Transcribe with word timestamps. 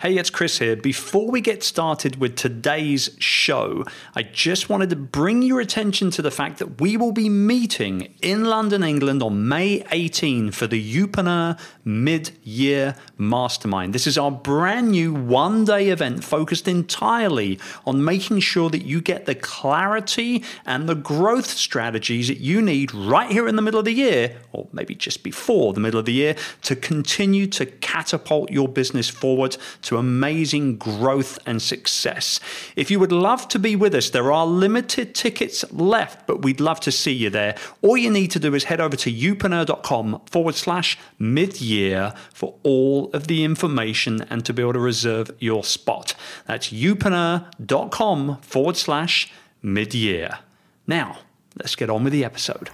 Hey, 0.00 0.16
it's 0.16 0.30
Chris 0.30 0.58
here. 0.58 0.76
Before 0.76 1.30
we 1.30 1.42
get 1.42 1.62
started 1.62 2.16
with 2.16 2.34
today's 2.34 3.10
show, 3.18 3.84
I 4.14 4.22
just 4.22 4.70
wanted 4.70 4.88
to 4.88 4.96
bring 4.96 5.42
your 5.42 5.60
attention 5.60 6.10
to 6.12 6.22
the 6.22 6.30
fact 6.30 6.58
that 6.60 6.80
we 6.80 6.96
will 6.96 7.12
be 7.12 7.28
meeting 7.28 8.14
in 8.22 8.46
London, 8.46 8.82
England 8.82 9.22
on 9.22 9.46
May 9.46 9.84
18 9.90 10.52
for 10.52 10.66
the 10.66 10.82
Youpreneur 10.82 11.60
Mid 11.84 12.30
Year 12.42 12.94
Mastermind. 13.18 13.92
This 13.92 14.06
is 14.06 14.16
our 14.16 14.30
brand 14.30 14.92
new 14.92 15.12
one 15.12 15.66
day 15.66 15.90
event 15.90 16.24
focused 16.24 16.66
entirely 16.66 17.60
on 17.84 18.02
making 18.02 18.40
sure 18.40 18.70
that 18.70 18.86
you 18.86 19.02
get 19.02 19.26
the 19.26 19.34
clarity 19.34 20.42
and 20.64 20.88
the 20.88 20.94
growth 20.94 21.48
strategies 21.48 22.28
that 22.28 22.40
you 22.40 22.62
need 22.62 22.94
right 22.94 23.30
here 23.30 23.46
in 23.46 23.56
the 23.56 23.60
middle 23.60 23.80
of 23.80 23.84
the 23.84 23.92
year, 23.92 24.34
or 24.52 24.66
maybe 24.72 24.94
just 24.94 25.22
before 25.22 25.74
the 25.74 25.80
middle 25.80 26.00
of 26.00 26.06
the 26.06 26.14
year, 26.14 26.36
to 26.62 26.74
continue 26.74 27.46
to 27.48 27.66
catapult 27.66 28.50
your 28.50 28.66
business 28.66 29.10
forward 29.10 29.58
to 29.90 29.96
amazing 29.96 30.76
growth 30.76 31.36
and 31.46 31.60
success. 31.60 32.38
If 32.76 32.92
you 32.92 33.00
would 33.00 33.10
love 33.10 33.48
to 33.48 33.58
be 33.58 33.74
with 33.74 33.92
us, 33.92 34.10
there 34.10 34.30
are 34.30 34.46
limited 34.46 35.16
tickets 35.16 35.64
left, 35.72 36.28
but 36.28 36.42
we'd 36.42 36.60
love 36.60 36.78
to 36.80 36.92
see 36.92 37.10
you 37.10 37.28
there. 37.28 37.56
All 37.82 37.96
you 37.96 38.08
need 38.08 38.30
to 38.30 38.38
do 38.38 38.54
is 38.54 38.64
head 38.64 38.80
over 38.80 38.94
to 38.94 39.12
youpreneur.com 39.12 40.22
forward 40.26 40.54
slash 40.54 40.96
mid 41.18 41.60
year 41.60 42.14
for 42.32 42.54
all 42.62 43.10
of 43.12 43.26
the 43.26 43.42
information 43.42 44.22
and 44.30 44.46
to 44.46 44.52
be 44.52 44.62
able 44.62 44.74
to 44.74 44.78
reserve 44.78 45.32
your 45.40 45.64
spot. 45.64 46.14
That's 46.46 46.70
youpreneur.com 46.70 48.38
forward 48.42 48.76
slash 48.76 49.32
mid 49.60 49.92
year. 49.92 50.38
Now, 50.86 51.18
let's 51.58 51.74
get 51.74 51.90
on 51.90 52.04
with 52.04 52.12
the 52.12 52.24
episode. 52.24 52.70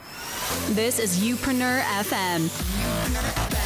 This 0.68 0.98
is 0.98 1.18
Youpreneur 1.18 1.80
FM 1.80 3.65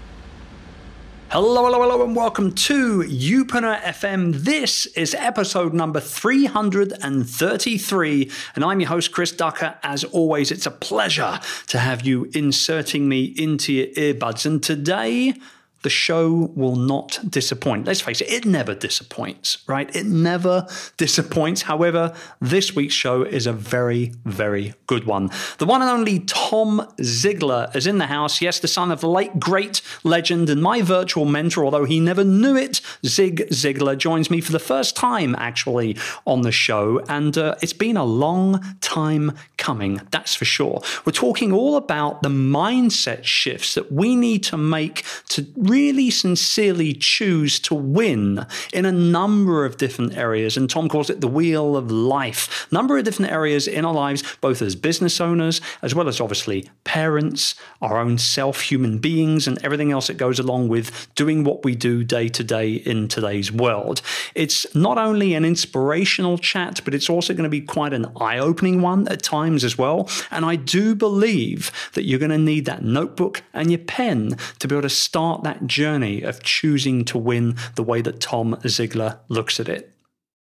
Hello, 1.33 1.63
hello, 1.63 1.81
hello, 1.81 2.03
and 2.03 2.13
welcome 2.13 2.51
to 2.51 3.03
Youpreneur 3.03 3.79
FM. 3.83 4.33
This 4.33 4.85
is 4.87 5.13
episode 5.13 5.73
number 5.73 6.01
333, 6.01 8.29
and 8.53 8.65
I'm 8.65 8.81
your 8.81 8.89
host, 8.89 9.13
Chris 9.13 9.31
Ducker. 9.31 9.77
As 9.81 10.03
always, 10.03 10.51
it's 10.51 10.65
a 10.65 10.71
pleasure 10.71 11.39
to 11.67 11.79
have 11.79 12.05
you 12.05 12.29
inserting 12.33 13.07
me 13.07 13.23
into 13.23 13.71
your 13.71 13.87
earbuds. 13.87 14.45
And 14.45 14.61
today, 14.61 15.35
the 15.83 15.89
show 15.89 16.51
will 16.55 16.75
not 16.75 17.19
disappoint. 17.27 17.85
Let's 17.85 18.01
face 18.01 18.21
it, 18.21 18.31
it 18.31 18.45
never 18.45 18.75
disappoints, 18.75 19.57
right? 19.67 19.93
It 19.95 20.05
never 20.05 20.67
disappoints. 20.97 21.63
However, 21.63 22.13
this 22.39 22.75
week's 22.75 22.93
show 22.93 23.23
is 23.23 23.47
a 23.47 23.53
very, 23.53 24.13
very 24.25 24.73
good 24.87 25.05
one. 25.05 25.29
The 25.57 25.65
one 25.65 25.81
and 25.81 25.89
only 25.89 26.19
Tom 26.19 26.87
Ziglar 26.99 27.75
is 27.75 27.87
in 27.87 27.97
the 27.97 28.07
house. 28.07 28.41
Yes, 28.41 28.59
the 28.59 28.67
son 28.67 28.91
of 28.91 29.01
the 29.01 29.09
late 29.09 29.39
great 29.39 29.81
legend 30.03 30.49
and 30.49 30.61
my 30.61 30.81
virtual 30.81 31.25
mentor, 31.25 31.65
although 31.65 31.85
he 31.85 31.99
never 31.99 32.23
knew 32.23 32.55
it, 32.55 32.81
Zig 33.05 33.47
Ziglar, 33.49 33.97
joins 33.97 34.29
me 34.29 34.41
for 34.41 34.51
the 34.51 34.59
first 34.59 34.95
time 34.95 35.35
actually 35.37 35.97
on 36.25 36.41
the 36.41 36.51
show. 36.51 37.01
And 37.09 37.37
uh, 37.37 37.55
it's 37.61 37.73
been 37.73 37.97
a 37.97 38.05
long 38.05 38.61
time 38.81 39.33
coming, 39.57 40.01
that's 40.11 40.35
for 40.35 40.45
sure. 40.45 40.81
We're 41.05 41.11
talking 41.11 41.51
all 41.51 41.75
about 41.75 42.21
the 42.21 42.29
mindset 42.29 43.23
shifts 43.23 43.75
that 43.75 43.91
we 43.91 44.15
need 44.15 44.43
to 44.43 44.57
make 44.57 45.03
to 45.29 45.47
really 45.71 46.11
sincerely 46.11 46.93
choose 46.93 47.59
to 47.61 47.73
win 47.73 48.45
in 48.73 48.85
a 48.85 48.91
number 48.91 49.65
of 49.65 49.77
different 49.77 50.17
areas. 50.17 50.57
And 50.57 50.69
Tom 50.69 50.89
calls 50.89 51.09
it 51.09 51.21
the 51.21 51.27
wheel 51.27 51.77
of 51.77 51.89
life. 51.89 52.67
Number 52.71 52.97
of 52.97 53.05
different 53.05 53.31
areas 53.31 53.67
in 53.67 53.85
our 53.85 53.93
lives, 53.93 54.21
both 54.41 54.61
as 54.61 54.75
business 54.75 55.21
owners, 55.21 55.61
as 55.81 55.95
well 55.95 56.09
as 56.09 56.19
obviously 56.19 56.69
parents, 56.83 57.55
our 57.81 57.97
own 57.97 58.17
self, 58.17 58.61
human 58.61 58.97
beings, 58.99 59.47
and 59.47 59.63
everything 59.63 59.91
else 59.91 60.07
that 60.07 60.17
goes 60.17 60.39
along 60.39 60.67
with 60.67 61.07
doing 61.15 61.45
what 61.45 61.63
we 61.63 61.73
do 61.73 62.03
day 62.03 62.27
to 62.27 62.43
day 62.43 62.73
in 62.73 63.07
today's 63.07 63.51
world. 63.51 64.01
It's 64.35 64.75
not 64.75 64.97
only 64.97 65.33
an 65.33 65.45
inspirational 65.45 66.37
chat, 66.37 66.81
but 66.83 66.93
it's 66.93 67.09
also 67.09 67.33
going 67.33 67.43
to 67.43 67.49
be 67.49 67.61
quite 67.61 67.93
an 67.93 68.11
eye 68.19 68.39
opening 68.39 68.81
one 68.81 69.07
at 69.07 69.23
times 69.23 69.63
as 69.63 69.77
well. 69.77 70.09
And 70.31 70.43
I 70.43 70.57
do 70.57 70.95
believe 70.95 71.71
that 71.93 72.03
you're 72.03 72.19
going 72.19 72.31
to 72.31 72.37
need 72.37 72.65
that 72.65 72.83
notebook 72.83 73.43
and 73.53 73.71
your 73.71 73.79
pen 73.79 74.37
to 74.59 74.67
be 74.67 74.75
able 74.75 74.81
to 74.81 74.89
start 74.89 75.43
that 75.43 75.60
journey 75.67 76.21
of 76.21 76.43
choosing 76.43 77.05
to 77.05 77.17
win 77.17 77.55
the 77.75 77.83
way 77.83 78.01
that 78.01 78.19
Tom 78.19 78.55
Ziglar 78.63 79.19
looks 79.29 79.59
at 79.59 79.69
it. 79.69 79.91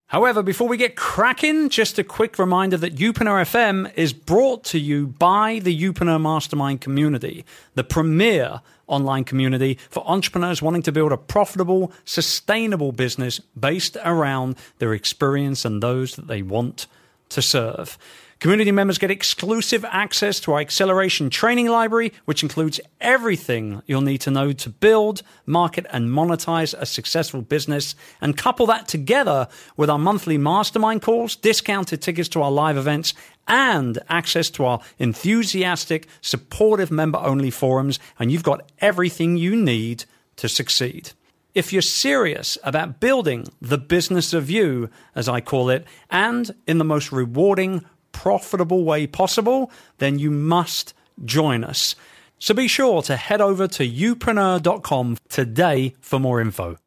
However, 0.08 0.40
before 0.40 0.68
we 0.68 0.76
get 0.76 0.94
cracking, 0.94 1.68
just 1.68 1.98
a 1.98 2.04
quick 2.04 2.38
reminder 2.38 2.76
that 2.76 2.94
Youpreneur 2.94 3.42
FM 3.42 3.92
is 3.96 4.12
brought 4.12 4.62
to 4.64 4.78
you 4.78 5.08
by 5.08 5.58
the 5.58 5.76
Youpreneur 5.76 6.20
Mastermind 6.20 6.80
community, 6.80 7.44
the 7.74 7.82
premier 7.82 8.60
online 8.86 9.24
community 9.24 9.78
for 9.90 10.08
entrepreneurs 10.08 10.62
wanting 10.62 10.82
to 10.82 10.92
build 10.92 11.10
a 11.10 11.16
profitable, 11.16 11.90
sustainable 12.04 12.92
business 12.92 13.40
based 13.58 13.96
around 14.04 14.54
their 14.78 14.94
experience 14.94 15.64
and 15.64 15.82
those 15.82 16.14
that 16.14 16.28
they 16.28 16.40
want 16.40 16.86
to 17.30 17.42
serve. 17.42 17.98
Community 18.38 18.70
members 18.70 18.98
get 18.98 19.10
exclusive 19.10 19.82
access 19.86 20.40
to 20.40 20.52
our 20.52 20.60
acceleration 20.60 21.30
training 21.30 21.68
library, 21.68 22.12
which 22.26 22.42
includes 22.42 22.78
everything 23.00 23.82
you'll 23.86 24.02
need 24.02 24.20
to 24.20 24.30
know 24.30 24.52
to 24.52 24.68
build, 24.68 25.22
market, 25.46 25.86
and 25.90 26.10
monetize 26.10 26.74
a 26.78 26.84
successful 26.84 27.40
business. 27.40 27.94
And 28.20 28.36
couple 28.36 28.66
that 28.66 28.88
together 28.88 29.48
with 29.78 29.88
our 29.88 29.98
monthly 29.98 30.36
mastermind 30.36 31.00
calls, 31.00 31.34
discounted 31.34 32.02
tickets 32.02 32.28
to 32.30 32.42
our 32.42 32.50
live 32.50 32.76
events, 32.76 33.14
and 33.48 33.98
access 34.10 34.50
to 34.50 34.66
our 34.66 34.80
enthusiastic, 34.98 36.06
supportive 36.20 36.90
member 36.90 37.18
only 37.18 37.50
forums. 37.50 37.98
And 38.18 38.30
you've 38.30 38.42
got 38.42 38.70
everything 38.80 39.38
you 39.38 39.56
need 39.56 40.04
to 40.36 40.48
succeed. 40.48 41.12
If 41.54 41.72
you're 41.72 41.80
serious 41.80 42.58
about 42.64 43.00
building 43.00 43.48
the 43.62 43.78
business 43.78 44.34
of 44.34 44.50
you, 44.50 44.90
as 45.14 45.26
I 45.26 45.40
call 45.40 45.70
it, 45.70 45.86
and 46.10 46.54
in 46.66 46.76
the 46.76 46.84
most 46.84 47.12
rewarding, 47.12 47.82
profitable 48.16 48.82
way 48.82 49.06
possible, 49.06 49.70
then 49.98 50.18
you 50.18 50.30
must 50.30 50.94
join 51.24 51.62
us. 51.62 51.94
So 52.38 52.54
be 52.54 52.66
sure 52.66 53.02
to 53.02 53.14
head 53.14 53.42
over 53.42 53.68
to 53.68 53.86
youpreneur.com 53.86 55.18
today 55.28 55.94
for 56.00 56.18
more 56.18 56.40
info. 56.40 56.78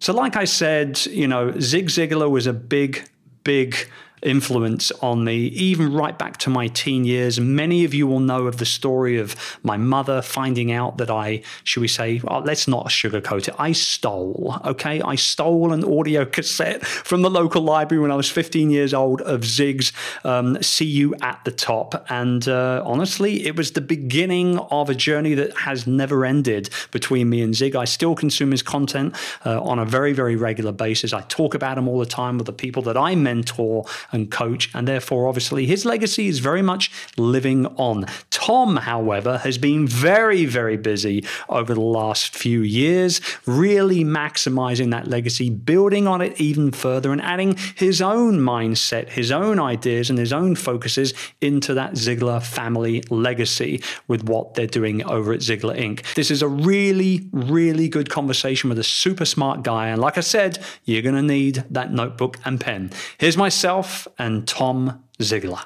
So, 0.00 0.12
like 0.12 0.34
I 0.34 0.44
said, 0.44 1.04
you 1.06 1.28
know, 1.28 1.52
Zig 1.60 1.86
Ziglar 1.88 2.28
was 2.30 2.46
a 2.46 2.52
big, 2.52 3.08
big 3.44 3.76
influence 4.22 4.90
on 5.00 5.24
me, 5.24 5.46
even 5.46 5.92
right 5.92 6.18
back 6.18 6.36
to 6.38 6.50
my 6.50 6.68
teen 6.68 7.04
years. 7.04 7.40
Many 7.40 7.84
of 7.84 7.94
you 7.94 8.06
will 8.06 8.20
know 8.20 8.46
of 8.46 8.58
the 8.58 8.66
story 8.66 9.18
of 9.18 9.36
my 9.62 9.76
mother 9.76 10.22
finding 10.22 10.72
out 10.72 10.98
that 10.98 11.10
I, 11.10 11.42
should 11.64 11.80
we 11.80 11.88
say, 11.88 12.20
let's 12.24 12.68
not 12.68 12.88
sugarcoat 12.88 13.48
it, 13.48 13.54
I 13.58 13.72
stole, 13.72 14.56
okay? 14.64 15.00
I 15.02 15.14
stole 15.14 15.72
an 15.72 15.84
audio 15.84 16.24
cassette 16.24 16.84
from 16.84 17.22
the 17.22 17.30
local 17.30 17.62
library 17.62 18.02
when 18.02 18.10
I 18.10 18.16
was 18.16 18.30
15 18.30 18.70
years 18.70 18.94
old 18.94 19.22
of 19.22 19.44
Zig's 19.44 19.92
um, 20.24 20.62
See 20.62 20.84
You 20.84 21.14
at 21.22 21.44
the 21.44 21.50
Top. 21.50 22.06
And 22.08 22.46
uh, 22.48 22.82
honestly, 22.84 23.46
it 23.46 23.56
was 23.56 23.72
the 23.72 23.80
beginning 23.80 24.58
of 24.58 24.90
a 24.90 24.94
journey 24.94 25.34
that 25.34 25.56
has 25.58 25.86
never 25.86 26.24
ended 26.24 26.70
between 26.90 27.28
me 27.30 27.42
and 27.42 27.54
Zig. 27.54 27.76
I 27.76 27.84
still 27.84 28.14
consume 28.14 28.50
his 28.50 28.62
content 28.62 29.14
uh, 29.44 29.62
on 29.62 29.78
a 29.78 29.84
very, 29.84 30.12
very 30.12 30.36
regular 30.36 30.72
basis. 30.72 31.12
I 31.12 31.22
talk 31.22 31.54
about 31.54 31.78
him 31.78 31.88
all 31.88 31.98
the 31.98 32.06
time 32.06 32.38
with 32.38 32.46
the 32.46 32.52
people 32.52 32.82
that 32.82 32.96
I 32.96 33.14
mentor 33.14 33.84
and 34.12 34.30
coach, 34.30 34.70
and 34.74 34.86
therefore, 34.86 35.28
obviously, 35.28 35.66
his 35.66 35.84
legacy 35.84 36.28
is 36.28 36.38
very 36.38 36.62
much 36.62 36.90
living 37.16 37.66
on. 37.76 38.06
Tom, 38.30 38.76
however, 38.76 39.38
has 39.38 39.58
been 39.58 39.86
very, 39.86 40.44
very 40.44 40.76
busy 40.76 41.24
over 41.48 41.74
the 41.74 41.80
last 41.80 42.36
few 42.36 42.60
years, 42.60 43.20
really 43.46 44.04
maximizing 44.04 44.90
that 44.90 45.06
legacy, 45.06 45.50
building 45.50 46.06
on 46.06 46.20
it 46.20 46.40
even 46.40 46.70
further, 46.70 47.12
and 47.12 47.22
adding 47.22 47.56
his 47.76 48.00
own 48.00 48.38
mindset, 48.38 49.08
his 49.08 49.30
own 49.30 49.58
ideas, 49.58 50.10
and 50.10 50.18
his 50.18 50.32
own 50.32 50.54
focuses 50.54 51.14
into 51.40 51.74
that 51.74 51.92
Ziglar 51.92 52.42
family 52.42 53.02
legacy 53.10 53.82
with 54.08 54.24
what 54.24 54.54
they're 54.54 54.66
doing 54.66 55.04
over 55.04 55.32
at 55.32 55.40
Ziglar 55.40 55.78
Inc. 55.78 56.14
This 56.14 56.30
is 56.30 56.42
a 56.42 56.48
really, 56.48 57.28
really 57.32 57.88
good 57.88 58.10
conversation 58.10 58.68
with 58.68 58.78
a 58.78 58.84
super 58.84 59.24
smart 59.24 59.62
guy. 59.62 59.88
And 59.88 60.00
like 60.00 60.18
I 60.18 60.22
said, 60.22 60.58
you're 60.84 61.02
going 61.02 61.14
to 61.14 61.22
need 61.22 61.64
that 61.70 61.92
notebook 61.92 62.38
and 62.44 62.60
pen. 62.60 62.90
Here's 63.18 63.36
myself 63.36 63.99
and 64.18 64.46
Tom 64.46 65.04
Ziglar. 65.20 65.64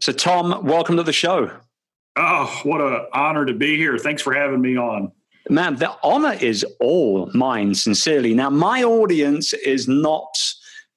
So, 0.00 0.12
Tom, 0.12 0.64
welcome 0.64 0.96
to 0.96 1.02
the 1.02 1.12
show. 1.12 1.50
Oh, 2.16 2.60
what 2.64 2.80
an 2.80 3.06
honor 3.12 3.44
to 3.44 3.54
be 3.54 3.76
here. 3.76 3.98
Thanks 3.98 4.22
for 4.22 4.32
having 4.32 4.60
me 4.60 4.76
on. 4.76 5.12
Man, 5.48 5.76
the 5.76 5.94
honor 6.02 6.32
is 6.40 6.64
all 6.80 7.30
mine, 7.34 7.74
sincerely. 7.74 8.34
Now, 8.34 8.50
my 8.50 8.82
audience 8.82 9.52
is 9.52 9.86
not 9.86 10.36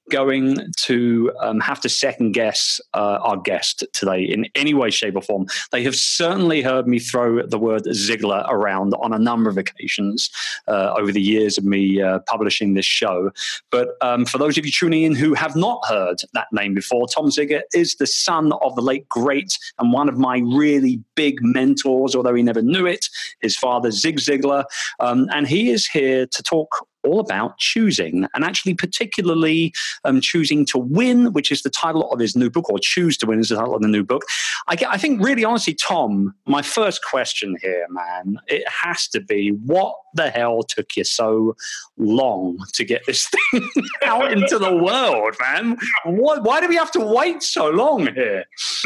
going 0.09 0.71
to 0.77 1.31
um, 1.41 1.59
have 1.59 1.79
to 1.81 1.89
second 1.89 2.31
guess 2.31 2.81
uh, 2.93 3.19
our 3.21 3.37
guest 3.37 3.83
today 3.93 4.23
in 4.23 4.45
any 4.55 4.73
way, 4.73 4.89
shape, 4.89 5.15
or 5.15 5.21
form. 5.21 5.47
They 5.71 5.83
have 5.83 5.95
certainly 5.95 6.61
heard 6.61 6.87
me 6.87 6.99
throw 6.99 7.45
the 7.45 7.59
word 7.59 7.83
Ziglar 7.83 8.45
around 8.49 8.93
on 8.95 9.13
a 9.13 9.19
number 9.19 9.49
of 9.49 9.57
occasions 9.57 10.29
uh, 10.67 10.93
over 10.97 11.11
the 11.11 11.21
years 11.21 11.57
of 11.57 11.63
me 11.63 12.01
uh, 12.01 12.19
publishing 12.27 12.73
this 12.73 12.85
show. 12.85 13.31
But 13.71 13.89
um, 14.01 14.25
for 14.25 14.37
those 14.37 14.57
of 14.57 14.65
you 14.65 14.71
tuning 14.71 15.03
in 15.03 15.15
who 15.15 15.33
have 15.33 15.55
not 15.55 15.85
heard 15.87 16.21
that 16.33 16.47
name 16.51 16.73
before, 16.73 17.07
Tom 17.07 17.27
Ziglar 17.27 17.61
is 17.73 17.95
the 17.95 18.07
son 18.07 18.51
of 18.61 18.75
the 18.75 18.81
late 18.81 19.07
great 19.09 19.57
and 19.79 19.93
one 19.93 20.09
of 20.09 20.17
my 20.17 20.41
really 20.45 21.01
big 21.15 21.39
mentors, 21.41 22.15
although 22.15 22.35
he 22.35 22.43
never 22.43 22.61
knew 22.61 22.85
it, 22.85 23.07
his 23.41 23.55
father, 23.55 23.91
Zig 23.91 24.17
Ziglar. 24.17 24.63
Um, 24.99 25.27
and 25.31 25.47
he 25.47 25.69
is 25.69 25.87
here 25.87 26.25
to 26.27 26.43
talk 26.43 26.87
all 27.03 27.19
about 27.19 27.57
choosing 27.57 28.27
and 28.33 28.43
actually 28.43 28.73
particularly 28.73 29.73
um, 30.03 30.21
choosing 30.21 30.65
to 30.65 30.77
win 30.77 31.33
which 31.33 31.51
is 31.51 31.61
the 31.63 31.69
title 31.69 32.11
of 32.11 32.19
his 32.19 32.35
new 32.35 32.49
book 32.49 32.69
or 32.69 32.79
choose 32.79 33.17
to 33.17 33.25
win 33.25 33.39
is 33.39 33.49
the 33.49 33.55
title 33.55 33.75
of 33.75 33.81
the 33.81 33.87
new 33.87 34.03
book. 34.03 34.23
I, 34.67 34.75
get, 34.75 34.89
I 34.89 34.97
think 34.97 35.23
really 35.23 35.43
honestly 35.43 35.73
tom 35.73 36.33
my 36.45 36.61
first 36.61 37.03
question 37.03 37.55
here 37.61 37.85
man 37.89 38.39
it 38.47 38.67
has 38.67 39.07
to 39.09 39.21
be 39.21 39.49
what 39.49 39.95
the 40.13 40.29
hell 40.29 40.63
took 40.63 40.95
you 40.97 41.03
so 41.03 41.55
long 41.97 42.57
to 42.73 42.83
get 42.83 43.05
this 43.05 43.27
thing 43.51 43.69
out 44.03 44.31
into 44.31 44.57
the 44.57 44.75
world 44.75 45.35
man? 45.39 45.77
What, 46.05 46.43
why 46.43 46.61
do 46.61 46.67
we 46.67 46.75
have 46.75 46.91
to 46.91 46.99
wait 46.99 47.43
so 47.43 47.69
long 47.69 48.13
here? 48.13 48.45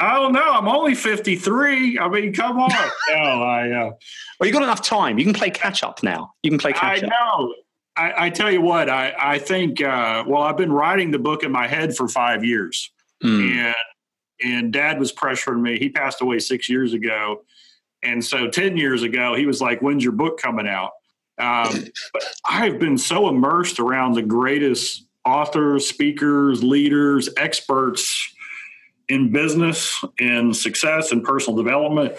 I 0.00 0.14
don't 0.14 0.32
know. 0.32 0.52
I'm 0.52 0.68
only 0.68 0.94
53 0.94 1.98
i 1.98 2.08
mean 2.08 2.32
come 2.32 2.58
on. 2.58 2.70
No 3.08 3.42
i 3.42 3.70
uh, 3.70 3.90
well, 4.38 4.46
you've 4.46 4.54
got 4.54 4.62
enough 4.62 4.82
time. 4.82 5.18
You 5.18 5.24
can 5.24 5.34
play 5.34 5.50
catch 5.50 5.82
up 5.82 6.02
now. 6.02 6.34
You 6.42 6.50
can 6.50 6.58
play 6.58 6.72
catch 6.72 7.02
up. 7.02 7.10
I 7.10 7.36
know. 7.40 7.54
I, 7.96 8.26
I, 8.26 8.30
tell 8.30 8.50
you 8.50 8.60
what, 8.60 8.88
I, 8.88 9.12
I 9.18 9.38
think, 9.40 9.82
uh, 9.82 10.22
well, 10.26 10.42
I've 10.42 10.56
been 10.56 10.72
writing 10.72 11.10
the 11.10 11.18
book 11.18 11.42
in 11.42 11.50
my 11.50 11.66
head 11.66 11.96
for 11.96 12.06
five 12.06 12.44
years. 12.44 12.92
Mm. 13.24 13.50
And, 13.50 13.74
and 14.44 14.72
dad 14.72 15.00
was 15.00 15.12
pressuring 15.12 15.60
me. 15.60 15.78
He 15.78 15.88
passed 15.88 16.20
away 16.20 16.38
six 16.38 16.68
years 16.68 16.92
ago. 16.92 17.42
And 18.04 18.24
so 18.24 18.48
10 18.48 18.76
years 18.76 19.02
ago, 19.02 19.34
he 19.34 19.46
was 19.46 19.60
like, 19.60 19.82
when's 19.82 20.04
your 20.04 20.12
book 20.12 20.40
coming 20.40 20.68
out? 20.68 20.92
Um, 21.38 21.86
but 22.12 22.22
I've 22.44 22.78
been 22.78 22.98
so 22.98 23.28
immersed 23.28 23.80
around 23.80 24.12
the 24.12 24.22
greatest 24.22 25.04
authors, 25.24 25.88
speakers, 25.88 26.62
leaders, 26.62 27.28
experts 27.36 28.32
in 29.08 29.32
business 29.32 30.04
and 30.20 30.56
success 30.56 31.10
and 31.10 31.24
personal 31.24 31.56
development 31.56 32.14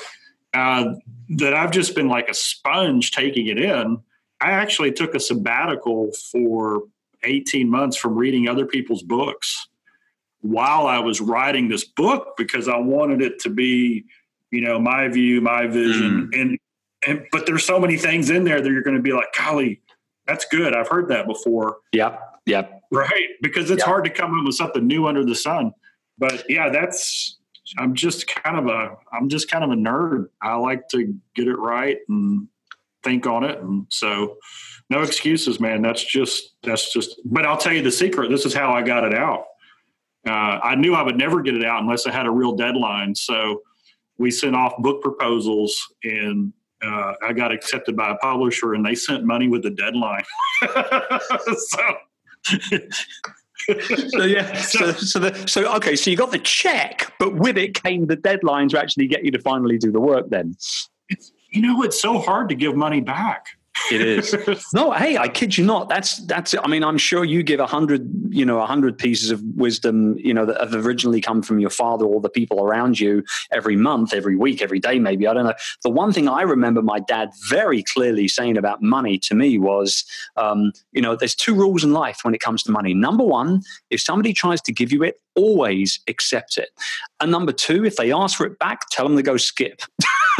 uh, 0.53 0.93
that 1.29 1.53
I've 1.53 1.71
just 1.71 1.95
been 1.95 2.07
like 2.07 2.29
a 2.29 2.33
sponge 2.33 3.11
taking 3.11 3.47
it 3.47 3.59
in. 3.59 3.99
I 4.41 4.51
actually 4.51 4.91
took 4.91 5.15
a 5.15 5.19
sabbatical 5.19 6.11
for 6.31 6.83
18 7.23 7.69
months 7.69 7.97
from 7.97 8.15
reading 8.15 8.47
other 8.47 8.65
people's 8.65 9.03
books 9.03 9.67
while 10.41 10.87
I 10.87 10.99
was 10.99 11.19
writing 11.19 11.67
this 11.67 11.83
book 11.83 12.35
because 12.37 12.67
I 12.67 12.77
wanted 12.77 13.21
it 13.21 13.39
to 13.39 13.49
be, 13.49 14.05
you 14.51 14.61
know, 14.61 14.79
my 14.79 15.07
view, 15.09 15.41
my 15.41 15.67
vision. 15.67 16.29
Mm. 16.31 16.41
And, 16.41 16.59
and, 17.05 17.25
but 17.31 17.45
there's 17.45 17.65
so 17.65 17.79
many 17.79 17.97
things 17.97 18.29
in 18.29 18.45
there 18.45 18.61
that 18.61 18.69
you're 18.69 18.81
going 18.81 18.95
to 18.95 19.01
be 19.01 19.11
like, 19.11 19.33
golly, 19.37 19.81
that's 20.25 20.45
good. 20.45 20.75
I've 20.75 20.87
heard 20.87 21.09
that 21.09 21.27
before. 21.27 21.77
Yep. 21.91 22.19
Yep. 22.45 22.81
Right. 22.91 23.27
Because 23.41 23.69
it's 23.69 23.79
yep. 23.79 23.87
hard 23.87 24.05
to 24.05 24.09
come 24.09 24.37
up 24.37 24.45
with 24.45 24.55
something 24.55 24.87
new 24.87 25.07
under 25.07 25.25
the 25.25 25.35
sun. 25.35 25.73
But 26.17 26.45
yeah, 26.49 26.69
that's, 26.69 27.37
I'm 27.77 27.93
just 27.93 28.27
kind 28.27 28.57
of 28.57 28.67
a 28.67 28.97
I'm 29.13 29.29
just 29.29 29.49
kind 29.49 29.63
of 29.63 29.71
a 29.71 29.75
nerd. 29.75 30.29
I 30.41 30.55
like 30.55 30.87
to 30.89 31.15
get 31.35 31.47
it 31.47 31.57
right 31.57 31.97
and 32.07 32.47
think 33.03 33.27
on 33.27 33.43
it, 33.43 33.59
and 33.59 33.85
so 33.89 34.37
no 34.89 35.01
excuses, 35.01 35.59
man. 35.59 35.81
That's 35.81 36.03
just 36.03 36.55
that's 36.63 36.91
just. 36.91 37.19
But 37.25 37.45
I'll 37.45 37.57
tell 37.57 37.73
you 37.73 37.81
the 37.81 37.91
secret. 37.91 38.29
This 38.29 38.45
is 38.45 38.53
how 38.53 38.71
I 38.71 38.81
got 38.81 39.03
it 39.03 39.13
out. 39.13 39.45
Uh, 40.27 40.59
I 40.63 40.75
knew 40.75 40.95
I 40.95 41.03
would 41.03 41.17
never 41.17 41.41
get 41.41 41.55
it 41.55 41.63
out 41.63 41.81
unless 41.81 42.05
I 42.05 42.11
had 42.11 42.25
a 42.25 42.31
real 42.31 42.53
deadline. 42.55 43.15
So 43.15 43.61
we 44.17 44.31
sent 44.31 44.55
off 44.55 44.73
book 44.79 45.01
proposals, 45.01 45.79
and 46.03 46.51
uh, 46.83 47.13
I 47.23 47.33
got 47.33 47.51
accepted 47.51 47.95
by 47.95 48.11
a 48.11 48.15
publisher, 48.15 48.73
and 48.73 48.85
they 48.85 48.95
sent 48.95 49.23
money 49.23 49.47
with 49.47 49.65
a 49.65 49.71
deadline. 49.71 50.23
so 50.61 51.95
so 54.09 54.23
yeah, 54.23 54.53
so 54.55 54.91
so, 54.93 55.19
the, 55.19 55.47
so 55.47 55.75
okay, 55.75 55.95
so 55.95 56.09
you 56.09 56.17
got 56.17 56.31
the 56.31 56.39
check, 56.39 57.13
but 57.19 57.35
with 57.35 57.57
it 57.57 57.81
came 57.81 58.07
the 58.07 58.15
deadline 58.15 58.69
to 58.69 58.79
actually 58.79 59.07
get 59.07 59.23
you 59.23 59.31
to 59.31 59.39
finally 59.39 59.77
do 59.77 59.91
the 59.91 59.99
work. 59.99 60.29
Then, 60.29 60.55
it's, 61.09 61.31
you 61.49 61.61
know, 61.61 61.83
it's 61.83 62.01
so 62.01 62.19
hard 62.19 62.49
to 62.49 62.55
give 62.55 62.75
money 62.75 63.01
back. 63.01 63.45
It 63.91 64.01
is. 64.01 64.35
no, 64.73 64.91
hey, 64.91 65.17
I 65.17 65.27
kid 65.27 65.57
you 65.57 65.65
not. 65.65 65.89
That's 65.89 66.17
that's. 66.25 66.55
I 66.63 66.67
mean, 66.67 66.83
I'm 66.83 66.97
sure 66.97 67.23
you 67.23 67.43
give 67.43 67.59
a 67.59 67.65
hundred, 67.65 68.09
you 68.29 68.45
know, 68.45 68.59
a 68.59 68.65
hundred 68.65 68.97
pieces 68.97 69.31
of 69.31 69.41
wisdom, 69.55 70.17
you 70.17 70.33
know, 70.33 70.45
that 70.45 70.59
have 70.59 70.73
originally 70.85 71.21
come 71.21 71.41
from 71.41 71.59
your 71.59 71.69
father 71.69 72.05
or 72.05 72.21
the 72.21 72.29
people 72.29 72.63
around 72.63 72.99
you 72.99 73.23
every 73.51 73.75
month, 73.75 74.13
every 74.13 74.35
week, 74.35 74.61
every 74.61 74.79
day, 74.79 74.99
maybe. 74.99 75.27
I 75.27 75.33
don't 75.33 75.45
know. 75.45 75.53
The 75.83 75.89
one 75.89 76.13
thing 76.13 76.27
I 76.27 76.41
remember 76.41 76.81
my 76.81 76.99
dad 76.99 77.31
very 77.49 77.83
clearly 77.83 78.27
saying 78.27 78.57
about 78.57 78.81
money 78.81 79.17
to 79.19 79.35
me 79.35 79.57
was, 79.57 80.05
um, 80.37 80.71
you 80.91 81.01
know, 81.01 81.15
there's 81.15 81.35
two 81.35 81.55
rules 81.55 81.83
in 81.83 81.93
life 81.93 82.19
when 82.23 82.33
it 82.33 82.41
comes 82.41 82.63
to 82.63 82.71
money. 82.71 82.93
Number 82.93 83.23
one, 83.23 83.61
if 83.89 84.01
somebody 84.01 84.33
tries 84.33 84.61
to 84.61 84.71
give 84.71 84.91
you 84.91 85.03
it, 85.03 85.19
always 85.35 85.99
accept 86.07 86.57
it. 86.57 86.69
And 87.19 87.31
number 87.31 87.51
two, 87.51 87.85
if 87.85 87.95
they 87.95 88.11
ask 88.11 88.37
for 88.37 88.45
it 88.45 88.59
back, 88.59 88.89
tell 88.89 89.07
them 89.07 89.17
to 89.17 89.23
go 89.23 89.37
skip. 89.37 89.81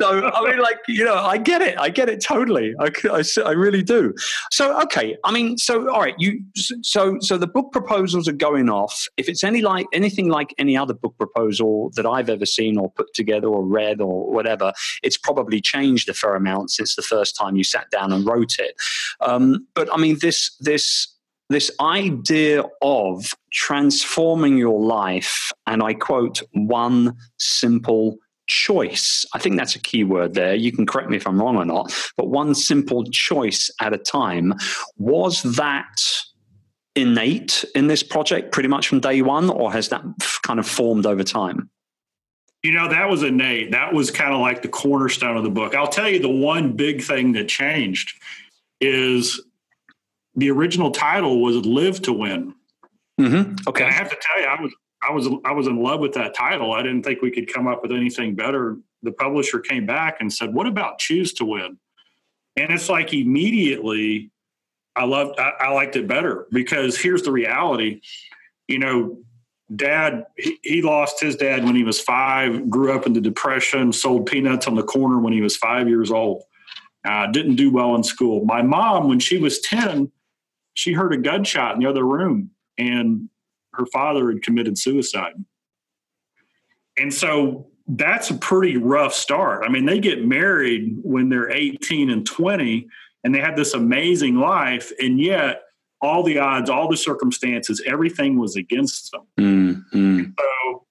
so 0.00 0.30
I 0.32 0.42
mean, 0.48 0.58
like 0.58 0.78
you 0.86 1.04
know, 1.04 1.16
I 1.16 1.38
get 1.38 1.60
it. 1.60 1.78
I 1.78 1.88
get 1.88 2.08
it 2.08 2.22
totally. 2.22 2.74
I, 2.78 2.90
I, 3.10 3.22
I, 3.44 3.50
really 3.50 3.82
do. 3.82 4.14
So 4.52 4.80
okay, 4.82 5.16
I 5.24 5.32
mean, 5.32 5.58
so 5.58 5.90
all 5.90 6.00
right, 6.00 6.14
you 6.18 6.40
so 6.54 7.18
so 7.20 7.36
the 7.36 7.46
book 7.46 7.72
proposals 7.72 8.28
are 8.28 8.32
going 8.32 8.68
off. 8.68 9.08
If 9.16 9.28
it's 9.28 9.42
any 9.42 9.62
like 9.62 9.86
anything 9.92 10.28
like 10.28 10.54
any 10.58 10.76
other 10.76 10.94
book 10.94 11.16
proposal 11.18 11.90
that 11.96 12.06
I've 12.06 12.30
ever 12.30 12.46
seen 12.46 12.78
or 12.78 12.90
put 12.90 13.12
together 13.14 13.48
or 13.48 13.64
read 13.64 14.00
or 14.00 14.30
whatever, 14.30 14.72
it's 15.02 15.18
probably 15.18 15.60
changed 15.60 16.08
a 16.08 16.14
fair 16.14 16.36
amount 16.36 16.70
since 16.70 16.94
the 16.94 17.02
first 17.02 17.36
time 17.36 17.56
you 17.56 17.64
sat 17.64 17.90
down 17.90 18.12
and 18.12 18.24
wrote 18.24 18.58
it. 18.58 18.74
Um, 19.20 19.66
but 19.74 19.92
I 19.92 19.96
mean, 19.96 20.18
this 20.20 20.56
this 20.60 21.08
this 21.48 21.70
idea 21.80 22.64
of 22.82 23.34
transforming 23.52 24.58
your 24.58 24.80
life, 24.80 25.50
and 25.66 25.82
I 25.82 25.94
quote, 25.94 26.42
one 26.52 27.16
simple 27.38 28.18
choice. 28.46 29.24
I 29.34 29.38
think 29.38 29.56
that's 29.56 29.76
a 29.76 29.78
key 29.78 30.04
word 30.04 30.34
there. 30.34 30.54
You 30.54 30.72
can 30.72 30.86
correct 30.86 31.10
me 31.10 31.16
if 31.16 31.26
I'm 31.26 31.40
wrong 31.40 31.56
or 31.56 31.64
not, 31.64 31.92
but 32.16 32.28
one 32.28 32.54
simple 32.54 33.04
choice 33.04 33.70
at 33.80 33.92
a 33.92 33.98
time. 33.98 34.54
Was 34.96 35.42
that 35.56 36.00
innate 36.94 37.64
in 37.74 37.86
this 37.86 38.02
project 38.02 38.52
pretty 38.52 38.68
much 38.68 38.88
from 38.88 39.00
day 39.00 39.22
one, 39.22 39.50
or 39.50 39.72
has 39.72 39.88
that 39.90 40.02
kind 40.42 40.58
of 40.58 40.66
formed 40.66 41.06
over 41.06 41.22
time? 41.22 41.70
You 42.62 42.72
know, 42.72 42.88
that 42.88 43.08
was 43.08 43.22
innate. 43.22 43.70
That 43.70 43.94
was 43.94 44.10
kind 44.10 44.34
of 44.34 44.40
like 44.40 44.62
the 44.62 44.68
cornerstone 44.68 45.36
of 45.36 45.44
the 45.44 45.50
book. 45.50 45.74
I'll 45.74 45.86
tell 45.86 46.08
you 46.08 46.18
the 46.18 46.28
one 46.28 46.72
big 46.72 47.02
thing 47.02 47.32
that 47.32 47.48
changed 47.48 48.12
is 48.80 49.40
the 50.38 50.50
original 50.50 50.92
title 50.92 51.42
was 51.42 51.56
Live 51.66 52.00
to 52.02 52.12
Win. 52.12 52.54
Mm-hmm. 53.20 53.54
Okay. 53.68 53.84
And 53.84 53.92
I 53.92 53.96
have 53.96 54.08
to 54.10 54.16
tell 54.20 54.40
you, 54.40 54.46
I 54.46 54.62
was 54.62 54.74
I 55.02 55.12
was 55.12 55.28
I 55.44 55.52
was 55.52 55.66
in 55.66 55.82
love 55.82 56.00
with 56.00 56.12
that 56.14 56.34
title. 56.34 56.72
I 56.72 56.82
didn't 56.82 57.02
think 57.02 57.20
we 57.20 57.30
could 57.30 57.52
come 57.52 57.66
up 57.66 57.82
with 57.82 57.90
anything 57.92 58.36
better. 58.36 58.76
The 59.02 59.12
publisher 59.12 59.58
came 59.58 59.84
back 59.84 60.18
and 60.20 60.32
said, 60.32 60.54
"What 60.54 60.66
about 60.66 60.98
Choose 60.98 61.32
to 61.34 61.44
Win?" 61.44 61.78
And 62.56 62.70
it's 62.70 62.88
like 62.88 63.12
immediately, 63.12 64.30
I 64.94 65.04
loved 65.04 65.38
I, 65.40 65.52
I 65.60 65.72
liked 65.72 65.96
it 65.96 66.06
better 66.06 66.46
because 66.52 66.96
here's 66.96 67.22
the 67.22 67.32
reality. 67.32 68.00
You 68.68 68.78
know, 68.78 69.18
dad 69.74 70.26
he, 70.36 70.58
he, 70.62 70.82
lost 70.82 71.20
his 71.20 71.34
dad 71.34 71.64
when 71.64 71.74
he 71.74 71.82
was 71.82 72.00
five 72.00 72.70
grew 72.70 72.92
up 72.92 73.06
in 73.06 73.12
the 73.12 73.20
depression 73.20 73.92
sold 73.92 74.26
peanuts 74.26 74.66
on 74.66 74.76
the 74.76 74.82
corner 74.82 75.18
when 75.18 75.32
he 75.32 75.40
was 75.40 75.56
five 75.56 75.88
years 75.88 76.10
old 76.10 76.42
uh, 77.04 77.26
didn't 77.26 77.56
do 77.56 77.70
well 77.70 77.94
in 77.94 78.02
school 78.02 78.44
my 78.46 78.62
mom 78.62 79.08
when 79.08 79.20
she 79.20 79.36
was 79.36 79.60
10 79.60 80.10
she 80.78 80.92
heard 80.92 81.12
a 81.12 81.16
gunshot 81.16 81.74
in 81.74 81.80
the 81.80 81.90
other 81.90 82.04
room 82.04 82.50
and 82.78 83.28
her 83.74 83.84
father 83.86 84.30
had 84.30 84.42
committed 84.44 84.78
suicide. 84.78 85.32
And 86.96 87.12
so 87.12 87.66
that's 87.88 88.30
a 88.30 88.34
pretty 88.34 88.76
rough 88.76 89.12
start. 89.12 89.64
I 89.66 89.70
mean, 89.70 89.86
they 89.86 89.98
get 89.98 90.24
married 90.24 90.96
when 91.02 91.30
they're 91.30 91.50
18 91.50 92.10
and 92.10 92.24
20 92.24 92.86
and 93.24 93.34
they 93.34 93.40
had 93.40 93.56
this 93.56 93.74
amazing 93.74 94.36
life 94.36 94.92
and 95.00 95.20
yet 95.20 95.62
all 96.00 96.22
the 96.22 96.38
odds, 96.38 96.70
all 96.70 96.88
the 96.88 96.96
circumstances, 96.96 97.82
everything 97.84 98.38
was 98.38 98.54
against 98.54 99.10
them. 99.10 99.26
Mm-hmm. 99.36 100.30
So 100.38 100.86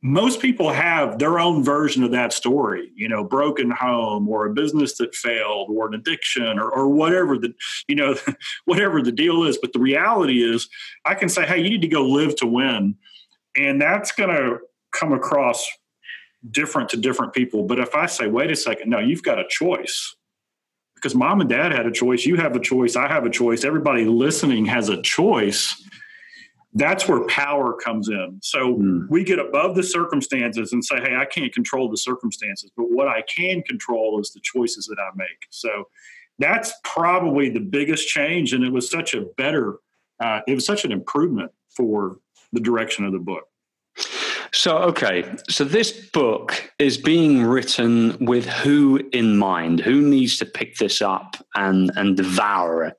most 0.00 0.40
people 0.40 0.70
have 0.70 1.18
their 1.18 1.40
own 1.40 1.64
version 1.64 2.04
of 2.04 2.12
that 2.12 2.32
story, 2.32 2.92
you 2.94 3.08
know, 3.08 3.24
broken 3.24 3.70
home 3.70 4.28
or 4.28 4.46
a 4.46 4.52
business 4.54 4.96
that 4.98 5.14
failed 5.14 5.68
or 5.70 5.88
an 5.88 5.94
addiction 5.94 6.58
or, 6.58 6.70
or 6.70 6.88
whatever 6.88 7.36
the, 7.36 7.52
you 7.88 7.96
know, 7.96 8.14
whatever 8.64 9.02
the 9.02 9.10
deal 9.10 9.42
is. 9.42 9.58
But 9.58 9.72
the 9.72 9.80
reality 9.80 10.42
is 10.42 10.68
I 11.04 11.14
can 11.14 11.28
say, 11.28 11.44
Hey, 11.46 11.60
you 11.60 11.68
need 11.68 11.82
to 11.82 11.88
go 11.88 12.04
live 12.04 12.36
to 12.36 12.46
win. 12.46 12.94
And 13.56 13.80
that's 13.80 14.12
going 14.12 14.30
to 14.30 14.58
come 14.92 15.12
across 15.12 15.66
different 16.50 16.88
to 16.90 16.96
different 16.96 17.32
people. 17.32 17.64
But 17.64 17.78
if 17.78 17.94
I 17.94 18.06
say, 18.06 18.28
wait 18.28 18.50
a 18.50 18.56
second, 18.56 18.90
no, 18.90 19.00
you've 19.00 19.22
got 19.22 19.38
a 19.38 19.46
choice. 19.48 20.14
because 20.94 21.14
mom 21.14 21.40
and 21.40 21.50
dad 21.50 21.72
had 21.72 21.86
a 21.86 21.92
choice, 21.92 22.24
you 22.24 22.36
have 22.36 22.54
a 22.56 22.60
choice, 22.60 22.96
I 22.96 23.08
have 23.08 23.26
a 23.26 23.30
choice, 23.30 23.64
everybody 23.64 24.04
listening 24.04 24.66
has 24.66 24.88
a 24.88 25.00
choice. 25.02 25.82
That's 26.74 27.08
where 27.08 27.24
power 27.26 27.74
comes 27.74 28.08
in. 28.08 28.38
So 28.42 28.76
mm. 28.76 29.08
we 29.08 29.24
get 29.24 29.38
above 29.38 29.74
the 29.74 29.82
circumstances 29.82 30.72
and 30.72 30.84
say, 30.84 30.96
hey, 31.00 31.16
I 31.16 31.24
can't 31.24 31.52
control 31.52 31.90
the 31.90 31.96
circumstances, 31.96 32.70
but 32.76 32.90
what 32.90 33.08
I 33.08 33.22
can 33.22 33.62
control 33.62 34.20
is 34.20 34.32
the 34.32 34.40
choices 34.42 34.86
that 34.86 34.98
I 35.00 35.08
make. 35.16 35.46
So 35.50 35.88
that's 36.38 36.72
probably 36.84 37.48
the 37.48 37.60
biggest 37.60 38.08
change. 38.08 38.52
And 38.52 38.62
it 38.62 38.72
was 38.72 38.90
such 38.90 39.14
a 39.14 39.22
better, 39.36 39.78
uh, 40.20 40.40
it 40.46 40.54
was 40.54 40.66
such 40.66 40.84
an 40.84 40.92
improvement 40.92 41.52
for 41.74 42.18
the 42.52 42.60
direction 42.60 43.04
of 43.04 43.12
the 43.12 43.18
book. 43.18 43.44
So, 44.52 44.78
okay, 44.78 45.24
so 45.48 45.64
this 45.64 45.92
book 46.10 46.72
is 46.78 46.96
being 46.96 47.42
written 47.42 48.16
with 48.24 48.46
who 48.46 49.00
in 49.12 49.36
mind? 49.36 49.80
Who 49.80 50.00
needs 50.00 50.38
to 50.38 50.46
pick 50.46 50.76
this 50.76 51.02
up 51.02 51.36
and, 51.54 51.90
and 51.96 52.16
devour 52.16 52.84
it 52.84 52.96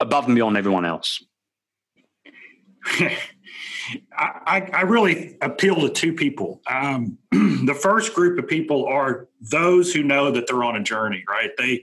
above 0.00 0.26
and 0.26 0.34
beyond 0.34 0.56
everyone 0.56 0.84
else? 0.84 1.22
I, 4.12 4.68
I, 4.72 4.82
really 4.82 5.36
appeal 5.40 5.76
to 5.76 5.88
two 5.88 6.12
people. 6.12 6.60
Um, 6.66 7.16
the 7.30 7.78
first 7.80 8.14
group 8.14 8.38
of 8.38 8.46
people 8.46 8.86
are 8.86 9.28
those 9.40 9.92
who 9.92 10.02
know 10.02 10.30
that 10.30 10.46
they're 10.46 10.64
on 10.64 10.76
a 10.76 10.82
journey, 10.82 11.24
right? 11.28 11.50
They 11.56 11.82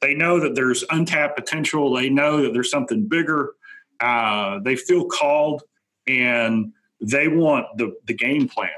they 0.00 0.14
know 0.14 0.40
that 0.40 0.54
there's 0.54 0.84
untapped 0.90 1.36
potential. 1.36 1.94
They 1.94 2.08
know 2.08 2.42
that 2.42 2.52
there's 2.52 2.70
something 2.70 3.06
bigger. 3.06 3.52
Uh, 4.00 4.60
they 4.60 4.76
feel 4.76 5.04
called, 5.04 5.62
and 6.06 6.72
they 7.00 7.28
want 7.28 7.66
the 7.76 7.94
the 8.06 8.14
game 8.14 8.48
plan 8.48 8.70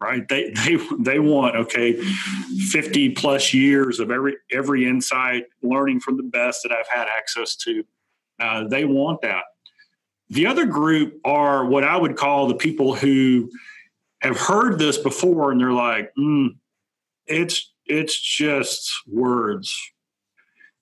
right 0.00 0.26
they 0.28 0.50
they 0.64 0.76
they 0.98 1.18
want 1.18 1.54
okay 1.56 1.92
50 2.70 3.10
plus 3.10 3.52
years 3.54 4.00
of 4.00 4.10
every 4.10 4.36
every 4.50 4.88
insight 4.88 5.44
learning 5.62 6.00
from 6.00 6.16
the 6.16 6.22
best 6.22 6.62
that 6.62 6.72
i've 6.72 6.88
had 6.88 7.06
access 7.08 7.54
to 7.56 7.84
uh, 8.40 8.66
they 8.68 8.86
want 8.86 9.20
that 9.20 9.44
the 10.30 10.46
other 10.46 10.66
group 10.66 11.20
are 11.24 11.64
what 11.66 11.84
i 11.84 11.96
would 11.96 12.16
call 12.16 12.46
the 12.46 12.54
people 12.54 12.94
who 12.94 13.50
have 14.22 14.36
heard 14.36 14.78
this 14.78 14.98
before 14.98 15.52
and 15.52 15.60
they're 15.60 15.72
like 15.72 16.12
mm, 16.18 16.48
it's 17.26 17.72
it's 17.86 18.18
just 18.18 18.90
words 19.06 19.76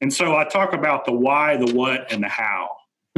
and 0.00 0.12
so 0.12 0.36
i 0.36 0.44
talk 0.44 0.72
about 0.72 1.04
the 1.04 1.12
why 1.12 1.56
the 1.56 1.72
what 1.74 2.10
and 2.12 2.22
the 2.22 2.28
how 2.28 2.68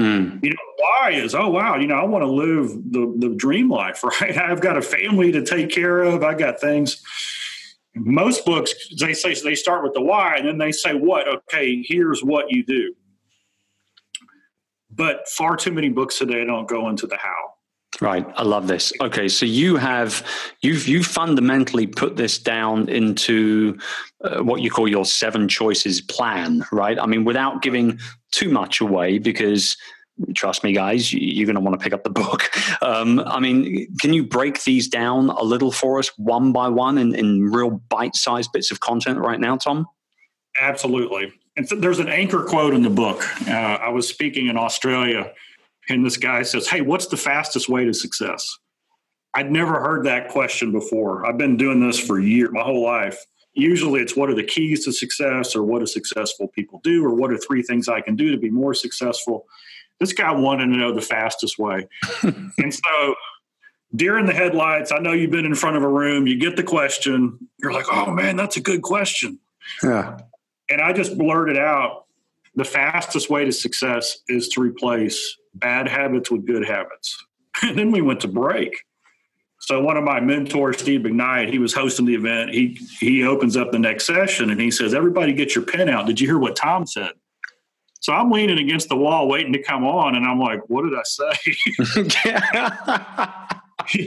Mm. 0.00 0.42
You 0.42 0.50
know, 0.50 0.56
why 0.76 1.10
is, 1.10 1.34
oh, 1.34 1.48
wow, 1.48 1.76
you 1.76 1.86
know, 1.86 1.96
I 1.96 2.04
want 2.04 2.22
to 2.22 2.30
live 2.30 2.68
the, 2.90 3.14
the 3.18 3.34
dream 3.34 3.68
life, 3.68 4.02
right? 4.20 4.36
I've 4.36 4.60
got 4.60 4.78
a 4.78 4.82
family 4.82 5.30
to 5.32 5.44
take 5.44 5.70
care 5.70 6.02
of. 6.02 6.24
I 6.24 6.34
got 6.34 6.60
things. 6.60 7.02
Most 7.94 8.46
books, 8.46 8.72
they 8.98 9.12
say, 9.12 9.34
they 9.34 9.54
start 9.54 9.82
with 9.82 9.92
the 9.92 10.00
why 10.00 10.36
and 10.36 10.46
then 10.46 10.58
they 10.58 10.72
say, 10.72 10.94
what? 10.94 11.28
Okay, 11.28 11.84
here's 11.86 12.22
what 12.22 12.50
you 12.50 12.64
do. 12.64 12.94
But 14.90 15.28
far 15.28 15.56
too 15.56 15.72
many 15.72 15.88
books 15.88 16.18
today 16.18 16.44
don't 16.44 16.68
go 16.68 16.88
into 16.88 17.06
the 17.06 17.16
how. 17.16 17.54
Right, 18.00 18.26
I 18.36 18.44
love 18.44 18.66
this. 18.66 18.92
Okay, 19.02 19.28
so 19.28 19.44
you 19.44 19.76
have 19.76 20.26
you've 20.62 20.88
you 20.88 21.02
fundamentally 21.04 21.86
put 21.86 22.16
this 22.16 22.38
down 22.38 22.88
into 22.88 23.78
uh, 24.24 24.42
what 24.42 24.62
you 24.62 24.70
call 24.70 24.88
your 24.88 25.04
seven 25.04 25.48
choices 25.48 26.00
plan, 26.00 26.64
right? 26.72 26.98
I 26.98 27.04
mean, 27.04 27.24
without 27.24 27.60
giving 27.60 27.98
too 28.30 28.48
much 28.48 28.80
away, 28.80 29.18
because 29.18 29.76
trust 30.34 30.64
me, 30.64 30.72
guys, 30.72 31.12
you're 31.12 31.46
going 31.46 31.56
to 31.56 31.60
want 31.60 31.78
to 31.78 31.82
pick 31.82 31.92
up 31.92 32.04
the 32.04 32.10
book. 32.10 32.50
Um, 32.82 33.20
I 33.20 33.40
mean, 33.40 33.94
can 34.00 34.14
you 34.14 34.24
break 34.24 34.64
these 34.64 34.88
down 34.88 35.28
a 35.28 35.42
little 35.42 35.70
for 35.70 35.98
us, 35.98 36.10
one 36.16 36.50
by 36.50 36.68
one, 36.68 36.96
in, 36.96 37.14
in 37.14 37.42
real 37.42 37.70
bite-sized 37.90 38.52
bits 38.52 38.70
of 38.70 38.80
content 38.80 39.18
right 39.18 39.38
now, 39.38 39.56
Tom? 39.56 39.86
Absolutely. 40.58 41.32
And 41.56 41.68
so 41.68 41.76
there's 41.76 41.98
an 41.98 42.08
anchor 42.08 42.44
quote 42.44 42.74
in 42.74 42.82
the 42.82 42.90
book. 42.90 43.22
Uh, 43.46 43.52
I 43.52 43.88
was 43.90 44.08
speaking 44.08 44.46
in 44.46 44.56
Australia 44.56 45.32
and 45.88 46.04
this 46.04 46.16
guy 46.16 46.42
says, 46.42 46.68
Hey, 46.68 46.80
what's 46.80 47.06
the 47.06 47.16
fastest 47.16 47.68
way 47.68 47.84
to 47.84 47.92
success? 47.92 48.58
I'd 49.34 49.50
never 49.50 49.80
heard 49.80 50.06
that 50.06 50.28
question 50.28 50.72
before. 50.72 51.26
I've 51.26 51.38
been 51.38 51.56
doing 51.56 51.86
this 51.86 51.98
for 51.98 52.18
years, 52.18 52.50
my 52.52 52.62
whole 52.62 52.82
life. 52.82 53.24
Usually 53.52 54.00
it's 54.00 54.16
what 54.16 54.30
are 54.30 54.34
the 54.34 54.44
keys 54.44 54.84
to 54.84 54.92
success 54.92 55.54
or 55.54 55.62
what 55.62 55.80
do 55.80 55.86
successful 55.86 56.48
people 56.48 56.80
do 56.82 57.04
or 57.04 57.14
what 57.14 57.32
are 57.32 57.38
three 57.38 57.62
things 57.62 57.88
I 57.88 58.00
can 58.00 58.16
do 58.16 58.30
to 58.30 58.38
be 58.38 58.50
more 58.50 58.74
successful. 58.74 59.46
This 59.98 60.12
guy 60.12 60.32
wanted 60.32 60.66
to 60.66 60.76
know 60.76 60.92
the 60.92 61.00
fastest 61.00 61.58
way. 61.58 61.88
and 62.22 62.74
so 62.74 63.14
deer 63.94 64.18
in 64.18 64.26
the 64.26 64.32
headlights, 64.32 64.92
I 64.92 64.98
know 64.98 65.12
you've 65.12 65.30
been 65.30 65.46
in 65.46 65.54
front 65.54 65.76
of 65.76 65.82
a 65.82 65.88
room, 65.88 66.26
you 66.26 66.38
get 66.38 66.56
the 66.56 66.62
question, 66.62 67.38
you're 67.58 67.72
like, 67.72 67.86
oh 67.92 68.10
man, 68.10 68.36
that's 68.36 68.56
a 68.56 68.60
good 68.60 68.82
question. 68.82 69.38
Yeah. 69.82 70.18
And 70.70 70.80
I 70.80 70.92
just 70.92 71.18
blurted 71.18 71.58
out 71.58 72.06
the 72.54 72.64
fastest 72.64 73.28
way 73.28 73.44
to 73.44 73.52
success 73.52 74.18
is 74.28 74.48
to 74.50 74.60
replace 74.60 75.36
bad 75.54 75.88
habits 75.88 76.30
with 76.30 76.46
good 76.46 76.66
habits. 76.66 77.16
And 77.62 77.76
then 77.76 77.90
we 77.90 78.00
went 78.00 78.20
to 78.20 78.28
break. 78.28 78.74
So 79.58 79.82
one 79.82 79.98
of 79.98 80.04
my 80.04 80.20
mentors, 80.20 80.78
Steve 80.78 81.00
McKnight, 81.00 81.50
he 81.50 81.58
was 81.58 81.74
hosting 81.74 82.06
the 82.06 82.14
event. 82.14 82.54
He 82.54 82.78
he 83.00 83.24
opens 83.24 83.56
up 83.56 83.72
the 83.72 83.78
next 83.78 84.06
session 84.06 84.50
and 84.50 84.58
he 84.58 84.70
says, 84.70 84.94
"Everybody, 84.94 85.34
get 85.34 85.54
your 85.54 85.64
pen 85.64 85.88
out. 85.88 86.06
Did 86.06 86.20
you 86.20 86.26
hear 86.26 86.38
what 86.38 86.56
Tom 86.56 86.86
said?" 86.86 87.10
So 88.00 88.14
I'm 88.14 88.30
leaning 88.30 88.58
against 88.58 88.88
the 88.88 88.96
wall, 88.96 89.28
waiting 89.28 89.52
to 89.52 89.62
come 89.62 89.84
on, 89.84 90.14
and 90.14 90.24
I'm 90.24 90.38
like, 90.38 90.60
"What 90.68 90.82
did 90.82 90.94
I 90.94 91.02
say?" 91.02 91.32
he, 93.92 94.06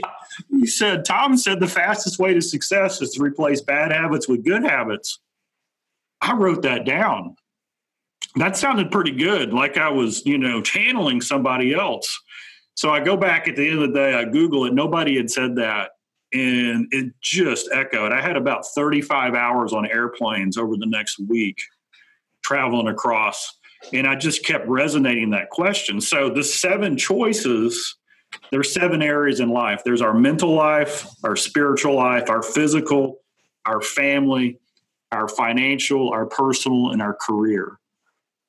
he 0.60 0.66
said, 0.66 1.04
"Tom 1.04 1.36
said 1.36 1.60
the 1.60 1.68
fastest 1.68 2.18
way 2.18 2.34
to 2.34 2.42
success 2.42 3.00
is 3.00 3.10
to 3.12 3.22
replace 3.22 3.60
bad 3.60 3.92
habits 3.92 4.26
with 4.26 4.44
good 4.44 4.64
habits." 4.64 5.20
I 6.24 6.34
wrote 6.34 6.62
that 6.62 6.84
down 6.84 7.36
that 8.36 8.56
sounded 8.56 8.90
pretty 8.90 9.12
good, 9.12 9.52
like 9.52 9.76
I 9.76 9.88
was, 9.88 10.24
you 10.26 10.38
know, 10.38 10.60
channeling 10.60 11.20
somebody 11.20 11.72
else. 11.72 12.20
So 12.74 12.90
I 12.90 13.00
go 13.00 13.16
back 13.16 13.46
at 13.46 13.56
the 13.56 13.68
end 13.68 13.80
of 13.80 13.88
the 13.88 13.94
day, 13.94 14.14
I 14.14 14.24
Google 14.24 14.64
it. 14.64 14.74
Nobody 14.74 15.16
had 15.16 15.30
said 15.30 15.56
that. 15.56 15.90
And 16.32 16.88
it 16.90 17.12
just 17.20 17.68
echoed. 17.72 18.10
I 18.10 18.20
had 18.20 18.36
about 18.36 18.66
35 18.74 19.34
hours 19.34 19.72
on 19.72 19.86
airplanes 19.86 20.58
over 20.58 20.76
the 20.76 20.86
next 20.86 21.20
week 21.20 21.58
traveling 22.42 22.88
across. 22.88 23.56
And 23.92 24.06
I 24.06 24.16
just 24.16 24.44
kept 24.44 24.66
resonating 24.66 25.30
that 25.30 25.50
question. 25.50 26.00
So 26.00 26.28
the 26.28 26.42
seven 26.42 26.96
choices, 26.96 27.96
there's 28.50 28.72
seven 28.72 29.00
areas 29.00 29.38
in 29.38 29.50
life. 29.50 29.82
There's 29.84 30.02
our 30.02 30.14
mental 30.14 30.54
life, 30.54 31.06
our 31.22 31.36
spiritual 31.36 31.94
life, 31.94 32.28
our 32.28 32.42
physical, 32.42 33.20
our 33.64 33.80
family, 33.80 34.58
our 35.12 35.28
financial, 35.28 36.10
our 36.10 36.26
personal, 36.26 36.90
and 36.90 37.00
our 37.00 37.14
career 37.14 37.78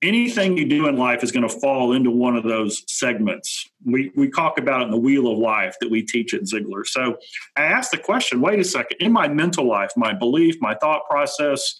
anything 0.06 0.58
you 0.58 0.66
do 0.66 0.88
in 0.88 0.98
life 0.98 1.24
is 1.24 1.32
going 1.32 1.48
to 1.48 1.60
fall 1.60 1.94
into 1.94 2.12
one 2.12 2.36
of 2.36 2.44
those 2.44 2.84
segments. 2.88 3.68
We, 3.86 4.12
we 4.16 4.30
talk 4.30 4.60
about 4.60 4.82
it 4.82 4.86
in 4.86 4.92
the 4.92 4.98
wheel 4.98 5.32
of 5.32 5.38
life 5.38 5.76
that 5.82 5.90
we 5.90 6.04
teach 6.04 6.34
at 6.34 6.42
Ziglar. 6.42 6.86
So 6.86 7.18
I 7.56 7.64
asked 7.64 7.92
the 7.92 7.98
question 7.98 8.42
wait 8.42 8.60
a 8.60 8.64
second, 8.64 8.98
in 9.00 9.12
my 9.12 9.28
mental 9.28 9.68
life, 9.68 9.92
my 9.96 10.14
belief, 10.14 10.56
my 10.62 10.76
thought 10.76 11.02
process, 11.10 11.76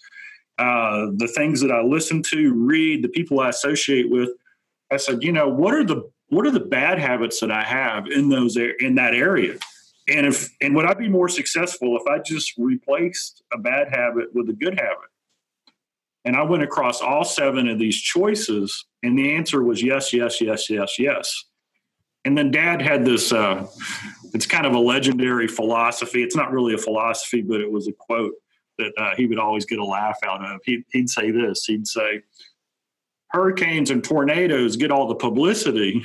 uh, 0.58 1.06
the 1.16 1.30
things 1.36 1.60
that 1.60 1.70
I 1.70 1.82
listen 1.82 2.22
to, 2.30 2.52
read, 2.54 3.02
the 3.02 3.08
people 3.08 3.40
I 3.40 3.50
associate 3.50 4.10
with, 4.10 4.30
I 4.90 4.96
said, 4.96 5.22
you 5.22 5.32
know, 5.32 5.48
what 5.48 5.74
are 5.74 5.84
the 5.84 6.10
what 6.28 6.44
are 6.44 6.50
the 6.50 6.60
bad 6.60 6.98
habits 6.98 7.38
that 7.38 7.52
I 7.52 7.62
have 7.62 8.08
in 8.08 8.28
those 8.28 8.56
in 8.56 8.96
that 8.96 9.14
area? 9.14 9.56
And 10.08 10.26
if 10.26 10.54
and 10.60 10.74
would 10.76 10.86
I 10.86 10.94
be 10.94 11.08
more 11.08 11.28
successful 11.28 11.96
if 11.96 12.06
I 12.06 12.18
just 12.20 12.52
replaced 12.56 13.42
a 13.52 13.58
bad 13.58 13.88
habit 13.88 14.34
with 14.34 14.48
a 14.48 14.52
good 14.52 14.78
habit? 14.78 15.10
And 16.24 16.36
I 16.36 16.42
went 16.42 16.62
across 16.62 17.00
all 17.00 17.24
seven 17.24 17.68
of 17.68 17.78
these 17.78 17.96
choices, 17.96 18.84
and 19.02 19.18
the 19.18 19.34
answer 19.34 19.62
was 19.62 19.82
yes, 19.82 20.12
yes, 20.12 20.40
yes, 20.40 20.68
yes, 20.68 20.98
yes. 20.98 21.44
And 22.24 22.36
then 22.36 22.50
dad 22.50 22.82
had 22.82 23.04
this, 23.04 23.32
uh, 23.32 23.64
it's 24.34 24.46
kind 24.46 24.66
of 24.66 24.74
a 24.74 24.78
legendary 24.78 25.46
philosophy. 25.46 26.24
It's 26.24 26.34
not 26.34 26.50
really 26.50 26.74
a 26.74 26.78
philosophy, 26.78 27.40
but 27.40 27.60
it 27.60 27.70
was 27.70 27.86
a 27.86 27.92
quote 27.92 28.34
that 28.78 28.92
uh, 28.98 29.14
he 29.16 29.26
would 29.26 29.38
always 29.38 29.64
get 29.64 29.78
a 29.78 29.84
laugh 29.84 30.18
out 30.24 30.44
of. 30.44 30.60
He'd, 30.64 30.82
he'd 30.90 31.08
say 31.08 31.30
this 31.30 31.64
he'd 31.64 31.86
say, 31.86 32.22
Hurricanes 33.28 33.90
and 33.90 34.02
tornadoes 34.02 34.76
get 34.76 34.90
all 34.90 35.06
the 35.06 35.14
publicity, 35.14 36.02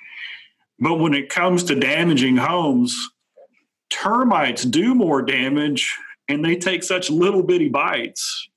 but 0.78 0.94
when 0.94 1.12
it 1.12 1.28
comes 1.28 1.64
to 1.64 1.74
damaging 1.74 2.38
homes, 2.38 3.10
termites 3.94 4.64
do 4.64 4.94
more 4.94 5.22
damage 5.22 5.96
and 6.28 6.44
they 6.44 6.56
take 6.56 6.82
such 6.82 7.10
little 7.10 7.42
bitty 7.42 7.68
bites 7.68 8.48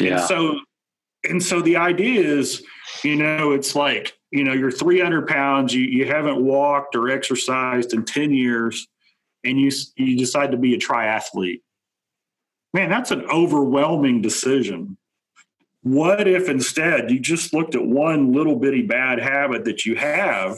yeah. 0.00 0.18
And 0.18 0.28
so, 0.28 0.60
and 1.28 1.42
so 1.42 1.60
the 1.60 1.76
idea 1.76 2.20
is, 2.20 2.64
you 3.04 3.16
know, 3.16 3.52
it's 3.52 3.74
like, 3.74 4.16
you 4.30 4.44
know, 4.44 4.52
you're 4.52 4.70
300 4.70 5.26
pounds, 5.26 5.74
you, 5.74 5.82
you 5.82 6.06
haven't 6.06 6.42
walked 6.42 6.96
or 6.96 7.10
exercised 7.10 7.92
in 7.92 8.04
10 8.04 8.32
years, 8.32 8.88
and 9.44 9.60
you, 9.60 9.70
you 9.96 10.16
decide 10.16 10.50
to 10.52 10.56
be 10.56 10.74
a 10.74 10.78
triathlete. 10.78 11.60
Man, 12.74 12.88
that's 12.88 13.10
an 13.10 13.26
overwhelming 13.30 14.22
decision. 14.22 14.96
What 15.82 16.26
if 16.26 16.48
instead 16.48 17.10
you 17.10 17.20
just 17.20 17.52
looked 17.52 17.74
at 17.74 17.84
one 17.84 18.32
little 18.32 18.56
bitty 18.56 18.82
bad 18.82 19.18
habit 19.18 19.64
that 19.64 19.84
you 19.84 19.96
have 19.96 20.56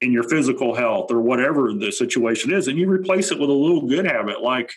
in 0.00 0.12
your 0.12 0.22
physical 0.24 0.74
health 0.74 1.10
or 1.10 1.20
whatever 1.20 1.72
the 1.72 1.92
situation 1.92 2.52
is, 2.52 2.68
and 2.68 2.78
you 2.78 2.88
replace 2.88 3.30
it 3.30 3.38
with 3.38 3.50
a 3.50 3.54
little 3.54 3.86
good 3.86 4.06
habit 4.06 4.42
like 4.42 4.72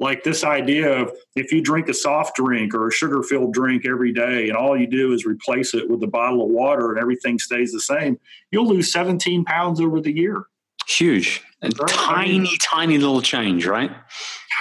like 0.00 0.24
this 0.24 0.42
idea 0.42 0.90
of 0.90 1.12
if 1.36 1.52
you 1.52 1.60
drink 1.60 1.88
a 1.88 1.94
soft 1.94 2.34
drink 2.34 2.74
or 2.74 2.88
a 2.88 2.90
sugar 2.90 3.22
filled 3.22 3.52
drink 3.52 3.84
every 3.86 4.12
day 4.12 4.48
and 4.48 4.56
all 4.56 4.76
you 4.76 4.86
do 4.86 5.12
is 5.12 5.26
replace 5.26 5.74
it 5.74 5.88
with 5.88 6.02
a 6.02 6.06
bottle 6.06 6.42
of 6.42 6.48
water 6.48 6.90
and 6.90 6.98
everything 6.98 7.38
stays 7.38 7.70
the 7.70 7.80
same, 7.80 8.18
you'll 8.50 8.66
lose 8.66 8.90
17 8.90 9.44
pounds 9.44 9.78
over 9.78 10.00
the 10.00 10.10
year. 10.10 10.44
Huge. 10.88 11.42
And 11.60 11.78
right? 11.78 11.88
tiny, 11.90 12.36
I 12.36 12.38
mean, 12.38 12.58
tiny 12.62 12.98
little 12.98 13.20
change, 13.20 13.66
right? 13.66 13.90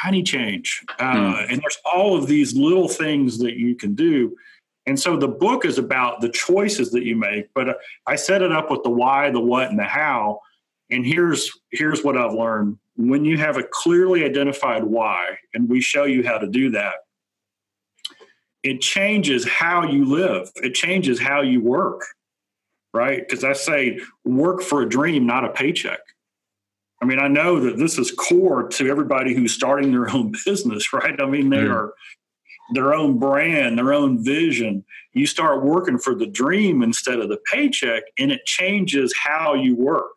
Tiny 0.04 0.22
change. 0.24 0.84
Uh, 1.00 1.14
mm. 1.14 1.46
And 1.50 1.62
there's 1.62 1.78
all 1.92 2.18
of 2.18 2.28
these 2.28 2.56
little 2.56 2.90
things 2.90 3.38
that 3.40 3.56
you 3.56 3.76
can 3.76 3.96
do. 3.96 4.36
And 4.90 5.00
so 5.00 5.16
the 5.16 5.28
book 5.28 5.66
is 5.66 5.78
about 5.78 6.20
the 6.20 6.30
choices 6.30 6.90
that 6.94 7.04
you 7.04 7.16
make, 7.16 7.54
but 7.54 7.78
I 8.08 8.16
set 8.16 8.42
it 8.42 8.52
up 8.52 8.72
with 8.72 8.82
the 8.82 8.90
why, 8.90 9.30
the 9.30 9.40
what, 9.40 9.70
and 9.70 9.78
the 9.78 9.84
how. 9.84 10.40
And 10.90 11.06
here's 11.06 11.52
here's 11.70 12.04
what 12.04 12.18
I've 12.18 12.34
learned 12.34 12.80
when 12.96 13.24
you 13.24 13.38
have 13.38 13.58
a 13.58 13.64
clearly 13.64 14.26
identified 14.26 14.84
why, 14.84 15.38
and 15.54 15.70
we 15.70 15.80
show 15.80 16.06
you 16.06 16.24
how 16.24 16.40
to 16.40 16.48
do 16.48 16.72
that, 16.72 16.96
it 18.64 18.82
changes 18.82 19.48
how 19.48 19.84
you 19.84 20.06
live, 20.06 20.50
it 20.56 20.74
changes 20.74 21.20
how 21.20 21.42
you 21.42 21.62
work, 21.62 22.04
right? 22.92 23.20
Because 23.20 23.44
I 23.44 23.54
say 23.54 24.00
work 24.26 24.64
for 24.64 24.82
a 24.82 24.90
dream, 24.90 25.28
not 25.28 25.46
a 25.46 25.50
paycheck. 25.50 26.00
I 27.00 27.06
mean, 27.06 27.20
I 27.20 27.28
know 27.28 27.60
that 27.60 27.78
this 27.78 28.00
is 28.00 28.10
core 28.10 28.68
to 28.70 28.90
everybody 28.90 29.36
who's 29.36 29.54
starting 29.54 29.92
their 29.92 30.10
own 30.16 30.34
business, 30.46 30.92
right? 30.94 31.22
I 31.22 31.28
mean, 31.28 31.52
they 31.52 31.58
mm. 31.58 31.72
are 31.72 31.94
their 32.74 32.94
own 32.94 33.20
brand, 33.20 33.78
their 33.78 33.94
own 33.94 34.24
vision. 34.24 34.86
You 35.14 35.26
start 35.26 35.64
working 35.64 35.98
for 35.98 36.16
the 36.16 36.28
dream 36.28 36.84
instead 36.84 37.20
of 37.20 37.30
the 37.30 37.40
paycheck, 37.52 38.04
and 38.18 38.32
it 38.32 38.46
changes 38.46 39.14
how 39.22 39.54
you 39.54 39.76
work. 39.76 40.16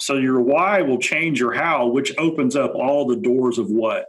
So 0.00 0.14
your 0.14 0.40
why 0.40 0.82
will 0.82 0.98
change 0.98 1.40
your 1.40 1.52
how, 1.52 1.86
which 1.88 2.16
opens 2.18 2.56
up 2.56 2.74
all 2.74 3.06
the 3.06 3.16
doors 3.16 3.58
of 3.58 3.68
what. 3.68 4.06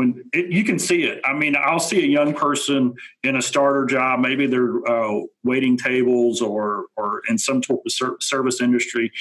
When 0.00 0.24
it, 0.32 0.50
you 0.50 0.64
can 0.64 0.78
see 0.78 1.02
it, 1.02 1.20
I 1.26 1.34
mean, 1.34 1.54
I'll 1.62 1.78
see 1.78 2.02
a 2.02 2.06
young 2.06 2.32
person 2.32 2.94
in 3.22 3.36
a 3.36 3.42
starter 3.42 3.84
job. 3.84 4.20
Maybe 4.20 4.46
they're 4.46 4.80
uh, 4.88 5.20
waiting 5.44 5.76
tables 5.76 6.40
or 6.40 6.86
or 6.96 7.20
in 7.28 7.36
some 7.36 7.62
sort 7.62 7.80
of 7.84 8.22
service 8.22 8.62
industry, 8.62 9.12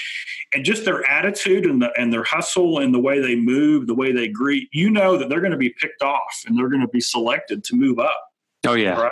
and 0.54 0.64
just 0.64 0.86
their 0.86 1.06
attitude 1.06 1.66
and 1.66 1.82
the, 1.82 1.92
and 2.00 2.14
their 2.14 2.24
hustle 2.24 2.80
and 2.80 2.94
the 2.94 3.00
way 3.00 3.20
they 3.20 3.36
move, 3.36 3.88
the 3.88 3.94
way 3.94 4.14
they 4.14 4.30
greet. 4.30 4.70
You 4.72 4.90
know 4.90 5.18
that 5.18 5.28
they're 5.28 5.42
going 5.42 5.52
to 5.52 5.58
be 5.58 5.76
picked 5.82 6.02
off 6.02 6.44
and 6.48 6.58
they're 6.58 6.70
going 6.70 6.80
to 6.80 6.88
be 6.88 7.02
selected 7.02 7.66
to 7.66 7.76
move 7.76 8.00
up. 8.00 8.24
Oh 8.66 8.76
yeah, 8.76 9.02
right. 9.02 9.12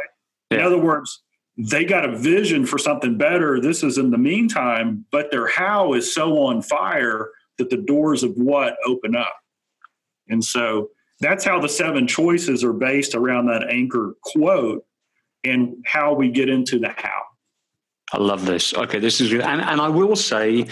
Yeah. 0.51 0.59
In 0.59 0.63
other 0.63 0.77
words, 0.77 1.21
they 1.57 1.83
got 1.83 2.05
a 2.05 2.17
vision 2.17 2.65
for 2.65 2.77
something 2.77 3.17
better. 3.17 3.59
This 3.59 3.83
is 3.83 3.97
in 3.97 4.11
the 4.11 4.17
meantime, 4.17 5.03
but 5.11 5.31
their 5.31 5.47
how 5.47 5.95
is 5.95 6.13
so 6.13 6.37
on 6.43 6.61
fire 6.61 7.31
that 7.57 7.69
the 7.69 7.75
doors 7.75 8.23
of 8.23 8.31
what 8.37 8.77
open 8.85 9.17
up. 9.17 9.35
And 10.29 10.41
so 10.41 10.91
that's 11.19 11.43
how 11.43 11.59
the 11.59 11.69
seven 11.69 12.07
choices 12.07 12.63
are 12.63 12.73
based 12.73 13.15
around 13.15 13.47
that 13.47 13.69
anchor 13.69 14.15
quote 14.21 14.85
and 15.43 15.75
how 15.85 16.13
we 16.13 16.29
get 16.29 16.49
into 16.49 16.79
the 16.79 16.89
how. 16.89 17.23
I 18.13 18.17
love 18.17 18.45
this. 18.45 18.73
Okay, 18.73 18.99
this 18.99 19.19
is. 19.19 19.31
And, 19.33 19.61
and 19.61 19.81
I 19.81 19.89
will 19.89 20.15
say 20.15 20.67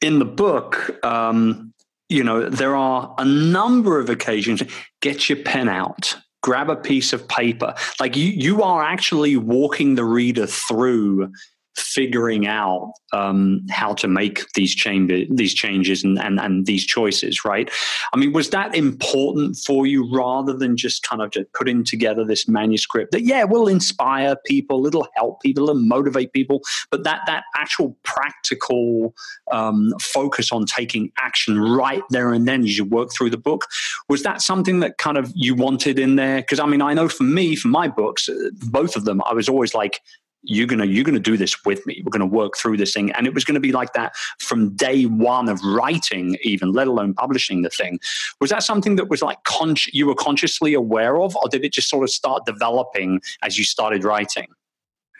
in 0.00 0.18
the 0.18 0.24
book, 0.24 1.04
um, 1.04 1.74
you 2.08 2.24
know, 2.24 2.48
there 2.48 2.74
are 2.74 3.14
a 3.18 3.24
number 3.24 4.00
of 4.00 4.08
occasions, 4.08 4.62
get 5.00 5.28
your 5.28 5.38
pen 5.42 5.68
out 5.68 6.16
grab 6.42 6.70
a 6.70 6.76
piece 6.76 7.12
of 7.12 7.28
paper. 7.28 7.74
Like 7.98 8.16
you, 8.16 8.26
you 8.26 8.62
are 8.62 8.82
actually 8.82 9.36
walking 9.36 9.94
the 9.94 10.04
reader 10.04 10.46
through 10.46 11.32
figuring 11.80 12.46
out 12.46 12.92
um, 13.12 13.66
how 13.70 13.94
to 13.94 14.06
make 14.06 14.50
these 14.52 14.74
change 14.74 15.10
these 15.30 15.54
changes 15.54 16.04
and, 16.04 16.18
and 16.18 16.38
and 16.38 16.66
these 16.66 16.84
choices 16.84 17.44
right? 17.44 17.70
I 18.12 18.16
mean 18.16 18.32
was 18.32 18.50
that 18.50 18.74
important 18.74 19.56
for 19.56 19.86
you 19.86 20.08
rather 20.14 20.52
than 20.52 20.76
just 20.76 21.02
kind 21.02 21.22
of 21.22 21.30
just 21.30 21.52
putting 21.52 21.84
together 21.84 22.24
this 22.24 22.46
manuscript 22.48 23.12
that 23.12 23.22
yeah 23.22 23.44
will 23.44 23.68
inspire 23.68 24.36
people 24.46 24.86
it'll 24.86 25.08
help 25.16 25.40
people 25.40 25.70
and 25.70 25.88
motivate 25.88 26.32
people 26.32 26.60
but 26.90 27.04
that 27.04 27.22
that 27.26 27.44
actual 27.56 27.96
practical 28.02 29.14
um, 29.52 29.92
focus 30.00 30.52
on 30.52 30.66
taking 30.66 31.10
action 31.20 31.60
right 31.60 32.02
there 32.10 32.32
and 32.32 32.46
then 32.46 32.62
as 32.62 32.76
you 32.76 32.84
work 32.84 33.10
through 33.12 33.30
the 33.30 33.38
book 33.38 33.66
was 34.08 34.22
that 34.22 34.40
something 34.40 34.80
that 34.80 34.98
kind 34.98 35.16
of 35.16 35.32
you 35.34 35.54
wanted 35.54 35.98
in 35.98 36.16
there? 36.16 36.40
Because 36.40 36.60
i 36.60 36.66
mean 36.66 36.82
i 36.82 36.94
know 36.94 37.08
for 37.08 37.24
me 37.24 37.56
for 37.56 37.68
my 37.68 37.88
books 37.88 38.28
uh, 38.28 38.50
both 38.70 38.96
of 38.96 39.04
them 39.04 39.20
i 39.26 39.32
was 39.32 39.48
always 39.48 39.74
like 39.74 40.00
you're 40.42 40.66
gonna 40.66 40.86
you're 40.86 41.04
gonna 41.04 41.18
do 41.18 41.36
this 41.36 41.64
with 41.64 41.84
me. 41.86 42.02
We're 42.04 42.10
gonna 42.10 42.26
work 42.26 42.56
through 42.56 42.76
this 42.76 42.92
thing. 42.92 43.10
And 43.12 43.26
it 43.26 43.34
was 43.34 43.44
gonna 43.44 43.60
be 43.60 43.72
like 43.72 43.92
that 43.92 44.14
from 44.38 44.74
day 44.76 45.04
one 45.04 45.48
of 45.48 45.62
writing 45.64 46.36
even 46.42 46.72
let 46.72 46.86
alone 46.86 47.14
publishing 47.14 47.62
the 47.62 47.70
thing. 47.70 47.98
Was 48.40 48.50
that 48.50 48.62
something 48.62 48.96
that 48.96 49.08
was 49.08 49.22
like 49.22 49.42
con- 49.44 49.76
you 49.92 50.06
were 50.06 50.14
consciously 50.14 50.74
aware 50.74 51.18
of 51.18 51.36
or 51.36 51.48
did 51.48 51.64
it 51.64 51.72
just 51.72 51.88
sort 51.88 52.04
of 52.04 52.10
start 52.10 52.46
developing 52.46 53.20
as 53.42 53.58
you 53.58 53.64
started 53.64 54.04
writing? 54.04 54.46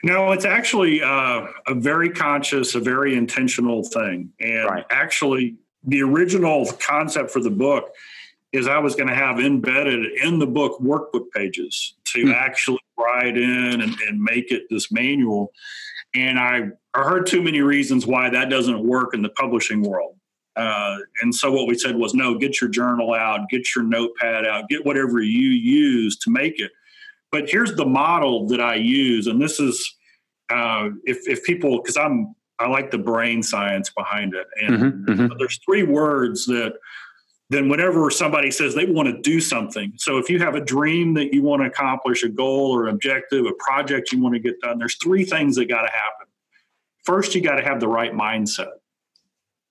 No 0.03 0.31
it's 0.31 0.45
actually 0.45 1.01
uh, 1.01 1.45
a 1.67 1.75
very 1.75 2.09
conscious 2.09 2.75
a 2.75 2.79
very 2.79 3.15
intentional 3.15 3.83
thing. 3.83 4.31
And 4.39 4.65
right. 4.65 4.85
actually 4.89 5.55
the 5.83 6.01
original 6.01 6.71
concept 6.79 7.31
for 7.31 7.39
the 7.39 7.49
book 7.49 7.89
is 8.51 8.67
I 8.67 8.79
was 8.79 8.95
going 8.95 9.07
to 9.07 9.15
have 9.15 9.39
embedded 9.39 10.05
in 10.21 10.39
the 10.39 10.47
book 10.47 10.79
workbook 10.81 11.31
pages 11.33 11.95
to 12.05 12.23
hmm. 12.23 12.31
actually 12.31 12.79
write 13.01 13.37
in 13.37 13.81
and, 13.81 13.95
and, 14.07 14.21
make 14.21 14.51
it 14.51 14.63
this 14.69 14.91
manual. 14.91 15.51
And 16.13 16.37
I, 16.39 16.67
I 16.93 17.03
heard 17.03 17.25
too 17.25 17.41
many 17.41 17.61
reasons 17.61 18.05
why 18.05 18.29
that 18.29 18.49
doesn't 18.49 18.85
work 18.85 19.13
in 19.13 19.21
the 19.21 19.29
publishing 19.29 19.81
world. 19.81 20.15
Uh, 20.55 20.97
and 21.21 21.33
so 21.33 21.51
what 21.51 21.67
we 21.67 21.77
said 21.77 21.95
was, 21.95 22.13
no, 22.13 22.37
get 22.37 22.59
your 22.59 22.69
journal 22.69 23.13
out, 23.13 23.49
get 23.49 23.73
your 23.75 23.85
notepad 23.85 24.45
out, 24.45 24.67
get 24.69 24.85
whatever 24.85 25.21
you 25.21 25.49
use 25.49 26.17
to 26.19 26.29
make 26.29 26.59
it. 26.59 26.71
But 27.31 27.49
here's 27.49 27.73
the 27.75 27.85
model 27.85 28.47
that 28.47 28.59
I 28.59 28.75
use, 28.75 29.27
and 29.27 29.41
this 29.41 29.59
is 29.59 29.95
uh, 30.51 30.89
if 31.05 31.25
if 31.29 31.43
people 31.45 31.81
because 31.81 31.95
I'm 31.95 32.35
I 32.59 32.67
like 32.67 32.91
the 32.91 32.97
brain 32.97 33.41
science 33.41 33.89
behind 33.89 34.33
it, 34.35 34.47
and 34.61 34.77
mm-hmm, 34.77 35.11
mm-hmm. 35.11 35.37
there's 35.39 35.57
three 35.65 35.83
words 35.83 36.45
that 36.47 36.73
then 37.51 37.67
whenever 37.67 38.09
somebody 38.09 38.49
says 38.49 38.73
they 38.73 38.85
want 38.85 39.09
to 39.09 39.21
do 39.21 39.41
something. 39.41 39.91
So 39.97 40.17
if 40.17 40.29
you 40.29 40.39
have 40.39 40.55
a 40.55 40.61
dream 40.61 41.13
that 41.15 41.33
you 41.33 41.43
want 41.43 41.61
to 41.61 41.67
accomplish 41.67 42.23
a 42.23 42.29
goal 42.29 42.71
or 42.71 42.87
objective 42.87 43.45
a 43.45 43.51
project 43.59 44.13
you 44.13 44.21
want 44.21 44.35
to 44.35 44.39
get 44.39 44.59
done 44.61 44.79
there's 44.79 44.95
three 44.95 45.25
things 45.25 45.57
that 45.57 45.65
got 45.65 45.81
to 45.81 45.91
happen. 45.91 46.27
First 47.03 47.35
you 47.35 47.41
got 47.41 47.55
to 47.55 47.63
have 47.63 47.81
the 47.81 47.89
right 47.89 48.13
mindset. 48.13 48.71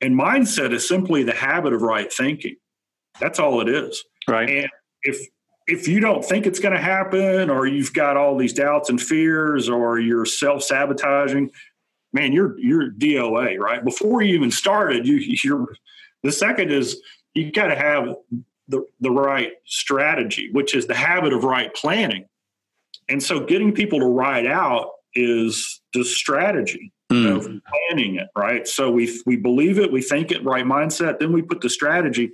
And 0.02 0.14
mindset 0.14 0.72
is 0.72 0.86
simply 0.86 1.22
the 1.22 1.34
habit 1.34 1.72
of 1.72 1.80
right 1.80 2.12
thinking. 2.12 2.56
That's 3.18 3.38
all 3.38 3.62
it 3.62 3.68
is. 3.68 4.04
Right. 4.28 4.48
And 4.48 4.68
if 5.02 5.18
if 5.66 5.88
you 5.88 6.00
don't 6.00 6.24
think 6.24 6.46
it's 6.46 6.60
going 6.60 6.74
to 6.74 6.80
happen 6.80 7.48
or 7.48 7.66
you've 7.66 7.94
got 7.94 8.16
all 8.16 8.36
these 8.36 8.52
doubts 8.52 8.90
and 8.90 9.00
fears 9.00 9.68
or 9.70 9.98
you're 9.98 10.26
self-sabotaging 10.26 11.50
man 12.12 12.32
you're 12.32 12.58
you're 12.58 12.90
doa 12.90 13.58
right? 13.58 13.82
Before 13.82 14.20
you 14.20 14.34
even 14.34 14.50
started 14.50 15.06
you 15.06 15.16
you're 15.42 15.68
the 16.22 16.32
second 16.32 16.70
is 16.70 17.00
you 17.34 17.52
got 17.52 17.68
to 17.68 17.76
have 17.76 18.14
the, 18.68 18.84
the 19.00 19.10
right 19.10 19.52
strategy, 19.64 20.50
which 20.52 20.74
is 20.74 20.86
the 20.86 20.94
habit 20.94 21.32
of 21.32 21.44
right 21.44 21.74
planning. 21.74 22.26
And 23.08 23.22
so 23.22 23.40
getting 23.40 23.72
people 23.72 23.98
to 24.00 24.06
ride 24.06 24.46
out 24.46 24.90
is 25.14 25.80
the 25.92 26.04
strategy 26.04 26.92
mm. 27.10 27.36
of 27.36 27.42
planning 27.42 28.16
it, 28.16 28.28
right? 28.36 28.66
So 28.66 28.90
we 28.90 29.20
we 29.26 29.36
believe 29.36 29.78
it, 29.78 29.90
we 29.90 30.02
think 30.02 30.30
it, 30.30 30.44
right 30.44 30.64
mindset, 30.64 31.18
then 31.18 31.32
we 31.32 31.42
put 31.42 31.60
the 31.60 31.68
strategy. 31.68 32.30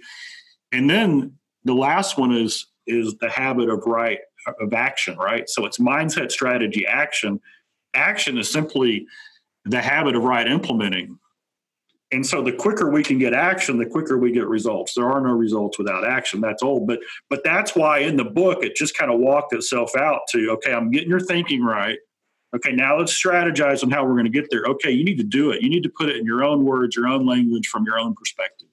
And 0.72 0.88
then 0.88 1.32
the 1.64 1.74
last 1.74 2.18
one 2.18 2.32
is 2.32 2.66
is 2.86 3.16
the 3.18 3.30
habit 3.30 3.70
of 3.70 3.84
right 3.86 4.18
of 4.60 4.74
action, 4.74 5.16
right? 5.16 5.48
So 5.48 5.64
it's 5.64 5.78
mindset, 5.78 6.30
strategy, 6.30 6.86
action. 6.86 7.40
Action 7.94 8.36
is 8.36 8.50
simply 8.50 9.06
the 9.64 9.80
habit 9.80 10.14
of 10.14 10.22
right 10.22 10.46
implementing 10.46 11.18
and 12.16 12.26
so 12.26 12.42
the 12.42 12.52
quicker 12.52 12.90
we 12.90 13.02
can 13.02 13.18
get 13.18 13.34
action 13.34 13.76
the 13.76 13.84
quicker 13.84 14.16
we 14.16 14.32
get 14.32 14.48
results. 14.48 14.94
There 14.94 15.08
are 15.08 15.20
no 15.20 15.32
results 15.32 15.78
without 15.78 16.06
action 16.06 16.40
that's 16.40 16.62
old. 16.62 16.86
But 16.86 17.00
but 17.28 17.44
that's 17.44 17.76
why 17.76 17.98
in 17.98 18.16
the 18.16 18.24
book 18.24 18.64
it 18.64 18.74
just 18.74 18.96
kind 18.96 19.12
of 19.12 19.20
walked 19.20 19.52
itself 19.52 19.94
out 19.96 20.22
to 20.30 20.50
okay 20.52 20.72
i'm 20.72 20.90
getting 20.90 21.10
your 21.10 21.20
thinking 21.20 21.62
right. 21.62 21.98
Okay 22.54 22.72
now 22.72 22.98
let's 22.98 23.12
strategize 23.22 23.84
on 23.84 23.90
how 23.90 24.04
we're 24.04 24.14
going 24.14 24.24
to 24.24 24.30
get 24.30 24.48
there. 24.50 24.64
Okay 24.64 24.90
you 24.90 25.04
need 25.04 25.18
to 25.18 25.24
do 25.24 25.50
it. 25.50 25.62
You 25.62 25.68
need 25.68 25.82
to 25.82 25.90
put 25.90 26.08
it 26.08 26.16
in 26.16 26.24
your 26.24 26.42
own 26.42 26.64
words 26.64 26.96
your 26.96 27.06
own 27.06 27.26
language 27.26 27.68
from 27.68 27.84
your 27.84 27.98
own 27.98 28.14
perspective. 28.14 28.68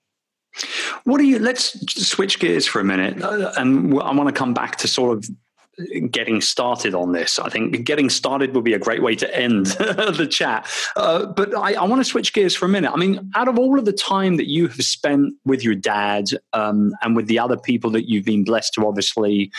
What 1.04 1.18
do 1.18 1.26
you 1.26 1.38
let's 1.38 1.78
switch 2.02 2.40
gears 2.40 2.66
for 2.66 2.80
a 2.80 2.86
minute 2.86 3.22
uh, 3.22 3.52
and 3.58 4.00
i 4.00 4.14
want 4.14 4.30
to 4.30 4.34
come 4.34 4.54
back 4.54 4.78
to 4.78 4.88
sort 4.88 5.18
of 5.18 5.30
getting 6.12 6.40
started 6.42 6.94
on 6.94 7.14
this. 7.14 7.40
I 7.40 7.50
think 7.50 7.84
getting 7.84 8.10
started 8.10 8.54
would 8.54 8.64
be 8.64 8.74
a 8.74 8.80
great 8.80 9.02
way 9.02 9.16
to 9.16 9.36
end 9.36 9.66
the 9.68 10.28
chat. 10.30 10.70
Uh, 10.96 11.26
but 11.26 11.56
I, 11.56 11.74
I 11.74 11.84
want 11.86 12.00
to 12.00 12.06
switch 12.06 12.34
gears 12.34 12.56
for 12.56 12.66
a 12.66 12.70
minute. 12.70 12.92
I 12.92 12.98
mean, 12.98 13.32
out 13.36 13.48
of 13.48 13.58
all 13.58 13.80
of 13.80 13.86
the 13.86 13.94
time 13.94 14.38
that 14.38 14.48
you 14.48 14.68
have 14.68 14.86
spent 14.86 15.34
with 15.46 15.64
your 15.64 15.76
dad 15.76 16.26
um, 16.54 16.94
and 17.02 17.16
with 17.16 17.28
the 17.28 17.40
other 17.40 17.58
people 17.58 17.90
that 17.92 18.08
you've 18.08 18.26
been 18.26 18.44
blessed 18.44 18.74
to 18.76 18.88
obviously 18.88 19.52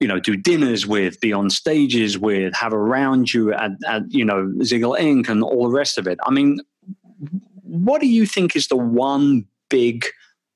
you 0.00 0.08
know, 0.08 0.18
do 0.18 0.34
dinners 0.34 0.86
with, 0.86 1.20
be 1.20 1.30
on 1.30 1.50
stages 1.50 2.18
with, 2.18 2.54
have 2.54 2.72
around 2.72 3.34
you 3.34 3.52
at, 3.52 3.72
at, 3.86 4.02
you 4.08 4.24
know, 4.24 4.50
Ziglar 4.60 4.98
Inc. 4.98 5.28
and 5.28 5.42
all 5.42 5.68
the 5.68 5.76
rest 5.76 5.98
of 5.98 6.06
it. 6.06 6.18
I 6.24 6.30
mean, 6.30 6.58
what 7.62 8.00
do 8.00 8.06
you 8.06 8.24
think 8.24 8.56
is 8.56 8.68
the 8.68 8.76
one 8.76 9.46
big 9.68 10.06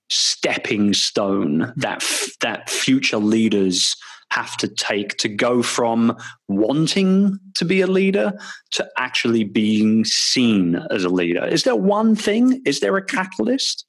stepping 0.08 0.94
stone 0.94 1.72
that 1.76 2.02
f- 2.02 2.36
that 2.40 2.70
future 2.70 3.18
leaders 3.18 3.96
have 4.34 4.56
to 4.58 4.68
take 4.68 5.16
to 5.18 5.28
go 5.28 5.62
from 5.62 6.16
wanting 6.48 7.38
to 7.54 7.64
be 7.64 7.80
a 7.80 7.86
leader 7.86 8.32
to 8.72 8.88
actually 8.96 9.44
being 9.44 10.04
seen 10.04 10.76
as 10.90 11.04
a 11.04 11.08
leader? 11.08 11.44
Is 11.44 11.62
there 11.62 11.76
one 11.76 12.16
thing? 12.16 12.62
Is 12.66 12.80
there 12.80 12.96
a 12.96 13.04
catalyst? 13.04 13.86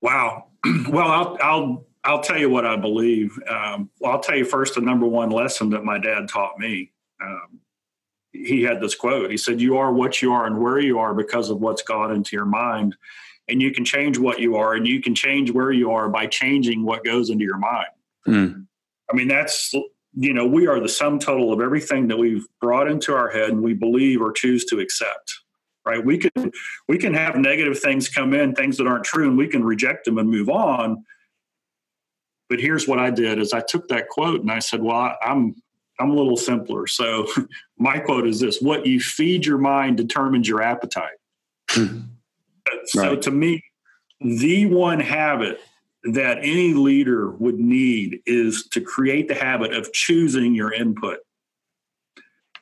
Wow. 0.00 0.44
Well, 0.90 1.08
I'll 1.08 1.38
I'll 1.40 1.86
I'll 2.04 2.22
tell 2.22 2.38
you 2.38 2.50
what 2.50 2.66
I 2.66 2.76
believe. 2.76 3.38
Um, 3.48 3.90
well, 4.00 4.12
I'll 4.12 4.20
tell 4.20 4.36
you 4.36 4.44
first 4.44 4.74
the 4.74 4.80
number 4.80 5.06
one 5.06 5.30
lesson 5.30 5.70
that 5.70 5.84
my 5.84 5.98
dad 5.98 6.28
taught 6.28 6.58
me. 6.58 6.90
Um, 7.22 7.60
he 8.32 8.62
had 8.62 8.80
this 8.80 8.94
quote. 8.94 9.30
He 9.30 9.36
said, 9.36 9.60
"You 9.60 9.78
are 9.78 9.92
what 9.92 10.20
you 10.20 10.32
are 10.32 10.46
and 10.46 10.58
where 10.58 10.80
you 10.80 10.98
are 10.98 11.14
because 11.14 11.48
of 11.50 11.60
what's 11.60 11.82
gone 11.82 12.12
into 12.12 12.34
your 12.34 12.46
mind." 12.46 12.96
and 13.48 13.62
you 13.62 13.72
can 13.72 13.84
change 13.84 14.18
what 14.18 14.38
you 14.38 14.56
are 14.56 14.74
and 14.74 14.86
you 14.86 15.00
can 15.00 15.14
change 15.14 15.50
where 15.50 15.72
you 15.72 15.90
are 15.90 16.08
by 16.08 16.26
changing 16.26 16.84
what 16.84 17.04
goes 17.04 17.30
into 17.30 17.44
your 17.44 17.58
mind. 17.58 17.88
Mm. 18.26 18.66
I 19.10 19.16
mean, 19.16 19.28
that's, 19.28 19.72
you 20.14 20.34
know, 20.34 20.46
we 20.46 20.66
are 20.66 20.80
the 20.80 20.88
sum 20.88 21.18
total 21.18 21.52
of 21.52 21.60
everything 21.60 22.08
that 22.08 22.18
we've 22.18 22.46
brought 22.60 22.90
into 22.90 23.14
our 23.14 23.28
head 23.28 23.50
and 23.50 23.62
we 23.62 23.74
believe 23.74 24.20
or 24.20 24.32
choose 24.32 24.64
to 24.66 24.80
accept. 24.80 25.40
Right. 25.86 26.04
We 26.04 26.18
can 26.18 26.52
we 26.86 26.98
can 26.98 27.14
have 27.14 27.36
negative 27.36 27.78
things 27.80 28.10
come 28.10 28.34
in, 28.34 28.54
things 28.54 28.76
that 28.76 28.86
aren't 28.86 29.04
true, 29.04 29.26
and 29.26 29.38
we 29.38 29.48
can 29.48 29.64
reject 29.64 30.04
them 30.04 30.18
and 30.18 30.28
move 30.28 30.50
on. 30.50 31.02
But 32.50 32.60
here's 32.60 32.86
what 32.86 32.98
I 32.98 33.10
did 33.10 33.38
is 33.38 33.54
I 33.54 33.60
took 33.60 33.88
that 33.88 34.08
quote 34.10 34.42
and 34.42 34.50
I 34.50 34.58
said, 34.58 34.82
Well, 34.82 34.96
I, 34.96 35.14
I'm 35.22 35.54
I'm 35.98 36.10
a 36.10 36.14
little 36.14 36.36
simpler. 36.36 36.86
So 36.86 37.26
my 37.78 37.98
quote 37.98 38.26
is 38.26 38.40
this 38.40 38.60
what 38.60 38.86
you 38.86 39.00
feed 39.00 39.46
your 39.46 39.58
mind 39.58 39.96
determines 39.96 40.48
your 40.48 40.62
appetite. 40.62 41.16
Hmm. 41.70 42.00
So 42.86 43.10
right. 43.12 43.22
to 43.22 43.30
me, 43.30 43.64
the 44.20 44.66
one 44.66 45.00
habit 45.00 45.60
that 46.04 46.38
any 46.38 46.74
leader 46.74 47.30
would 47.32 47.58
need 47.58 48.20
is 48.26 48.68
to 48.68 48.80
create 48.80 49.28
the 49.28 49.34
habit 49.34 49.72
of 49.74 49.92
choosing 49.92 50.54
your 50.54 50.72
input. 50.72 51.18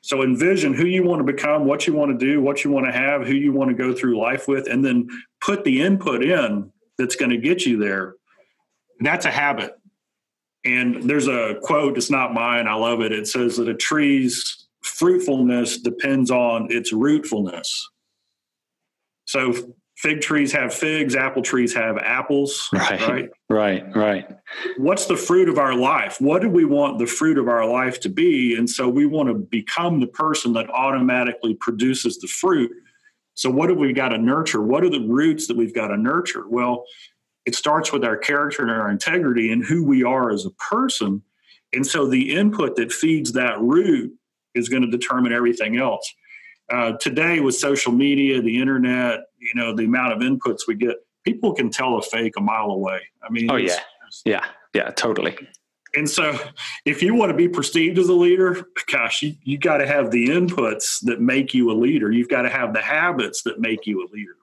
So 0.01 0.23
envision 0.23 0.73
who 0.73 0.87
you 0.87 1.03
want 1.03 1.27
to 1.27 1.33
become, 1.33 1.65
what 1.65 1.87
you 1.87 1.93
want 1.93 2.19
to 2.19 2.27
do, 2.27 2.41
what 2.41 2.65
you 2.65 2.71
want 2.71 2.87
to 2.87 2.93
have, 2.93 3.27
who 3.27 3.35
you 3.35 3.53
want 3.53 3.71
to 3.71 3.77
go 3.77 3.93
through 3.93 4.19
life 4.19 4.47
with, 4.47 4.69
and 4.69 4.85
then 4.85 5.09
put 5.41 5.65
the 5.65 5.83
input 5.83 6.23
in 6.23 6.71
that's 6.97 7.17
going 7.17 7.33
to 7.33 7.39
get 7.39 7.67
you 7.67 7.77
there. 7.77 8.15
That's 9.01 9.27
a 9.27 9.31
habit. 9.31 9.73
And 10.65 11.09
there's 11.09 11.29
a 11.29 11.57
quote, 11.63 11.97
it's 11.97 12.11
not 12.11 12.33
mine, 12.33 12.67
I 12.67 12.75
love 12.75 13.01
it. 13.01 13.13
It 13.13 13.29
says 13.29 13.57
that 13.57 13.69
a 13.69 13.75
tree's 13.75 14.67
fruitfulness 14.81 15.79
depends 15.79 16.31
on 16.31 16.69
its 16.71 16.93
rootfulness. 16.93 17.69
So 19.27 19.53
fig 19.97 20.21
trees 20.21 20.53
have 20.53 20.73
figs, 20.73 21.17
apple 21.17 21.43
trees 21.43 21.75
have 21.75 21.99
apples. 21.99 22.69
Right. 22.73 23.01
Right. 23.09 23.31
Right. 23.49 23.97
Right. 23.97 24.29
What's 24.77 25.07
the 25.07 25.17
fruit 25.17 25.49
of 25.49 25.59
our 25.59 25.75
life? 25.75 26.21
What 26.21 26.43
do 26.43 26.51
we 26.51 26.65
want 26.65 26.99
the 26.99 27.07
fruit 27.07 27.39
of 27.39 27.49
our 27.49 27.67
life 27.67 28.01
to 28.01 28.09
be? 28.09 28.55
And 28.55 28.69
so 28.69 28.89
we 28.89 29.07
want 29.07 29.29
to 29.29 29.35
become 29.35 30.01
the 30.01 30.07
person 30.07 30.53
that 30.55 30.69
automatically 30.71 31.55
produces 31.55 32.19
the 32.19 32.29
fruit. 32.29 32.71
So, 33.35 33.51
what 33.51 33.69
have 33.69 33.79
we 33.79 33.93
got 33.93 34.09
to 34.11 34.19
nurture? 34.19 34.63
What 34.63 34.83
are 34.83 34.91
the 34.91 35.07
roots 35.07 35.47
that 35.47 35.57
we've 35.57 35.75
got 35.75 35.89
to 35.89 35.97
nurture? 35.97 36.49
Well, 36.49 36.85
it 37.45 37.55
starts 37.55 37.93
with 37.93 38.05
our 38.05 38.17
character 38.17 38.63
and 38.63 38.71
our 38.71 38.91
integrity 38.91 39.53
and 39.53 39.65
who 39.65 39.85
we 39.85 40.03
are 40.03 40.31
as 40.31 40.47
a 40.47 40.51
person. 40.51 41.23
And 41.73 41.87
so, 41.87 42.07
the 42.07 42.35
input 42.35 42.77
that 42.77 42.93
feeds 42.93 43.33
that 43.33 43.61
root 43.61 44.13
is 44.55 44.71
going 44.71 44.83
to 44.83 44.91
determine 44.91 45.33
everything 45.33 45.77
else. 45.77 46.11
Uh, 46.73 46.93
today, 46.93 47.41
with 47.41 47.55
social 47.55 47.93
media, 47.93 48.41
the 48.41 48.59
internet, 48.59 49.21
you 49.39 49.53
know, 49.55 49.75
the 49.75 49.85
amount 49.85 50.13
of 50.13 50.19
inputs 50.21 50.61
we 50.67 50.75
get, 50.75 50.97
people 51.25 51.53
can 51.53 51.71
tell 51.71 51.97
a 51.97 52.03
fake 52.03 52.35
a 52.37 52.41
mile 52.41 52.71
away. 52.71 53.01
I 53.23 53.31
mean, 53.31 53.51
oh 53.51 53.57
yeah, 53.57 53.81
yeah, 54.25 54.45
yeah, 54.75 54.91
totally. 54.91 55.37
And 55.95 56.09
so, 56.09 56.39
if 56.85 57.03
you 57.03 57.15
want 57.15 57.31
to 57.31 57.37
be 57.37 57.49
perceived 57.49 57.99
as 57.99 58.09
a 58.09 58.13
leader, 58.13 58.67
gosh, 58.93 59.23
you, 59.23 59.35
you 59.43 59.57
got 59.57 59.79
to 59.79 59.87
have 59.87 60.11
the 60.11 60.29
inputs 60.29 60.99
that 61.03 61.21
make 61.21 61.55
you 61.55 61.71
a 61.71 61.75
leader. 61.75 62.13
You've 62.13 62.29
got 62.29 62.43
to 62.43 62.51
have 62.51 62.75
the 62.75 62.83
habits 62.83 63.43
that 63.45 63.61
make 63.61 63.87
you 63.87 64.03
a 64.03 64.07
leader. 64.13 64.37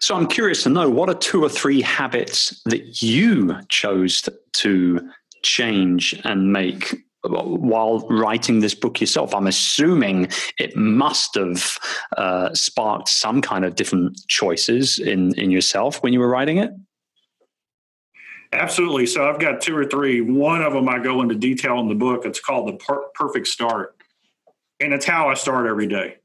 So, 0.00 0.14
I'm 0.14 0.26
curious 0.26 0.62
to 0.64 0.68
know 0.68 0.90
what 0.90 1.08
are 1.08 1.14
two 1.14 1.42
or 1.42 1.48
three 1.48 1.80
habits 1.80 2.62
that 2.66 3.02
you 3.02 3.56
chose 3.68 4.28
to 4.52 5.10
change 5.42 6.20
and 6.24 6.52
make 6.52 6.94
while 7.24 8.06
writing 8.08 8.60
this 8.60 8.74
book 8.74 9.00
yourself? 9.00 9.34
I'm 9.34 9.46
assuming 9.46 10.28
it 10.58 10.76
must 10.76 11.34
have 11.36 11.78
uh, 12.16 12.52
sparked 12.54 13.08
some 13.08 13.40
kind 13.40 13.64
of 13.64 13.74
different 13.74 14.18
choices 14.28 14.98
in 14.98 15.34
in 15.38 15.50
yourself 15.50 16.02
when 16.02 16.12
you 16.12 16.20
were 16.20 16.28
writing 16.28 16.58
it. 16.58 16.72
Absolutely. 18.52 19.06
So 19.06 19.28
I've 19.28 19.38
got 19.38 19.62
two 19.62 19.76
or 19.76 19.86
three. 19.86 20.20
One 20.20 20.62
of 20.62 20.74
them 20.74 20.88
I 20.88 20.98
go 20.98 21.22
into 21.22 21.34
detail 21.34 21.80
in 21.80 21.88
the 21.88 21.94
book. 21.94 22.26
It's 22.26 22.40
called 22.40 22.68
the 22.68 22.76
per- 22.76 23.08
perfect 23.14 23.46
start, 23.46 23.96
and 24.78 24.92
it's 24.92 25.06
how 25.06 25.28
I 25.28 25.34
start 25.34 25.66
every 25.66 25.86
day. 25.86 26.16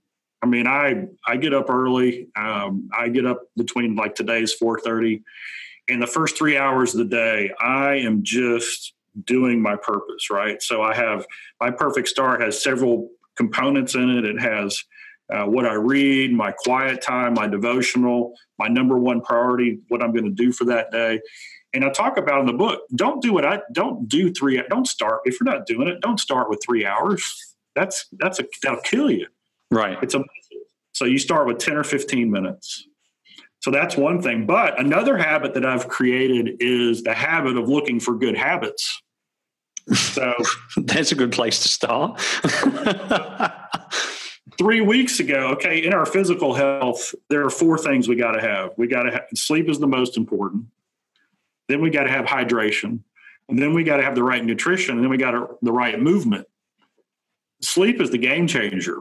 I 0.42 0.46
mean, 0.46 0.68
I 0.68 1.08
I 1.26 1.38
get 1.38 1.54
up 1.54 1.70
early. 1.70 2.28
Um, 2.36 2.90
I 2.96 3.10
get 3.10 3.26
up 3.26 3.44
between 3.56 3.96
like 3.96 4.14
today's 4.14 4.54
four 4.54 4.80
thirty, 4.80 5.24
and 5.88 6.02
the 6.02 6.08
first 6.08 6.38
three 6.38 6.58
hours 6.58 6.94
of 6.94 7.00
the 7.00 7.16
day, 7.16 7.52
I 7.60 7.96
am 7.96 8.24
just 8.24 8.94
doing 9.26 9.62
my 9.62 9.76
purpose, 9.76 10.30
right? 10.30 10.62
So 10.62 10.82
I 10.82 10.96
have 10.96 11.26
my 11.60 11.72
perfect 11.72 12.08
start 12.08 12.42
has 12.42 12.62
several 12.62 13.10
components 13.36 13.96
in 13.96 14.10
it. 14.10 14.26
It 14.26 14.40
has 14.40 14.84
uh, 15.34 15.46
what 15.46 15.66
I 15.66 15.74
read, 15.74 16.32
my 16.32 16.52
quiet 16.52 17.02
time, 17.02 17.34
my 17.34 17.48
devotional, 17.48 18.34
my 18.58 18.68
number 18.68 18.98
one 18.98 19.22
priority, 19.22 19.80
what 19.90 20.02
I'm 20.02 20.12
going 20.14 20.26
to 20.26 20.32
do 20.32 20.52
for 20.52 20.66
that 20.66 20.92
day. 20.92 21.20
And 21.74 21.84
I 21.84 21.90
talk 21.90 22.18
about 22.18 22.40
in 22.40 22.46
the 22.46 22.54
book, 22.54 22.82
don't 22.96 23.22
do 23.22 23.38
it. 23.38 23.46
I 23.46 23.60
don't 23.74 24.08
do 24.08 24.32
three. 24.32 24.62
Don't 24.70 24.88
start 24.88 25.22
if 25.26 25.40
you're 25.40 25.54
not 25.54 25.66
doing 25.66 25.88
it. 25.88 26.00
Don't 26.02 26.20
start 26.20 26.50
with 26.50 26.62
three 26.66 26.86
hours. 26.86 27.56
That's 27.76 28.08
that's 28.14 28.40
a 28.40 28.46
that'll 28.64 28.82
kill 28.82 29.12
you. 29.12 29.28
Right. 29.70 29.98
It's 30.02 30.16
a 30.16 30.24
so 30.94 31.06
you 31.06 31.20
start 31.20 31.46
with 31.46 31.60
ten 31.60 31.76
or 31.76 31.84
fifteen 31.84 32.32
minutes. 32.32 32.88
So 33.60 33.70
that's 33.70 33.98
one 33.98 34.22
thing. 34.22 34.46
But 34.46 34.80
another 34.80 35.18
habit 35.18 35.54
that 35.56 35.66
I've 35.66 35.88
created 35.90 36.56
is 36.60 37.04
the 37.04 37.14
habit 37.14 37.58
of 37.58 37.68
looking 37.68 38.00
for 38.00 38.16
good 38.16 38.38
habits. 38.38 39.02
So 39.94 40.34
that's 40.78 41.12
a 41.12 41.16
good 41.16 41.32
place 41.32 41.62
to 41.64 41.70
start. 41.70 42.20
three 44.58 44.82
weeks 44.82 45.20
ago, 45.20 45.50
okay, 45.50 45.84
in 45.84 45.94
our 45.94 46.06
physical 46.06 46.54
health, 46.54 47.14
there 47.30 47.46
are 47.46 47.50
four 47.50 47.78
things 47.78 48.08
we 48.08 48.16
got 48.16 48.32
to 48.32 48.42
have. 48.42 48.72
We 48.78 48.88
got 48.88 49.04
to 49.04 49.12
have 49.12 49.26
sleep 49.36 49.70
is 49.70 49.80
the 49.80 49.88
most 49.88 50.18
important. 50.18 50.66
Then 51.68 51.82
we 51.82 51.90
got 51.90 52.04
to 52.04 52.10
have 52.10 52.26
hydration. 52.26 53.00
And 53.50 53.60
then 53.60 53.74
we 53.74 53.84
got 53.84 53.98
to 53.98 54.04
have 54.04 54.16
the 54.16 54.24
right 54.24 54.44
nutrition. 54.44 54.96
And 54.96 55.04
then 55.04 55.10
we 55.10 55.18
got 55.18 55.62
the 55.62 55.72
right 55.72 56.00
movement. 56.00 56.48
Sleep 57.62 58.02
is 58.02 58.12
the 58.12 58.18
game 58.18 58.48
changer. 58.48 59.00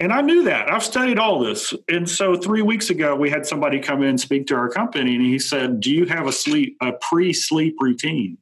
And 0.00 0.12
I 0.12 0.20
knew 0.20 0.44
that. 0.44 0.70
I've 0.70 0.82
studied 0.82 1.18
all 1.18 1.38
this. 1.38 1.72
And 1.88 2.08
so 2.08 2.36
three 2.36 2.62
weeks 2.62 2.90
ago, 2.90 3.14
we 3.14 3.30
had 3.30 3.46
somebody 3.46 3.78
come 3.78 4.02
in 4.02 4.08
and 4.08 4.20
speak 4.20 4.48
to 4.48 4.56
our 4.56 4.68
company, 4.68 5.14
and 5.14 5.24
he 5.24 5.38
said, 5.38 5.78
Do 5.80 5.92
you 5.92 6.06
have 6.06 6.26
a 6.26 6.32
sleep, 6.32 6.76
a 6.80 6.92
pre-sleep 6.92 7.76
routine? 7.78 8.36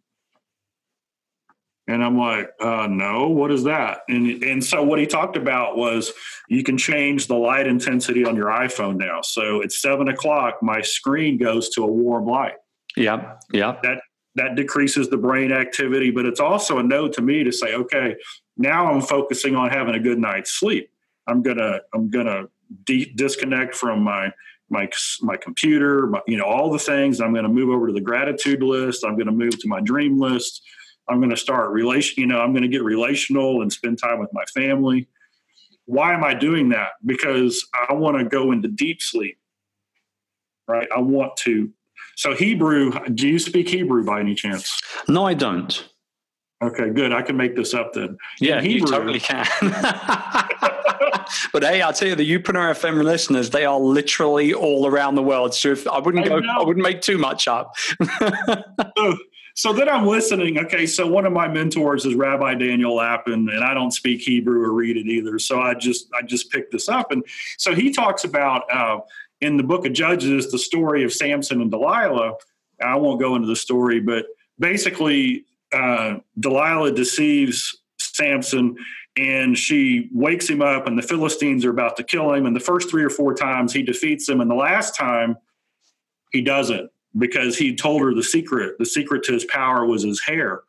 And 1.91 2.05
I'm 2.05 2.17
like, 2.17 2.53
uh, 2.61 2.87
no, 2.89 3.29
what 3.29 3.51
is 3.51 3.65
that? 3.65 4.03
And 4.09 4.45
and 4.45 4.65
so 4.65 4.81
what 4.81 5.01
he 5.01 5.07
talked 5.07 5.37
about 5.37 5.77
was 5.77 6.13
you 6.49 6.63
can 6.63 6.79
change 6.79 7.27
the 7.27 7.35
light 7.35 7.67
intensity 7.67 8.25
on 8.25 8.37
your 8.37 8.47
iPhone 8.47 8.97
now. 8.97 9.23
So 9.23 9.61
at 9.61 9.73
seven 9.73 10.07
o'clock, 10.07 10.63
my 10.63 10.83
screen 10.83 11.37
goes 11.37 11.69
to 11.71 11.83
a 11.83 11.87
warm 11.89 12.27
light. 12.27 12.55
Yeah, 12.97 13.35
yeah. 13.53 13.81
That 13.83 14.03
that 14.37 14.55
decreases 14.55 15.09
the 15.09 15.17
brain 15.17 15.51
activity, 15.51 16.13
but 16.13 16.27
it's 16.27 16.39
also 16.39 16.79
a 16.79 16.83
note 16.83 17.13
to 17.15 17.23
me 17.23 17.43
to 17.43 17.51
say, 17.51 17.75
okay, 17.75 18.15
now 18.57 18.93
I'm 18.93 19.03
focusing 19.03 19.57
on 19.57 19.71
having 19.71 19.97
a 19.97 20.01
good 20.01 20.21
night's 20.21 20.53
sleep. 20.53 20.91
I'm 21.27 21.43
gonna 21.43 21.81
I'm 21.93 22.09
gonna 22.09 22.45
de- 22.85 23.13
disconnect 23.17 23.75
from 23.75 24.05
my 24.05 24.33
my 24.69 24.89
my 25.23 25.37
computer, 25.37 26.07
my, 26.07 26.21
you 26.29 26.37
know, 26.37 26.45
all 26.45 26.71
the 26.71 26.79
things. 26.79 27.21
I'm 27.21 27.33
going 27.33 27.43
to 27.43 27.51
move 27.51 27.71
over 27.71 27.89
to 27.89 27.93
the 27.93 28.01
gratitude 28.01 28.63
list. 28.63 29.05
I'm 29.05 29.17
going 29.17 29.27
to 29.27 29.33
move 29.33 29.59
to 29.59 29.69
my 29.69 29.81
dream 29.81 30.21
list. 30.21 30.63
I'm 31.09 31.19
going 31.19 31.31
to 31.31 31.37
start 31.37 31.71
relation, 31.71 32.21
you 32.21 32.27
know, 32.27 32.41
I'm 32.41 32.53
going 32.53 32.63
to 32.63 32.69
get 32.69 32.83
relational 32.83 33.63
and 33.63 33.73
spend 33.73 33.99
time 33.99 34.21
with 34.21 34.31
my 34.33 34.45
family. 34.55 35.09
Why 35.87 36.15
am 36.15 36.23
I 36.23 36.35
doing 36.35 36.69
that? 36.69 36.91
Because 37.05 37.67
I 37.89 37.95
want 37.95 38.19
to 38.19 38.25
go 38.25 38.53
into 38.53 38.69
deep 38.69 39.03
sleep. 39.03 39.39
Right? 40.69 40.89
I 40.95 41.01
want 41.01 41.37
to. 41.39 41.71
So 42.17 42.35
Hebrew, 42.35 42.93
do 43.09 43.27
you 43.27 43.39
speak 43.39 43.69
Hebrew 43.69 44.05
by 44.05 44.21
any 44.21 44.35
chance? 44.35 44.81
No, 45.09 45.27
I 45.27 45.35
don't. 45.35 45.89
Okay, 46.63 46.91
good. 46.91 47.13
I 47.13 47.23
can 47.23 47.37
make 47.37 47.57
this 47.57 47.73
up 47.73 47.95
then. 47.95 48.19
Yeah, 48.39 48.61
Hebrew, 48.61 48.87
you 48.87 48.93
totally 48.93 49.21
can. 49.21 49.47
but 51.53 51.63
hey, 51.63 51.81
I'll 51.81 51.95
tell 51.95 52.09
you, 52.09 52.15
the 52.15 52.31
Youpreneur 52.31 52.73
FM 52.73 53.03
listeners, 53.03 53.49
they 53.49 53.65
are 53.65 53.81
literally 53.81 54.53
all 54.53 54.87
around 54.87 55.15
the 55.15 55.23
world. 55.23 55.55
So 55.55 55.71
if 55.71 55.89
I 55.89 55.99
wouldn't 55.99 56.27
I 56.27 56.29
go, 56.29 56.39
know. 56.41 56.61
I 56.61 56.63
wouldn't 56.63 56.85
make 56.85 57.01
too 57.01 57.17
much 57.17 57.49
up. 57.49 57.75
so, 58.99 59.17
so 59.61 59.75
then 59.75 59.91
I'm 59.91 60.07
listening. 60.07 60.59
Okay, 60.59 60.87
so 60.87 61.07
one 61.07 61.27
of 61.27 61.35
my 61.35 61.47
mentors 61.47 62.07
is 62.07 62.15
Rabbi 62.15 62.55
Daniel 62.55 62.95
Lapin, 62.95 63.51
and 63.51 63.63
I 63.63 63.75
don't 63.75 63.91
speak 63.91 64.23
Hebrew 64.23 64.65
or 64.65 64.73
read 64.73 64.97
it 64.97 65.05
either. 65.07 65.39
So 65.39 65.61
I 65.61 65.75
just 65.75 66.09
I 66.15 66.23
just 66.23 66.51
picked 66.51 66.73
this 66.73 66.89
up, 66.89 67.13
and 67.13 67.23
so 67.59 67.75
he 67.75 67.91
talks 67.91 68.25
about 68.25 68.63
uh, 68.73 69.01
in 69.43 69.59
the 69.59 69.63
book 69.63 69.85
of 69.85 69.93
Judges 69.93 70.51
the 70.51 70.59
story 70.59 71.05
of 71.05 71.13
Samson 71.13 71.61
and 71.61 71.71
Delilah. 71.71 72.37
I 72.81 72.97
won't 72.97 73.21
go 73.21 73.37
into 73.37 73.49
the 73.49 73.55
story, 73.55 74.01
but 74.01 74.25
basically, 74.59 75.45
uh, 75.75 76.21
Delilah 76.39 76.93
deceives 76.93 77.77
Samson 77.99 78.77
and 79.19 79.59
she 79.59 80.09
wakes 80.11 80.49
him 80.49 80.63
up, 80.63 80.87
and 80.87 80.97
the 80.97 81.03
Philistines 81.03 81.67
are 81.67 81.71
about 81.71 81.99
to 81.99 82.03
kill 82.03 82.33
him. 82.33 82.47
And 82.47 82.57
the 82.57 82.61
first 82.61 82.89
three 82.89 83.05
or 83.05 83.11
four 83.11 83.35
times 83.35 83.75
he 83.75 83.83
defeats 83.83 84.27
them, 84.27 84.41
and 84.41 84.51
the 84.51 84.55
last 84.55 84.97
time 84.97 85.37
he 86.33 86.41
doesn't 86.41 86.91
because 87.19 87.57
he 87.57 87.75
told 87.75 88.03
her 88.03 88.15
the 88.15 88.23
secret. 88.23 88.77
The 88.79 88.87
secret 88.87 89.25
to 89.25 89.33
his 89.33 89.45
power 89.45 89.85
was 89.85 90.03
his 90.03 90.23
hair. 90.25 90.61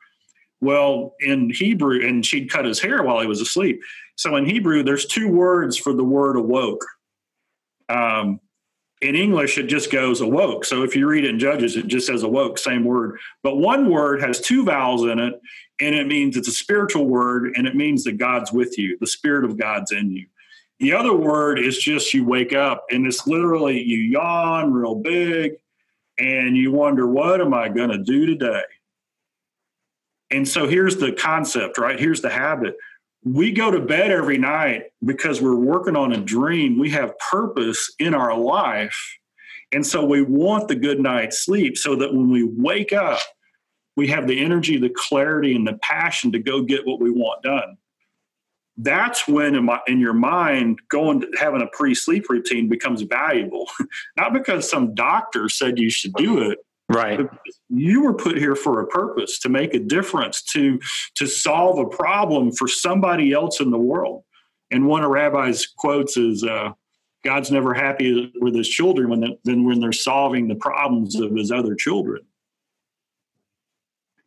Well, 0.59 1.15
in 1.19 1.49
Hebrew, 1.49 2.05
and 2.07 2.25
she'd 2.25 2.51
cut 2.51 2.65
his 2.65 2.79
hair 2.79 3.03
while 3.03 3.19
he 3.19 3.27
was 3.27 3.41
asleep. 3.41 3.81
So 4.15 4.35
in 4.35 4.45
Hebrew, 4.45 4.83
there's 4.83 5.05
two 5.05 5.27
words 5.27 5.77
for 5.77 5.93
the 5.93 6.03
word 6.03 6.35
awoke. 6.35 6.85
Um, 7.89 8.39
in 9.01 9.15
English, 9.15 9.57
it 9.57 9.63
just 9.63 9.91
goes 9.91 10.21
awoke. 10.21 10.63
So 10.63 10.83
if 10.83 10.95
you 10.95 11.07
read 11.07 11.25
it 11.25 11.31
in 11.31 11.39
Judges, 11.39 11.75
it 11.75 11.87
just 11.87 12.05
says 12.05 12.21
awoke, 12.21 12.59
same 12.59 12.85
word. 12.85 13.17
But 13.41 13.57
one 13.57 13.89
word 13.89 14.21
has 14.21 14.39
two 14.39 14.63
vowels 14.63 15.03
in 15.05 15.17
it, 15.17 15.41
and 15.79 15.95
it 15.95 16.05
means 16.05 16.37
it's 16.37 16.47
a 16.47 16.51
spiritual 16.51 17.07
word, 17.07 17.53
and 17.55 17.65
it 17.65 17.75
means 17.75 18.03
that 18.03 18.19
God's 18.19 18.51
with 18.51 18.77
you, 18.77 18.97
the 18.99 19.07
Spirit 19.07 19.43
of 19.43 19.57
God's 19.57 19.91
in 19.91 20.11
you. 20.11 20.27
The 20.79 20.93
other 20.93 21.15
word 21.15 21.59
is 21.59 21.79
just 21.79 22.13
you 22.13 22.25
wake 22.25 22.53
up, 22.53 22.85
and 22.91 23.07
it's 23.07 23.25
literally 23.25 23.81
you 23.81 23.97
yawn 23.97 24.71
real 24.71 24.95
big, 24.95 25.53
and 26.17 26.55
you 26.55 26.71
wonder, 26.71 27.07
what 27.07 27.41
am 27.41 27.53
I 27.53 27.69
going 27.69 27.89
to 27.89 27.97
do 27.97 28.25
today? 28.25 28.63
And 30.29 30.47
so 30.47 30.67
here's 30.67 30.97
the 30.97 31.11
concept, 31.11 31.77
right? 31.77 31.99
Here's 31.99 32.21
the 32.21 32.29
habit. 32.29 32.75
We 33.23 33.51
go 33.51 33.69
to 33.69 33.79
bed 33.79 34.11
every 34.11 34.37
night 34.37 34.85
because 35.03 35.41
we're 35.41 35.55
working 35.55 35.95
on 35.95 36.13
a 36.13 36.17
dream. 36.17 36.79
We 36.79 36.89
have 36.91 37.17
purpose 37.19 37.93
in 37.99 38.15
our 38.15 38.35
life. 38.37 39.17
And 39.71 39.85
so 39.85 40.05
we 40.05 40.21
want 40.21 40.67
the 40.67 40.75
good 40.75 40.99
night's 40.99 41.45
sleep 41.45 41.77
so 41.77 41.95
that 41.97 42.13
when 42.13 42.29
we 42.29 42.43
wake 42.43 42.93
up, 42.93 43.19
we 43.95 44.07
have 44.07 44.27
the 44.27 44.43
energy, 44.43 44.77
the 44.77 44.91
clarity, 44.93 45.55
and 45.55 45.67
the 45.67 45.77
passion 45.81 46.31
to 46.31 46.39
go 46.39 46.61
get 46.61 46.85
what 46.85 46.99
we 46.99 47.11
want 47.11 47.43
done. 47.43 47.77
That's 48.77 49.27
when, 49.27 49.55
in, 49.55 49.65
my, 49.65 49.79
in 49.87 49.99
your 49.99 50.13
mind, 50.13 50.79
going 50.89 51.21
to 51.21 51.27
having 51.37 51.61
a 51.61 51.67
pre-sleep 51.67 52.29
routine 52.29 52.69
becomes 52.69 53.01
valuable. 53.01 53.69
Not 54.17 54.33
because 54.33 54.69
some 54.69 54.95
doctor 54.95 55.49
said 55.49 55.77
you 55.77 55.89
should 55.89 56.13
do 56.13 56.49
it, 56.49 56.59
Right. 56.91 57.21
You 57.69 58.03
were 58.03 58.13
put 58.13 58.37
here 58.37 58.55
for 58.55 58.81
a 58.81 58.87
purpose 58.87 59.39
to 59.39 59.49
make 59.49 59.73
a 59.73 59.79
difference, 59.79 60.41
to 60.53 60.79
to 61.15 61.25
solve 61.25 61.79
a 61.79 61.87
problem 61.87 62.51
for 62.51 62.67
somebody 62.67 63.31
else 63.31 63.61
in 63.61 63.71
the 63.71 63.77
world. 63.77 64.23
And 64.71 64.87
one 64.87 65.03
of 65.03 65.11
Rabbi's 65.11 65.65
quotes 65.65 66.17
is, 66.17 66.43
uh, 66.43 66.71
"God's 67.23 67.51
never 67.51 67.73
happy 67.73 68.31
with 68.41 68.55
his 68.55 68.67
children 68.67 69.09
when 69.09 69.37
than 69.45 69.63
when 69.63 69.79
they're 69.79 69.93
solving 69.93 70.47
the 70.47 70.55
problems 70.55 71.15
of 71.15 71.33
his 71.33 71.51
other 71.51 71.75
children." 71.75 72.21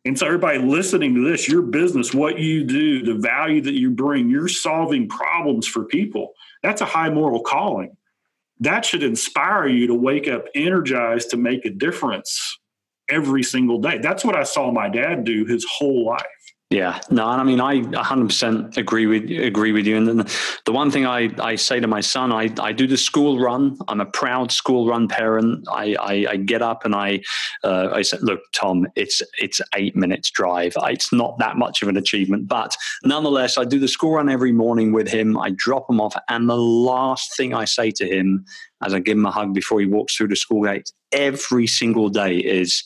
And 0.05 0.17
so, 0.17 0.27
everybody 0.27 0.59
listening 0.59 1.15
to 1.15 1.27
this, 1.27 1.49
your 1.49 1.63
business, 1.63 2.13
what 2.13 2.37
you 2.37 2.63
do, 2.63 3.03
the 3.03 3.19
value 3.19 3.61
that 3.61 3.73
you 3.73 3.89
bring, 3.89 4.29
you're 4.29 4.47
solving 4.47 5.09
problems 5.09 5.65
for 5.67 5.85
people. 5.85 6.33
That's 6.61 6.81
a 6.81 6.85
high 6.85 7.09
moral 7.09 7.41
calling 7.41 7.97
that 8.59 8.85
should 8.85 9.03
inspire 9.03 9.67
you 9.67 9.87
to 9.87 9.93
wake 9.93 10.27
up 10.27 10.45
energized 10.55 11.29
to 11.31 11.37
make 11.37 11.65
a 11.65 11.69
difference 11.69 12.59
every 13.09 13.43
single 13.43 13.79
day. 13.79 13.97
That's 13.97 14.23
what 14.23 14.35
I 14.35 14.43
saw 14.43 14.71
my 14.71 14.89
dad 14.89 15.23
do 15.23 15.45
his 15.45 15.65
whole 15.65 16.05
life. 16.05 16.23
Yeah, 16.71 16.99
no, 17.11 17.27
I 17.27 17.43
mean, 17.43 17.61
I 17.61 17.81
100% 17.81 18.75
agree 18.75 19.05
with 19.05 19.29
agree 19.29 19.71
with 19.71 19.85
you. 19.85 19.97
And 19.97 20.07
then 20.07 20.25
the 20.65 20.71
one 20.71 20.89
thing 20.89 21.05
I, 21.05 21.29
I 21.37 21.55
say 21.55 21.79
to 21.79 21.85
my 21.85 22.01
son, 22.01 22.31
I, 22.31 22.51
I 22.59 22.71
do 22.71 22.87
the 22.87 22.97
school 22.97 23.39
run. 23.39 23.77
I'm 23.87 24.01
a 24.01 24.05
proud 24.05 24.51
school 24.51 24.87
run 24.87 25.07
parent. 25.07 25.67
I, 25.71 25.95
I, 25.99 26.25
I 26.31 26.37
get 26.37 26.63
up 26.63 26.83
and 26.83 26.95
I 26.95 27.21
uh, 27.63 27.89
I 27.93 28.01
said, 28.01 28.23
look, 28.23 28.41
Tom, 28.51 28.87
it's 28.95 29.21
it's 29.37 29.61
eight 29.75 29.95
minutes 29.95 30.31
drive. 30.31 30.73
It's 30.85 31.13
not 31.13 31.37
that 31.37 31.55
much 31.55 31.83
of 31.83 31.87
an 31.87 31.97
achievement, 31.97 32.47
but 32.47 32.75
nonetheless, 33.03 33.59
I 33.59 33.63
do 33.63 33.77
the 33.77 33.87
school 33.87 34.13
run 34.13 34.27
every 34.27 34.51
morning 34.51 34.91
with 34.91 35.07
him. 35.07 35.37
I 35.37 35.51
drop 35.51 35.87
him 35.87 36.01
off, 36.01 36.15
and 36.29 36.49
the 36.49 36.57
last 36.57 37.37
thing 37.37 37.53
I 37.53 37.65
say 37.65 37.91
to 37.91 38.07
him 38.07 38.43
as 38.83 38.91
I 38.95 38.99
give 38.99 39.17
him 39.17 39.25
a 39.27 39.31
hug 39.31 39.53
before 39.53 39.79
he 39.79 39.85
walks 39.85 40.15
through 40.15 40.29
the 40.29 40.35
school 40.35 40.63
gate 40.63 40.91
every 41.11 41.67
single 41.67 42.09
day 42.09 42.37
is, 42.37 42.83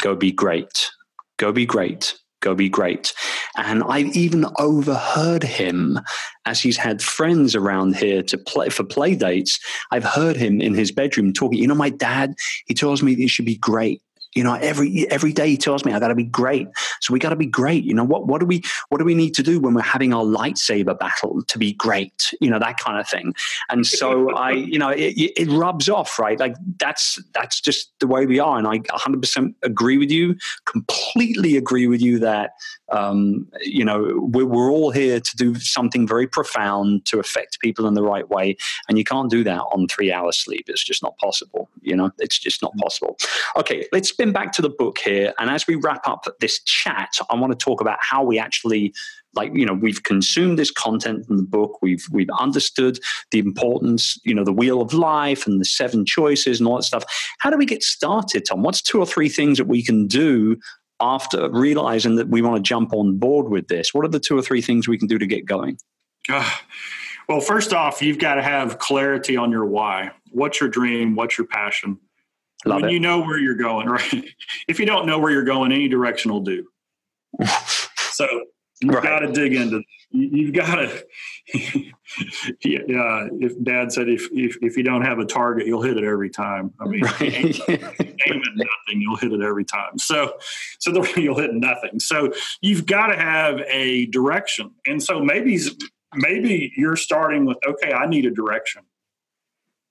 "Go 0.00 0.16
be 0.16 0.32
great. 0.32 0.90
Go 1.38 1.52
be 1.52 1.66
great." 1.66 2.18
Go 2.42 2.54
be 2.54 2.68
great. 2.68 3.14
And 3.56 3.82
I've 3.84 4.14
even 4.14 4.44
overheard 4.58 5.42
him 5.42 5.98
as 6.44 6.60
he's 6.60 6.76
had 6.76 7.00
friends 7.00 7.54
around 7.54 7.96
here 7.96 8.22
to 8.24 8.36
play 8.36 8.68
for 8.68 8.84
play 8.84 9.14
dates. 9.14 9.58
I've 9.90 10.04
heard 10.04 10.36
him 10.36 10.60
in 10.60 10.74
his 10.74 10.92
bedroom 10.92 11.32
talking, 11.32 11.58
you 11.58 11.66
know, 11.66 11.74
my 11.74 11.90
dad, 11.90 12.34
he 12.66 12.74
tells 12.74 13.02
me 13.02 13.12
it 13.12 13.30
should 13.30 13.46
be 13.46 13.56
great. 13.56 14.02
You 14.34 14.44
know, 14.44 14.54
every 14.54 15.10
every 15.10 15.32
day 15.32 15.50
he 15.50 15.56
tells 15.56 15.84
me 15.84 15.92
I 15.92 15.98
got 15.98 16.08
to 16.08 16.14
be 16.14 16.24
great. 16.24 16.68
So 17.00 17.12
we 17.12 17.18
got 17.18 17.30
to 17.30 17.36
be 17.36 17.46
great. 17.46 17.84
You 17.84 17.94
know 17.94 18.04
what? 18.04 18.26
What 18.26 18.40
do 18.40 18.46
we 18.46 18.62
what 18.88 18.98
do 18.98 19.04
we 19.04 19.14
need 19.14 19.34
to 19.34 19.42
do 19.42 19.60
when 19.60 19.74
we're 19.74 19.82
having 19.82 20.14
our 20.14 20.24
lightsaber 20.24 20.98
battle 20.98 21.42
to 21.42 21.58
be 21.58 21.72
great? 21.74 22.32
You 22.40 22.50
know 22.50 22.58
that 22.58 22.78
kind 22.78 22.98
of 22.98 23.08
thing. 23.08 23.34
And 23.68 23.86
so 23.86 24.30
I, 24.34 24.52
you 24.52 24.78
know, 24.78 24.90
it, 24.90 25.14
it 25.36 25.48
rubs 25.50 25.88
off, 25.88 26.18
right? 26.18 26.38
Like 26.38 26.56
that's 26.78 27.18
that's 27.34 27.60
just 27.60 27.92
the 28.00 28.06
way 28.06 28.26
we 28.26 28.38
are. 28.38 28.58
And 28.58 28.66
I 28.66 28.78
100% 28.78 29.54
agree 29.62 29.98
with 29.98 30.10
you. 30.10 30.36
Completely 30.64 31.56
agree 31.56 31.86
with 31.86 32.00
you 32.00 32.18
that 32.20 32.52
um, 32.90 33.48
you 33.60 33.84
know 33.84 34.18
we're, 34.32 34.46
we're 34.46 34.70
all 34.70 34.90
here 34.90 35.18
to 35.18 35.36
do 35.36 35.54
something 35.56 36.06
very 36.06 36.26
profound 36.26 37.04
to 37.06 37.18
affect 37.18 37.60
people 37.60 37.86
in 37.86 37.94
the 37.94 38.02
right 38.02 38.28
way, 38.28 38.56
and 38.88 38.98
you 38.98 39.04
can't 39.04 39.30
do 39.30 39.42
that 39.44 39.60
on 39.72 39.88
three 39.88 40.12
hours 40.12 40.36
sleep. 40.38 40.64
It's 40.68 40.84
just 40.84 41.02
not 41.02 41.16
possible. 41.18 41.68
You 41.80 41.96
know, 41.96 42.10
it's 42.18 42.38
just 42.38 42.62
not 42.62 42.76
possible. 42.76 43.16
Okay, 43.56 43.86
let's 43.92 44.12
spin 44.22 44.32
back 44.32 44.52
to 44.52 44.62
the 44.62 44.68
book 44.68 44.98
here. 44.98 45.34
And 45.38 45.50
as 45.50 45.66
we 45.66 45.74
wrap 45.74 46.06
up 46.06 46.26
this 46.38 46.62
chat, 46.62 47.10
I 47.28 47.34
want 47.34 47.52
to 47.52 47.64
talk 47.64 47.80
about 47.80 47.98
how 48.00 48.22
we 48.22 48.38
actually 48.38 48.94
like 49.34 49.50
you 49.54 49.66
know 49.66 49.72
we've 49.72 50.02
consumed 50.02 50.58
this 50.58 50.70
content 50.70 51.24
in 51.30 51.38
the 51.38 51.42
book 51.42 51.78
we've 51.80 52.06
we've 52.12 52.28
understood 52.38 52.98
the 53.30 53.38
importance 53.38 54.18
you 54.26 54.34
know 54.34 54.44
the 54.44 54.52
wheel 54.52 54.82
of 54.82 54.92
life 54.92 55.46
and 55.46 55.58
the 55.58 55.64
seven 55.64 56.04
choices 56.04 56.60
and 56.60 56.68
all 56.68 56.76
that 56.76 56.82
stuff. 56.82 57.02
How 57.38 57.50
do 57.50 57.56
we 57.56 57.66
get 57.66 57.82
started 57.82 58.44
tom? 58.44 58.62
What's 58.62 58.82
two 58.82 59.00
or 59.00 59.06
three 59.06 59.30
things 59.30 59.58
that 59.58 59.66
we 59.66 59.82
can 59.82 60.06
do 60.06 60.58
after 61.00 61.50
realizing 61.50 62.16
that 62.16 62.28
we 62.28 62.42
want 62.42 62.56
to 62.56 62.62
jump 62.62 62.92
on 62.92 63.16
board 63.18 63.48
with 63.48 63.68
this? 63.68 63.92
What 63.94 64.04
are 64.04 64.08
the 64.08 64.20
two 64.20 64.38
or 64.38 64.42
three 64.42 64.60
things 64.60 64.86
we 64.86 64.98
can 64.98 65.08
do 65.08 65.18
to 65.18 65.26
get 65.26 65.46
going? 65.46 65.78
Uh, 66.28 66.48
well 67.28 67.40
first 67.40 67.72
off 67.72 68.02
you've 68.02 68.18
got 68.18 68.34
to 68.34 68.42
have 68.42 68.78
clarity 68.78 69.36
on 69.36 69.50
your 69.50 69.64
why. 69.64 70.10
What's 70.30 70.60
your 70.60 70.68
dream? 70.68 71.16
What's 71.16 71.38
your 71.38 71.46
passion 71.46 71.98
Love 72.64 72.82
when 72.82 72.90
it. 72.90 72.92
you 72.92 73.00
know 73.00 73.20
where 73.20 73.38
you're 73.38 73.54
going, 73.54 73.88
right? 73.88 74.24
if 74.68 74.78
you 74.78 74.86
don't 74.86 75.06
know 75.06 75.18
where 75.18 75.30
you're 75.30 75.44
going, 75.44 75.72
any 75.72 75.88
direction 75.88 76.32
will 76.32 76.40
do. 76.40 76.66
so 77.96 78.26
you've 78.80 78.94
right. 78.94 79.02
got 79.02 79.20
to 79.20 79.32
dig 79.32 79.54
into. 79.54 79.82
You've 80.10 80.54
got 80.54 80.74
to. 80.74 81.04
yeah, 82.64 83.28
if 83.40 83.64
Dad 83.64 83.90
said 83.90 84.08
if, 84.08 84.28
if 84.32 84.58
if 84.60 84.76
you 84.76 84.82
don't 84.82 85.02
have 85.02 85.18
a 85.18 85.24
target, 85.24 85.66
you'll 85.66 85.82
hit 85.82 85.96
it 85.96 86.04
every 86.04 86.28
time. 86.28 86.72
I 86.78 86.84
mean, 86.84 87.00
right. 87.00 87.22
aim, 87.22 87.54
aim 87.68 88.42
at 88.42 88.54
nothing, 88.54 89.00
you'll 89.00 89.16
hit 89.16 89.32
it 89.32 89.40
every 89.40 89.64
time. 89.64 89.98
So, 89.98 90.34
so 90.78 90.92
the, 90.92 91.12
you'll 91.16 91.40
hit 91.40 91.54
nothing. 91.54 91.98
So 91.98 92.32
you've 92.60 92.84
got 92.84 93.06
to 93.06 93.16
have 93.16 93.60
a 93.66 94.06
direction, 94.06 94.72
and 94.86 95.02
so 95.02 95.20
maybe 95.20 95.58
maybe 96.14 96.74
you're 96.76 96.96
starting 96.96 97.46
with 97.46 97.56
okay, 97.66 97.92
I 97.92 98.06
need 98.06 98.26
a 98.26 98.30
direction 98.30 98.82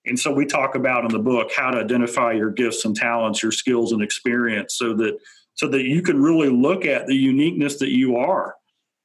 and 0.05 0.19
so 0.19 0.31
we 0.31 0.45
talk 0.45 0.75
about 0.75 1.05
in 1.05 1.11
the 1.11 1.19
book 1.19 1.51
how 1.55 1.71
to 1.71 1.79
identify 1.79 2.31
your 2.31 2.49
gifts 2.49 2.85
and 2.85 2.95
talents, 2.95 3.43
your 3.43 3.51
skills 3.51 3.91
and 3.91 4.01
experience 4.01 4.75
so 4.75 4.93
that 4.95 5.17
so 5.53 5.67
that 5.67 5.83
you 5.83 6.01
can 6.01 6.21
really 6.21 6.49
look 6.49 6.85
at 6.85 7.07
the 7.07 7.15
uniqueness 7.15 7.77
that 7.79 7.91
you 7.91 8.15
are 8.15 8.55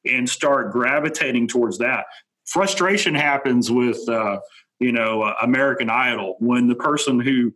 and 0.07 0.29
start 0.29 0.73
gravitating 0.73 1.49
towards 1.49 1.79
that. 1.79 2.07
Frustration 2.47 3.15
happens 3.15 3.71
with 3.71 4.09
uh, 4.09 4.39
you 4.81 4.93
know 4.93 5.23
uh, 5.23 5.35
American 5.43 5.91
Idol 5.91 6.37
when 6.39 6.69
the 6.69 6.75
person 6.75 7.21
who 7.21 7.53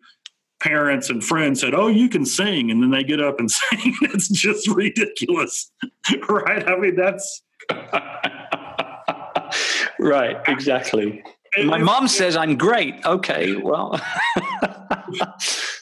parents 0.61 1.09
and 1.09 1.25
friends 1.25 1.61
said, 1.61 1.75
"Oh, 1.75 1.89
you 1.89 2.09
can 2.09 2.27
sing," 2.27 2.71
and 2.71 2.83
then 2.83 2.91
they 2.91 3.05
get 3.05 3.21
up 3.21 3.41
and 3.41 3.51
sing. 3.51 3.97
it's 4.03 4.29
just 4.29 4.69
ridiculous, 4.69 5.71
right? 6.29 6.69
I 6.69 6.77
mean, 6.77 6.97
that's 6.97 7.43
right. 9.99 10.37
Exactly. 10.47 11.23
My 11.65 11.79
mom 11.79 12.09
says 12.09 12.37
I'm 12.37 12.57
great. 12.57 13.05
Okay, 13.05 13.57
well. 13.57 14.01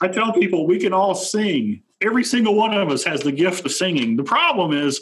I 0.01 0.09
tell 0.09 0.33
people 0.33 0.67
we 0.67 0.79
can 0.79 0.93
all 0.93 1.15
sing. 1.15 1.83
Every 2.01 2.25
single 2.25 2.55
one 2.55 2.73
of 2.75 2.91
us 2.91 3.03
has 3.05 3.23
the 3.23 3.33
gift 3.33 3.67
of 3.67 3.73
singing. 3.73 4.17
The 4.17 4.23
problem 4.23 4.73
is, 4.73 5.01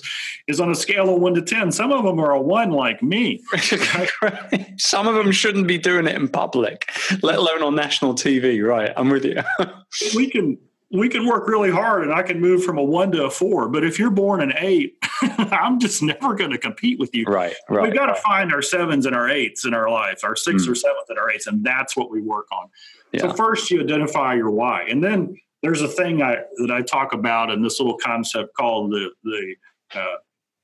is 0.49 0.61
on 0.61 0.71
a 0.71 0.75
scale 0.75 1.15
of 1.15 1.21
one 1.21 1.35
to 1.35 1.43
ten. 1.43 1.71
Some 1.71 1.93
of 1.93 2.05
them 2.05 2.19
are 2.19 2.33
a 2.33 2.41
one, 2.41 2.71
like 2.71 3.03
me. 3.03 3.43
some 4.79 5.07
of 5.07 5.15
them 5.15 5.31
shouldn't 5.31 5.69
be 5.69 5.79
doing 5.79 6.07
it 6.07 6.17
in 6.17 6.29
public, 6.29 6.91
let 7.23 7.37
alone 7.37 7.63
on 7.63 7.75
national 7.77 8.15
TV. 8.15 8.67
Right? 8.67 8.93
I'm 8.97 9.11
with 9.11 9.25
you. 9.25 9.37
we 10.17 10.31
can 10.31 10.59
we 10.99 11.09
can 11.09 11.27
work 11.27 11.49
really 11.49 11.71
hard 11.71 12.03
and 12.03 12.13
I 12.13 12.23
can 12.23 12.41
move 12.41 12.65
from 12.65 12.79
a 12.79 12.83
one 12.83 13.13
to 13.13 13.25
a 13.25 13.31
four. 13.31 13.69
But 13.69 13.85
if 13.85 13.99
you're 13.99 14.11
born 14.11 14.41
an 14.41 14.53
eight, 14.59 14.97
I'm 15.23 15.79
just 15.79 16.03
never 16.03 16.35
going 16.35 16.51
to 16.51 16.59
compete 16.59 16.99
with 16.99 17.15
you. 17.15 17.25
Right. 17.25 17.55
right 17.69 17.83
We've 17.85 17.95
got 17.95 18.07
to 18.07 18.15
find 18.15 18.53
our 18.53 18.63
sevens 18.63 19.07
and 19.07 19.15
our 19.15 19.29
eights 19.29 19.65
in 19.65 19.75
our 19.75 19.91
life, 19.91 20.25
our 20.25 20.37
six 20.37 20.67
mm. 20.67 20.71
or 20.71 20.75
seventh 20.75 21.09
and 21.09 21.19
our 21.19 21.31
eights. 21.31 21.47
And 21.47 21.65
that's 21.65 21.97
what 21.97 22.11
we 22.11 22.21
work 22.21 22.47
on. 22.53 22.69
Yeah. 23.13 23.23
So 23.23 23.33
first 23.35 23.71
you 23.71 23.81
identify 23.81 24.35
your 24.35 24.51
why. 24.51 24.83
And 24.89 25.03
then 25.03 25.37
there's 25.63 25.83
a 25.83 25.89
thing 25.89 26.23
I, 26.23 26.39
that 26.59 26.71
I 26.71 26.83
talk 26.83 27.13
about 27.13 27.51
in 27.51 27.63
this 27.63 27.81
little 27.81 27.99
concept 27.99 28.55
called 28.57 28.93
the 28.93 29.11
the 29.25 29.55
uh, 29.95 30.17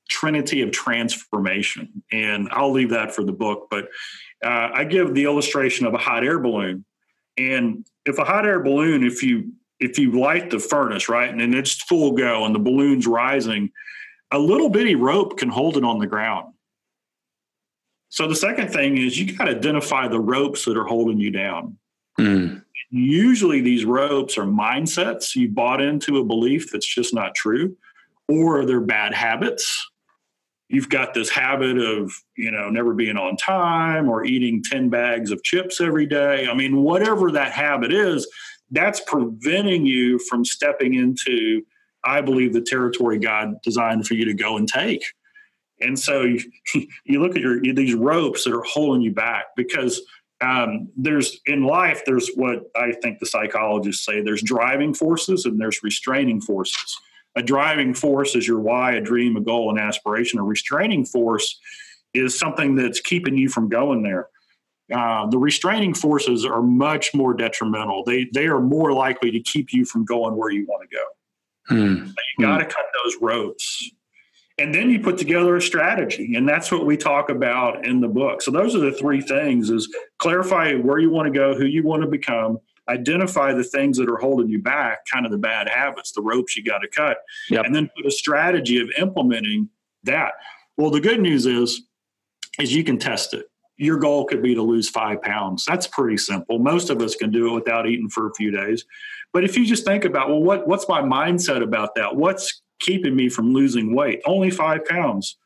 Trinity 0.09 0.63
of 0.63 0.71
Transformation, 0.71 2.03
and 2.13 2.49
I'll 2.53 2.71
leave 2.71 2.91
that 2.91 3.15
for 3.15 3.25
the 3.25 3.33
book. 3.33 3.69
But 3.71 3.87
uh, 4.45 4.71
I 4.73 4.85
give 4.85 5.15
the 5.15 5.25
illustration 5.25 5.87
of 5.87 5.95
a 5.95 5.99
hot 5.99 6.25
air 6.25 6.39
balloon, 6.39 6.85
and 7.39 7.87
if 8.05 8.19
a 8.19 8.25
hot 8.25 8.47
air 8.47 8.61
balloon, 8.61 9.05
if 9.05 9.23
you 9.23 9.53
if 9.83 9.99
you 9.99 10.19
light 10.19 10.51
the 10.51 10.61
furnace 10.61 11.09
right, 11.09 11.29
and 11.29 11.41
then 11.41 11.55
it's 11.55 11.83
full 11.83 12.13
go, 12.13 12.45
and 12.45 12.55
the 12.55 12.61
balloon's 12.61 13.07
rising, 13.07 13.71
a 14.31 14.39
little 14.39 14.71
bitty 14.71 14.95
rope 14.95 15.37
can 15.37 15.49
hold 15.49 15.77
it 15.77 15.85
on 15.85 15.99
the 15.99 16.07
ground. 16.07 16.55
So 18.09 18.29
the 18.29 18.37
second 18.37 18.69
thing 18.69 18.99
is 18.99 19.19
you 19.19 19.37
got 19.37 19.47
to 19.47 19.57
identify 19.57 20.07
the 20.07 20.21
ropes 20.21 20.65
that 20.67 20.77
are 20.77 20.85
holding 20.85 21.19
you 21.19 21.31
down. 21.31 21.79
Mm. 22.19 22.63
Usually 22.91 23.61
these 23.61 23.85
ropes 23.85 24.39
are 24.39 24.45
mindsets 24.45 25.35
you 25.35 25.49
bought 25.49 25.81
into 25.81 26.19
a 26.19 26.25
belief 26.25 26.71
that's 26.71 26.87
just 26.87 27.13
not 27.13 27.35
true, 27.35 27.77
or 28.29 28.65
they're 28.65 28.81
bad 28.81 29.15
habits. 29.15 29.89
You've 30.69 30.91
got 30.91 31.13
this 31.13 31.29
habit 31.29 31.79
of, 31.79 32.13
you 32.37 32.51
know, 32.51 32.71
never 32.71 32.95
being 32.95 33.17
on 33.17 33.37
time 33.37 34.09
or 34.09 34.25
eating 34.25 34.63
10 34.63 34.89
bags 34.91 35.31
of 35.31 35.43
chips 35.43 35.81
every 35.81 36.07
day. 36.07 36.47
I 36.47 36.55
mean, 36.55 36.83
whatever 36.83 37.33
that 37.33 37.53
habit 37.53 37.93
is, 37.93 38.27
that's 38.73 39.01
preventing 39.01 39.87
you 39.87 40.19
from 40.19 40.45
stepping 40.45 40.95
into, 40.95 41.63
I 42.05 42.21
believe, 42.23 42.53
the 42.53 42.63
territory 42.63 43.19
God 43.19 43.55
designed 43.63 44.07
for 44.07 44.15
you 44.15 44.25
to 44.25 44.35
go 44.35 44.57
and 44.57 44.67
take. 44.67 45.05
And 45.81 45.99
so 45.99 46.23
you, 46.23 46.41
you 47.05 47.21
look 47.21 47.37
at 47.37 47.43
your 47.43 47.61
these 47.61 47.95
ropes 47.95 48.45
that 48.45 48.55
are 48.55 48.65
holding 48.65 49.03
you 49.03 49.13
back 49.13 49.47
because 49.57 50.01
um, 50.41 50.89
there's 50.97 51.41
in 51.47 51.63
life 51.63 52.03
there's 52.05 52.31
what 52.35 52.65
I 52.77 52.93
think 52.93 53.21
the 53.21 53.27
psychologists 53.27 54.05
say 54.05 54.23
there's 54.23 54.43
driving 54.43 54.93
forces 54.95 55.45
and 55.45 55.61
there's 55.61 55.83
restraining 55.83 56.41
forces. 56.41 56.99
A 57.37 57.43
driving 57.43 57.95
force 57.95 58.35
is 58.35 58.47
your 58.47 58.61
why, 58.61 58.93
a 58.93 59.01
dream, 59.01 59.37
a 59.37 59.41
goal, 59.41 59.71
an 59.71 59.79
aspiration. 59.79 60.39
A 60.39 60.45
restraining 60.45 61.05
force 61.05 61.59
is 62.13 62.39
something 62.39 62.75
that's 62.75 63.01
keeping 63.01 63.39
you 63.39 63.49
from 63.49 63.69
going 63.69 64.03
there. 64.03 64.29
Uh, 64.93 65.27
the 65.27 65.39
restraining 65.39 65.95
forces 65.95 66.45
are 66.45 66.63
much 66.63 67.15
more 67.15 67.35
detrimental. 67.35 68.05
They 68.05 68.29
they 68.33 68.47
are 68.47 68.61
more 68.61 68.93
likely 68.93 69.31
to 69.31 69.41
keep 69.41 69.73
you 69.73 69.85
from 69.85 70.05
going 70.05 70.37
where 70.37 70.51
you 70.51 70.67
want 70.67 70.89
to 70.89 70.97
go. 70.97 71.05
Hmm. 71.69 72.07
you 72.39 72.45
got 72.45 72.59
to 72.59 72.65
cut 72.65 72.85
those 73.05 73.17
ropes 73.21 73.93
and 74.59 74.75
then 74.75 74.91
you 74.91 75.01
put 75.01 75.19
together 75.19 75.57
a 75.57 75.63
strategy 75.63 76.35
and 76.35 76.49
that's 76.49 76.71
what 76.71 76.87
we 76.87 76.97
talk 76.97 77.31
about 77.31 77.87
in 77.87 78.01
the 78.01 78.09
book 78.09 78.43
so 78.43 78.51
those 78.51 78.75
are 78.75 78.81
the 78.81 78.93
three 78.93 79.21
things 79.21 79.71
is 79.71 79.93
clarify 80.19 80.75
where 80.75 80.99
you 80.99 81.11
want 81.11 81.33
to 81.33 81.37
go 81.37 81.55
who 81.55 81.67
you 81.67 81.83
want 81.83 82.03
to 82.03 82.09
become 82.09 82.59
identify 82.89 83.53
the 83.53 83.65
things 83.65 83.97
that 83.97 84.11
are 84.11 84.17
holding 84.17 84.49
you 84.49 84.61
back 84.61 84.99
kind 85.11 85.25
of 85.25 85.33
the 85.33 85.39
bad 85.39 85.69
habits 85.69 86.13
the 86.13 86.23
ropes 86.23 86.57
you 86.57 86.65
got 86.65 86.79
to 86.79 86.89
cut 86.89 87.19
yep. 87.49 87.65
and 87.65 87.75
then 87.75 87.89
put 87.97 88.07
a 88.07 88.11
strategy 88.11 88.81
of 88.81 88.91
implementing 88.99 89.69
that 90.03 90.33
well 90.77 90.91
the 90.91 91.01
good 91.01 91.21
news 91.21 91.47
is 91.47 91.83
is 92.59 92.75
you 92.75 92.85
can 92.85 92.99
test 92.99 93.35
it 93.35 93.47
your 93.83 93.99
goal 93.99 94.25
could 94.25 94.43
be 94.43 94.55
to 94.55 94.63
lose 94.63 94.89
five 94.89 95.21
pounds 95.23 95.65
that's 95.67 95.87
pretty 95.87 96.17
simple 96.17 96.59
most 96.59 96.91
of 96.91 97.01
us 97.01 97.15
can 97.15 97.31
do 97.31 97.49
it 97.49 97.55
without 97.55 97.87
eating 97.87 98.09
for 98.09 98.29
a 98.29 98.35
few 98.35 98.51
days 98.51 98.85
but 99.33 99.45
if 99.45 99.57
you 99.57 99.67
just 99.67 99.85
think 99.85 100.05
about 100.05 100.29
well 100.29 100.43
what 100.43 100.67
what's 100.67 100.89
my 100.89 101.01
mindset 101.01 101.63
about 101.63 101.95
that 101.95 102.15
what's 102.15 102.63
keeping 102.83 103.17
me 103.17 103.31
from 103.31 103.55
losing 103.55 103.95
weight? 103.95 104.21
Only 104.27 104.51
five 104.51 104.85
pounds. 104.85 105.39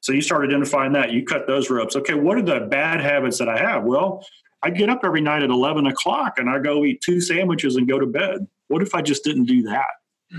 So 0.00 0.12
you 0.12 0.20
start 0.20 0.44
identifying 0.44 0.92
that. 0.92 1.12
You 1.12 1.24
cut 1.24 1.46
those 1.46 1.70
ropes. 1.70 1.96
Okay, 1.96 2.14
what 2.14 2.36
are 2.36 2.42
the 2.42 2.66
bad 2.66 3.00
habits 3.00 3.38
that 3.38 3.48
I 3.48 3.58
have? 3.58 3.84
Well, 3.84 4.24
I 4.62 4.70
get 4.70 4.90
up 4.90 5.00
every 5.04 5.20
night 5.20 5.42
at 5.42 5.50
11 5.50 5.86
o'clock 5.86 6.38
and 6.38 6.50
I 6.50 6.58
go 6.58 6.84
eat 6.84 7.00
two 7.00 7.20
sandwiches 7.20 7.76
and 7.76 7.88
go 7.88 7.98
to 7.98 8.06
bed. 8.06 8.46
What 8.68 8.82
if 8.82 8.94
I 8.94 9.00
just 9.00 9.24
didn't 9.24 9.44
do 9.44 9.62
that? 9.62 9.86
Hmm. 10.30 10.38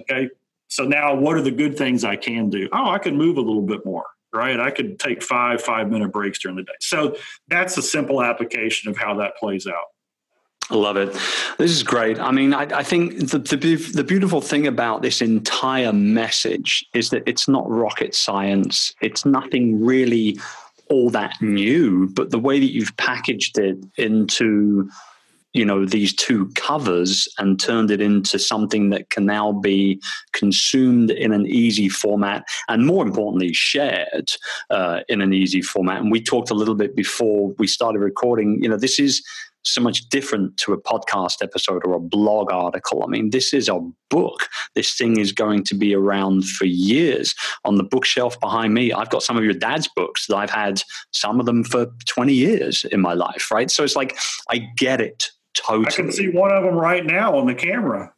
Okay, 0.00 0.28
so 0.68 0.84
now 0.84 1.14
what 1.14 1.36
are 1.36 1.42
the 1.42 1.50
good 1.50 1.76
things 1.76 2.02
I 2.04 2.16
can 2.16 2.50
do? 2.50 2.68
Oh, 2.72 2.90
I 2.90 2.98
can 2.98 3.16
move 3.16 3.36
a 3.36 3.42
little 3.42 3.62
bit 3.62 3.84
more, 3.84 4.06
right? 4.36 4.60
I 4.60 4.70
could 4.70 4.98
take 4.98 5.22
five 5.22 5.62
five 5.62 5.90
minute 5.90 6.12
breaks 6.12 6.38
during 6.38 6.56
the 6.56 6.62
day. 6.62 6.72
So 6.80 7.16
that's 7.48 7.76
a 7.78 7.82
simple 7.82 8.22
application 8.22 8.90
of 8.90 8.96
how 8.96 9.14
that 9.16 9.36
plays 9.36 9.66
out. 9.66 9.86
I 10.70 10.74
love 10.74 10.96
it. 10.96 11.12
This 11.58 11.70
is 11.70 11.84
great. 11.84 12.18
I 12.18 12.32
mean, 12.32 12.52
I, 12.52 12.62
I 12.62 12.82
think 12.82 13.30
the, 13.30 13.38
the, 13.38 13.76
the 13.76 14.02
beautiful 14.02 14.40
thing 14.40 14.66
about 14.66 15.00
this 15.00 15.22
entire 15.22 15.92
message 15.92 16.84
is 16.92 17.10
that 17.10 17.22
it's 17.26 17.46
not 17.46 17.70
rocket 17.70 18.16
science. 18.16 18.92
It's 19.00 19.24
nothing 19.24 19.84
really 19.84 20.40
all 20.90 21.08
that 21.10 21.40
new, 21.40 22.08
but 22.14 22.30
the 22.30 22.38
way 22.38 22.58
that 22.58 22.72
you've 22.72 22.96
packaged 22.96 23.58
it 23.58 23.78
into 23.96 24.90
you 25.56 25.64
know 25.64 25.86
these 25.86 26.14
two 26.14 26.50
covers 26.54 27.26
and 27.38 27.58
turned 27.58 27.90
it 27.90 28.00
into 28.00 28.38
something 28.38 28.90
that 28.90 29.08
can 29.10 29.24
now 29.24 29.52
be 29.52 30.00
consumed 30.32 31.10
in 31.10 31.32
an 31.32 31.46
easy 31.46 31.88
format 31.88 32.44
and 32.68 32.86
more 32.86 33.04
importantly 33.04 33.52
shared 33.52 34.30
uh, 34.70 35.00
in 35.08 35.20
an 35.22 35.32
easy 35.32 35.62
format 35.62 36.00
and 36.00 36.12
we 36.12 36.20
talked 36.20 36.50
a 36.50 36.54
little 36.54 36.74
bit 36.74 36.94
before 36.94 37.54
we 37.58 37.66
started 37.66 38.00
recording 38.00 38.58
you 38.62 38.68
know 38.68 38.76
this 38.76 38.98
is 38.98 39.22
so 39.62 39.80
much 39.80 40.08
different 40.10 40.56
to 40.58 40.72
a 40.72 40.80
podcast 40.80 41.42
episode 41.42 41.84
or 41.84 41.94
a 41.94 42.00
blog 42.00 42.52
article. 42.52 43.02
I 43.02 43.08
mean, 43.08 43.30
this 43.30 43.52
is 43.52 43.68
a 43.68 43.80
book. 44.10 44.48
This 44.76 44.96
thing 44.96 45.18
is 45.18 45.32
going 45.32 45.64
to 45.64 45.74
be 45.74 45.92
around 45.92 46.46
for 46.46 46.66
years. 46.66 47.34
On 47.64 47.74
the 47.74 47.82
bookshelf 47.82 48.38
behind 48.38 48.74
me, 48.74 48.92
I've 48.92 49.10
got 49.10 49.24
some 49.24 49.36
of 49.36 49.42
your 49.42 49.54
dad's 49.54 49.88
books 49.96 50.28
that 50.28 50.36
I've 50.36 50.50
had 50.50 50.82
some 51.10 51.40
of 51.40 51.46
them 51.46 51.64
for 51.64 51.86
20 52.06 52.32
years 52.32 52.84
in 52.84 53.00
my 53.00 53.14
life, 53.14 53.50
right? 53.50 53.68
So 53.68 53.82
it's 53.82 53.96
like, 53.96 54.16
I 54.48 54.58
get 54.76 55.00
it 55.00 55.32
totally. 55.56 55.86
I 55.86 55.90
can 55.90 56.12
see 56.12 56.28
one 56.28 56.52
of 56.52 56.64
them 56.64 56.74
right 56.74 57.04
now 57.04 57.36
on 57.36 57.46
the 57.46 57.54
camera. 57.54 58.12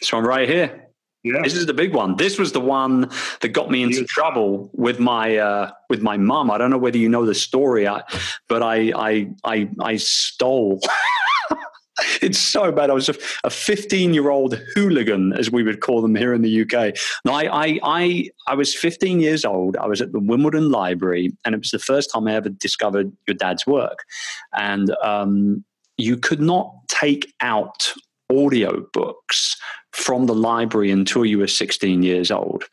This 0.00 0.12
one 0.12 0.24
right 0.24 0.48
here. 0.48 0.82
Yeah. 1.22 1.42
This 1.42 1.54
is 1.54 1.66
the 1.66 1.74
big 1.74 1.92
one. 1.92 2.16
This 2.16 2.38
was 2.38 2.52
the 2.52 2.60
one 2.60 3.10
that 3.40 3.48
got 3.48 3.68
me 3.68 3.82
into 3.82 4.04
trouble 4.04 4.70
with 4.74 5.00
my 5.00 5.36
uh, 5.36 5.72
with 5.90 6.00
my 6.00 6.16
mom. 6.16 6.52
I 6.52 6.58
don't 6.58 6.70
know 6.70 6.78
whether 6.78 6.98
you 6.98 7.08
know 7.08 7.26
the 7.26 7.34
story, 7.34 7.88
I, 7.88 8.02
but 8.48 8.62
I 8.62 8.92
I 8.94 9.28
I, 9.42 9.68
I 9.80 9.96
stole. 9.96 10.80
it's 12.22 12.38
so 12.38 12.70
bad. 12.70 12.90
I 12.90 12.92
was 12.92 13.08
a 13.08 13.50
15 13.50 14.14
year 14.14 14.30
old 14.30 14.54
hooligan, 14.74 15.32
as 15.32 15.50
we 15.50 15.62
would 15.62 15.80
call 15.80 16.02
them 16.02 16.14
here 16.14 16.32
in 16.32 16.42
the 16.42 16.62
UK. 16.62 16.96
No, 17.24 17.32
I, 17.32 17.44
I, 17.44 17.80
I, 17.82 18.30
I 18.46 18.54
was 18.54 18.74
15 18.74 19.20
years 19.20 19.44
old. 19.44 19.76
I 19.76 19.86
was 19.86 20.00
at 20.00 20.12
the 20.12 20.20
Wimbledon 20.20 20.70
Library, 20.70 21.32
and 21.44 21.54
it 21.54 21.58
was 21.58 21.70
the 21.70 21.78
first 21.78 22.10
time 22.12 22.28
I 22.28 22.34
ever 22.34 22.50
discovered 22.50 23.12
your 23.26 23.34
dad's 23.34 23.66
work. 23.66 24.04
And 24.52 24.94
um, 25.02 25.64
you 25.98 26.16
could 26.16 26.40
not 26.40 26.72
take 26.88 27.32
out 27.40 27.92
audio 28.30 28.86
books 28.92 29.56
from 29.92 30.26
the 30.26 30.34
library 30.34 30.90
until 30.90 31.24
you 31.24 31.38
were 31.38 31.46
16 31.46 32.02
years 32.02 32.30
old. 32.30 32.64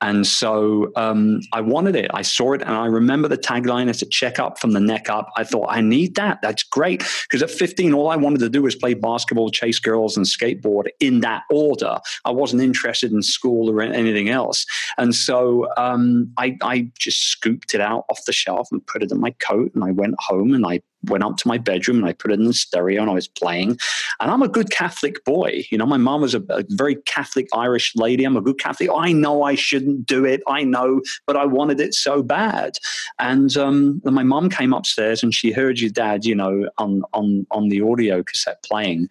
And 0.00 0.26
so 0.26 0.92
um, 0.96 1.40
I 1.52 1.60
wanted 1.60 1.96
it. 1.96 2.10
I 2.14 2.22
saw 2.22 2.52
it, 2.52 2.62
and 2.62 2.70
I 2.70 2.86
remember 2.86 3.28
the 3.28 3.38
tagline 3.38 3.88
as 3.88 4.02
a 4.02 4.06
check 4.06 4.38
up 4.38 4.58
from 4.58 4.72
the 4.72 4.80
neck 4.80 5.10
up. 5.10 5.30
I 5.36 5.44
thought, 5.44 5.66
I 5.68 5.80
need 5.80 6.14
that. 6.16 6.40
That's 6.42 6.62
great. 6.62 7.04
Because 7.22 7.42
at 7.42 7.50
15, 7.50 7.92
all 7.92 8.08
I 8.08 8.16
wanted 8.16 8.40
to 8.40 8.48
do 8.48 8.62
was 8.62 8.74
play 8.74 8.94
basketball, 8.94 9.50
chase 9.50 9.78
girls, 9.78 10.16
and 10.16 10.26
skateboard 10.26 10.88
in 11.00 11.20
that 11.20 11.42
order. 11.50 11.98
I 12.24 12.30
wasn't 12.30 12.62
interested 12.62 13.12
in 13.12 13.22
school 13.22 13.70
or 13.70 13.82
anything 13.82 14.28
else. 14.28 14.64
And 14.98 15.14
so 15.14 15.68
um, 15.76 16.32
I, 16.38 16.56
I 16.62 16.90
just 16.98 17.22
scooped 17.24 17.74
it 17.74 17.80
out 17.80 18.04
off 18.08 18.24
the 18.26 18.32
shelf 18.32 18.68
and 18.72 18.84
put 18.86 19.02
it 19.02 19.12
in 19.12 19.20
my 19.20 19.32
coat, 19.32 19.72
and 19.74 19.84
I 19.84 19.90
went 19.90 20.14
home 20.18 20.54
and 20.54 20.66
I 20.66 20.80
went 21.04 21.24
up 21.24 21.36
to 21.38 21.48
my 21.48 21.58
bedroom 21.58 21.98
and 21.98 22.06
I 22.06 22.12
put 22.12 22.30
it 22.30 22.38
in 22.38 22.46
the 22.46 22.52
stereo 22.52 23.00
and 23.00 23.10
I 23.10 23.14
was 23.14 23.28
playing. 23.28 23.78
And 24.20 24.30
I'm 24.30 24.42
a 24.42 24.48
good 24.48 24.70
Catholic 24.70 25.24
boy. 25.24 25.64
You 25.70 25.78
know, 25.78 25.86
my 25.86 25.96
mom 25.96 26.20
was 26.20 26.34
a, 26.34 26.42
a, 26.50 26.64
very 26.68 26.96
Catholic 27.06 27.48
Irish 27.54 27.94
lady. 27.96 28.24
I'm 28.24 28.36
a 28.36 28.42
good 28.42 28.58
Catholic. 28.58 28.90
I 28.94 29.12
know 29.12 29.39
I 29.42 29.54
shouldn't 29.54 30.06
do 30.06 30.24
it. 30.24 30.42
I 30.46 30.62
know, 30.64 31.02
but 31.26 31.36
I 31.36 31.44
wanted 31.46 31.80
it 31.80 31.94
so 31.94 32.22
bad. 32.22 32.72
And 33.18 33.56
um, 33.56 34.00
my 34.04 34.22
mom 34.22 34.50
came 34.50 34.72
upstairs 34.72 35.22
and 35.22 35.34
she 35.34 35.52
heard 35.52 35.78
your 35.78 35.90
dad, 35.90 36.24
you 36.24 36.34
know, 36.34 36.68
on 36.78 37.02
on 37.12 37.46
on 37.50 37.68
the 37.68 37.80
audio 37.82 38.22
cassette 38.22 38.62
playing, 38.62 39.08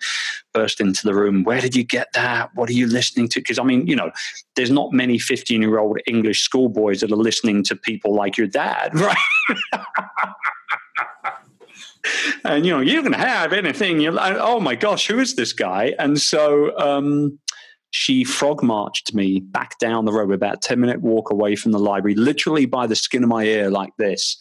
burst 0.53 0.81
into 0.81 1.05
the 1.05 1.13
room. 1.13 1.43
Where 1.43 1.61
did 1.61 1.75
you 1.75 1.83
get 1.83 2.13
that? 2.13 2.49
What 2.55 2.69
are 2.69 2.73
you 2.73 2.87
listening 2.87 3.27
to? 3.29 3.39
Because 3.39 3.59
I 3.59 3.63
mean, 3.63 3.87
you 3.87 3.95
know, 3.95 4.11
there's 4.55 4.71
not 4.71 4.91
many 4.91 5.17
15 5.17 5.61
year 5.61 5.79
old 5.79 5.99
English 6.07 6.41
schoolboys 6.41 7.01
that 7.01 7.11
are 7.11 7.15
listening 7.15 7.63
to 7.63 7.75
people 7.75 8.13
like 8.13 8.37
your 8.37 8.47
dad, 8.47 8.93
right? 8.99 9.17
and 12.43 12.65
you 12.65 12.71
know 12.71 12.79
you 12.79 13.03
can 13.03 13.13
have 13.13 13.53
anything 13.53 13.99
you 13.99 14.11
like. 14.11 14.35
Oh 14.37 14.59
my 14.59 14.75
gosh, 14.75 15.07
who 15.07 15.19
is 15.19 15.35
this 15.35 15.53
guy? 15.53 15.95
And 15.99 16.19
so 16.19 16.77
um, 16.77 17.39
she 17.91 18.23
frog 18.23 18.61
marched 18.61 19.13
me 19.13 19.39
back 19.39 19.79
down 19.79 20.05
the 20.05 20.11
road, 20.11 20.31
about 20.31 20.61
10 20.61 20.79
minute 20.79 21.01
walk 21.01 21.31
away 21.31 21.55
from 21.55 21.71
the 21.71 21.79
library, 21.79 22.15
literally 22.15 22.65
by 22.65 22.85
the 22.85 22.95
skin 22.95 23.23
of 23.23 23.29
my 23.29 23.43
ear, 23.43 23.71
like 23.71 23.95
this. 23.97 24.37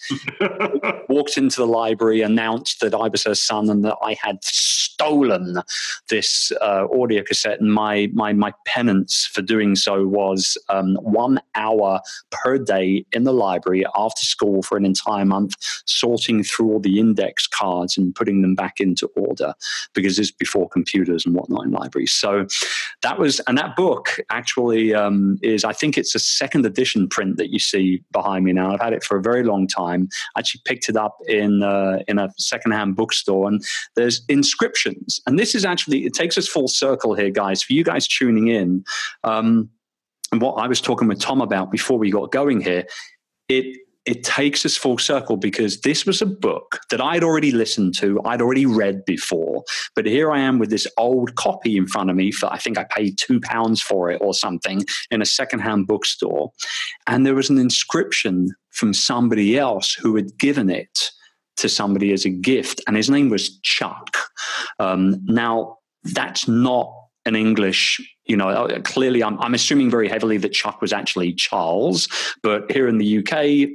Walked 1.09 1.38
into 1.38 1.61
the 1.61 1.66
library, 1.66 2.20
announced 2.20 2.80
that 2.80 2.94
I 2.94 3.09
was 3.09 3.24
her 3.24 3.34
son 3.34 3.70
and 3.70 3.84
that 3.84 3.96
I 4.03 4.16
had 4.20 4.42
stolen 4.42 5.62
this 6.11 6.53
uh, 6.61 6.86
audio 6.92 7.22
cassette. 7.22 7.61
And 7.61 7.72
my, 7.72 8.11
my, 8.12 8.32
my 8.32 8.53
penance 8.66 9.26
for 9.26 9.40
doing 9.40 9.76
so 9.76 10.07
was 10.07 10.59
um, 10.68 10.96
one 10.96 11.40
hour 11.55 12.01
per 12.30 12.59
day 12.59 13.07
in 13.12 13.24
the 13.24 13.32
library 13.32 13.84
after 13.94 14.26
school 14.26 14.62
for 14.62 14.76
an 14.76 14.84
entire 14.84 15.24
month, 15.24 15.55
sorting 15.86 16.42
through 16.42 16.72
all 16.72 16.80
the 16.80 16.99
index 16.99 17.46
cards 17.46 17.96
and 17.96 18.14
putting 18.14 18.42
them 18.42 18.55
back 18.55 18.80
into 18.80 19.07
order 19.16 19.55
because 19.94 20.18
it's 20.18 20.30
before 20.30 20.68
computers 20.68 21.24
and 21.24 21.34
whatnot 21.34 21.64
in 21.64 21.70
libraries. 21.70 22.12
So 22.12 22.46
that 23.03 23.18
was 23.18 23.38
and 23.47 23.57
that 23.59 23.76
book 23.76 24.18
actually 24.30 24.95
um, 24.95 25.39
is, 25.43 25.64
I 25.64 25.72
think 25.72 25.97
it's 25.97 26.14
a 26.14 26.18
second 26.18 26.66
edition 26.66 27.09
print 27.09 27.36
that 27.36 27.51
you 27.51 27.59
see 27.59 28.03
behind 28.12 28.45
me 28.45 28.53
now. 28.53 28.72
I've 28.72 28.80
had 28.80 28.93
it 28.93 29.05
for 29.05 29.16
a 29.16 29.22
very 29.22 29.45
long 29.45 29.66
time. 29.66 30.09
I 30.36 30.41
actually 30.41 30.62
picked 30.64 30.89
it 30.89 30.97
up 30.97 31.18
in 31.28 31.62
uh, 31.62 31.99
in 32.09 32.18
a 32.18 32.30
secondhand 32.39 32.97
bookstore, 32.97 33.49
and 33.49 33.62
there's 33.97 34.22
inscriptions. 34.28 35.20
And 35.26 35.39
this 35.39 35.55
is 35.55 35.64
actually 35.64 36.05
it 36.05 36.14
takes 36.14 36.36
us 36.39 36.49
full 36.49 36.68
circle 36.68 37.14
here, 37.14 37.30
guys. 37.30 37.62
For 37.62 37.72
you 37.72 37.84
guys 37.84 38.07
tuning 38.09 38.49
in, 38.49 38.84
um, 39.24 39.70
and 40.32 40.41
what 40.41 40.55
I 40.55 40.66
was 40.66 40.80
talking 40.80 41.09
with 41.09 41.20
Tom 41.20 41.41
about 41.41 41.70
before 41.70 41.99
we 41.99 42.11
got 42.11 42.32
going 42.32 42.61
here, 42.61 42.84
it 43.49 43.78
it 44.09 44.25
takes 44.25 44.65
us 44.65 44.75
full 44.75 44.97
circle 44.97 45.37
because 45.37 45.83
this 45.83 46.07
was 46.07 46.23
a 46.23 46.27
book 46.27 46.81
that 46.89 46.99
I'd 46.99 47.23
already 47.23 47.53
listened 47.53 47.95
to, 47.99 48.19
I'd 48.25 48.41
already 48.41 48.65
read 48.65 49.05
before, 49.05 49.65
but 49.95 50.07
here 50.07 50.33
I 50.33 50.39
am 50.39 50.59
with 50.59 50.71
this 50.71 50.87
old 50.97 51.35
copy 51.35 51.77
in 51.77 51.87
front 51.87 52.09
of 52.09 52.17
me 52.17 52.33
for 52.33 52.51
I 52.51 52.57
think 52.57 52.79
I 52.79 52.85
paid 52.85 53.19
two 53.19 53.39
pounds 53.39 53.83
for 53.83 54.11
it 54.11 54.23
or 54.23 54.33
something 54.33 54.83
in 55.11 55.21
a 55.21 55.27
secondhand 55.27 55.89
bookstore, 55.89 56.53
and 57.07 57.27
there 57.27 57.35
was 57.35 57.51
an 57.51 57.59
inscription 57.59 58.49
from 58.71 58.95
somebody 58.95 59.59
else 59.59 59.93
who 59.93 60.17
had 60.17 60.39
given 60.39 60.71
it 60.71 61.11
to 61.59 61.69
somebody 61.69 62.11
as 62.15 62.25
a 62.25 62.31
gift, 62.31 62.81
and 62.87 62.97
his 62.97 63.11
name 63.11 63.29
was 63.29 63.59
Chuck. 63.59 64.17
Um, 64.79 65.21
now 65.27 65.77
that's 66.03 66.49
not 66.49 66.91
an 67.27 67.37
English, 67.37 68.01
you 68.25 68.39
know, 68.39 68.49
uh, 68.49 68.81
clearly 68.81 69.23
I'm, 69.23 69.39
I'm, 69.41 69.53
assuming 69.53 69.91
very 69.91 70.09
heavily 70.09 70.39
that 70.39 70.55
Chuck 70.55 70.81
was 70.81 70.95
actually 70.95 71.35
Charles, 71.35 72.09
but 72.43 72.73
here 72.73 72.89
in 72.89 72.97
the 72.97 73.19
UK, 73.19 73.69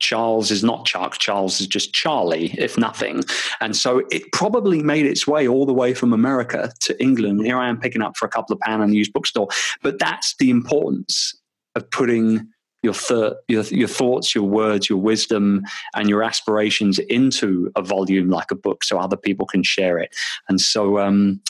Charles 0.00 0.50
is 0.50 0.64
not 0.64 0.86
Chuck. 0.86 1.18
Charles 1.18 1.60
is 1.60 1.66
just 1.66 1.92
Charlie, 1.92 2.54
if 2.58 2.76
nothing. 2.76 3.22
And 3.60 3.76
so 3.76 4.02
it 4.10 4.32
probably 4.32 4.82
made 4.82 5.06
its 5.06 5.26
way 5.26 5.46
all 5.46 5.66
the 5.66 5.74
way 5.74 5.94
from 5.94 6.12
America 6.12 6.72
to 6.80 7.00
England. 7.00 7.44
Here 7.44 7.58
I 7.58 7.68
am 7.68 7.78
picking 7.78 8.02
up 8.02 8.16
for 8.16 8.26
a 8.26 8.30
couple 8.30 8.54
of 8.54 8.60
pounds 8.60 8.84
in 8.84 8.90
a 8.90 8.94
used 8.94 9.12
bookstore. 9.12 9.48
But 9.82 9.98
that's 9.98 10.34
the 10.38 10.50
importance 10.50 11.34
of 11.76 11.88
putting 11.90 12.48
your, 12.82 12.94
th- 12.94 13.34
your, 13.48 13.62
your 13.64 13.88
thoughts, 13.88 14.34
your 14.34 14.44
words, 14.44 14.88
your 14.88 14.98
wisdom, 14.98 15.62
and 15.94 16.08
your 16.08 16.22
aspirations 16.22 16.98
into 16.98 17.70
a 17.76 17.82
volume 17.82 18.30
like 18.30 18.50
a 18.50 18.54
book, 18.56 18.84
so 18.84 18.98
other 18.98 19.18
people 19.18 19.46
can 19.46 19.62
share 19.62 19.98
it. 19.98 20.14
And 20.48 20.60
so, 20.60 20.98
um, 20.98 21.42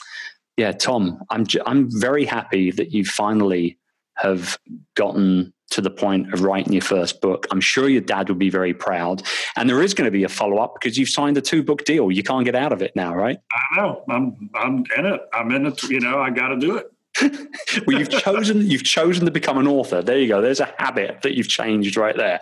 yeah, 0.57 0.73
Tom, 0.73 1.23
I'm 1.29 1.45
j- 1.47 1.61
I'm 1.65 1.87
very 1.89 2.25
happy 2.25 2.69
that 2.71 2.91
you 2.91 3.05
finally 3.05 3.77
have 4.17 4.57
gotten 4.95 5.53
to 5.71 5.81
the 5.81 5.89
point 5.89 6.33
of 6.33 6.41
writing 6.41 6.73
your 6.73 6.81
first 6.81 7.21
book. 7.21 7.47
I'm 7.51 7.61
sure 7.61 7.89
your 7.89 8.01
dad 8.01 8.29
would 8.29 8.39
be 8.39 8.49
very 8.49 8.73
proud. 8.73 9.23
And 9.55 9.69
there 9.69 9.81
is 9.81 9.93
going 9.93 10.05
to 10.05 10.11
be 10.11 10.23
a 10.23 10.29
follow 10.29 10.57
up 10.57 10.75
because 10.79 10.97
you've 10.97 11.09
signed 11.09 11.37
a 11.37 11.41
two 11.41 11.63
book 11.63 11.85
deal. 11.85 12.11
You 12.11 12.23
can't 12.23 12.45
get 12.45 12.55
out 12.55 12.73
of 12.73 12.81
it 12.81 12.95
now, 12.95 13.15
right? 13.15 13.37
I 13.53 13.77
know. 13.77 14.03
I'm 14.09 14.49
I'm 14.55 14.83
in 14.97 15.05
it. 15.05 15.21
I'm 15.33 15.51
in 15.51 15.65
it. 15.65 15.83
You 15.83 15.99
know, 15.99 16.19
I 16.19 16.29
got 16.29 16.49
to 16.49 16.57
do 16.57 16.77
it. 16.77 16.91
well, 17.87 17.97
you've 17.97 18.09
chosen 18.09 18.69
you've 18.69 18.83
chosen 18.83 19.25
to 19.25 19.31
become 19.31 19.57
an 19.57 19.67
author. 19.67 20.01
There 20.01 20.17
you 20.17 20.27
go. 20.27 20.41
There's 20.41 20.59
a 20.59 20.73
habit 20.77 21.21
that 21.21 21.35
you've 21.35 21.47
changed 21.47 21.97
right 21.97 22.15
there. 22.15 22.39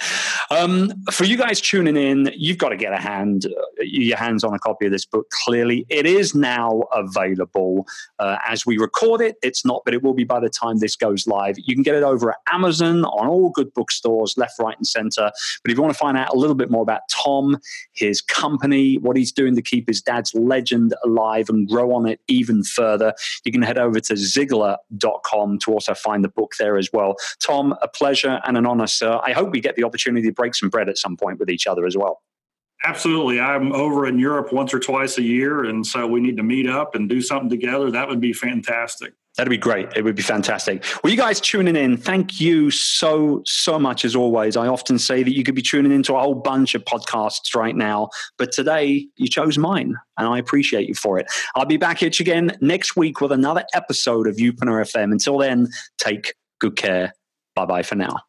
Um, 0.51 0.91
for 1.11 1.25
you 1.25 1.37
guys 1.37 1.61
tuning 1.61 1.97
in, 1.97 2.31
you've 2.35 2.57
got 2.57 2.69
to 2.69 2.77
get 2.77 2.93
a 2.93 2.97
hand 2.97 3.45
uh, 3.45 3.61
your 3.81 4.17
hands 4.17 4.43
on 4.43 4.53
a 4.53 4.59
copy 4.59 4.85
of 4.85 4.91
this 4.91 5.05
book. 5.05 5.29
Clearly, 5.29 5.85
it 5.89 6.05
is 6.05 6.35
now 6.35 6.83
available 6.93 7.85
uh, 8.19 8.37
as 8.47 8.65
we 8.65 8.77
record 8.77 9.21
it. 9.21 9.35
It's 9.41 9.65
not, 9.65 9.81
but 9.85 9.93
it 9.93 10.03
will 10.03 10.13
be 10.13 10.23
by 10.23 10.39
the 10.39 10.49
time 10.49 10.79
this 10.79 10.95
goes 10.95 11.27
live. 11.27 11.57
You 11.57 11.75
can 11.75 11.83
get 11.83 11.95
it 11.95 12.03
over 12.03 12.31
at 12.31 12.37
Amazon 12.51 13.05
on 13.05 13.27
all 13.27 13.49
good 13.49 13.73
bookstores, 13.73 14.37
left, 14.37 14.59
right, 14.59 14.77
and 14.77 14.87
center. 14.87 15.31
But 15.63 15.71
if 15.71 15.77
you 15.77 15.81
want 15.81 15.93
to 15.93 15.99
find 15.99 16.17
out 16.17 16.33
a 16.33 16.37
little 16.37 16.55
bit 16.55 16.71
more 16.71 16.83
about 16.83 17.01
Tom, 17.09 17.57
his 17.93 18.21
company, 18.21 18.97
what 18.97 19.17
he's 19.17 19.31
doing 19.31 19.55
to 19.55 19.61
keep 19.61 19.87
his 19.87 20.01
dad's 20.01 20.33
legend 20.33 20.93
alive 21.03 21.49
and 21.49 21.67
grow 21.67 21.93
on 21.93 22.05
it 22.05 22.19
even 22.27 22.63
further, 22.63 23.13
you 23.43 23.51
can 23.51 23.61
head 23.61 23.77
over 23.77 23.99
to 23.99 24.15
Ziglar 24.97 25.59
to 25.61 25.71
also 25.71 25.93
find 25.93 26.23
the 26.23 26.29
book 26.29 26.53
there 26.59 26.77
as 26.77 26.89
well. 26.91 27.15
Tom, 27.41 27.75
a 27.81 27.87
pleasure 27.87 28.39
and 28.45 28.57
an 28.57 28.65
honor, 28.65 28.87
sir. 28.87 29.19
I 29.23 29.33
hope 29.33 29.51
we 29.51 29.61
get 29.61 29.75
the 29.75 29.83
opportunity 29.83 30.27
to 30.27 30.33
break 30.33 30.55
some 30.55 30.69
bread 30.69 30.89
at 30.89 30.97
some 30.97 31.17
point 31.17 31.39
with 31.39 31.49
each 31.49 31.67
other 31.67 31.85
as 31.85 31.97
well. 31.97 32.21
Absolutely. 32.83 33.41
I'm 33.41 33.73
over 33.73 34.07
in 34.07 34.19
Europe 34.19 34.53
once 34.53 34.73
or 34.73 34.79
twice 34.79 35.17
a 35.17 35.21
year. 35.21 35.65
And 35.65 35.85
so 35.85 36.07
we 36.07 36.21
need 36.21 36.37
to 36.37 36.43
meet 36.43 36.69
up 36.69 36.95
and 36.95 37.09
do 37.09 37.21
something 37.21 37.49
together. 37.49 37.91
That 37.91 38.07
would 38.07 38.21
be 38.21 38.31
fantastic. 38.31 39.13
That'd 39.37 39.49
be 39.49 39.57
great. 39.57 39.87
It 39.95 40.03
would 40.03 40.15
be 40.15 40.21
fantastic. 40.21 40.83
Well, 41.01 41.11
you 41.11 41.17
guys 41.17 41.39
tuning 41.39 41.75
in, 41.75 41.95
thank 41.95 42.41
you 42.41 42.71
so, 42.71 43.41
so 43.45 43.79
much 43.79 44.03
as 44.03 44.15
always. 44.15 44.57
I 44.57 44.67
often 44.67 44.99
say 44.99 45.23
that 45.23 45.33
you 45.33 45.43
could 45.43 45.55
be 45.55 45.61
tuning 45.61 45.91
into 45.91 46.15
a 46.15 46.19
whole 46.19 46.35
bunch 46.35 46.75
of 46.75 46.83
podcasts 46.83 47.55
right 47.55 47.75
now, 47.75 48.09
but 48.37 48.51
today 48.51 49.07
you 49.15 49.27
chose 49.27 49.57
mine 49.57 49.95
and 50.17 50.27
I 50.27 50.39
appreciate 50.39 50.89
you 50.89 50.95
for 50.95 51.19
it. 51.19 51.27
I'll 51.55 51.65
be 51.65 51.77
back 51.77 51.99
here 51.99 52.11
again 52.19 52.57
next 52.59 52.97
week 52.97 53.21
with 53.21 53.31
another 53.31 53.63
episode 53.73 54.27
of 54.27 54.35
Youpreneur 54.35 54.81
FM. 54.81 55.11
Until 55.11 55.37
then, 55.37 55.67
take 55.97 56.33
good 56.59 56.75
care. 56.75 57.13
Bye 57.55 57.65
bye 57.65 57.83
for 57.83 57.95
now. 57.95 58.28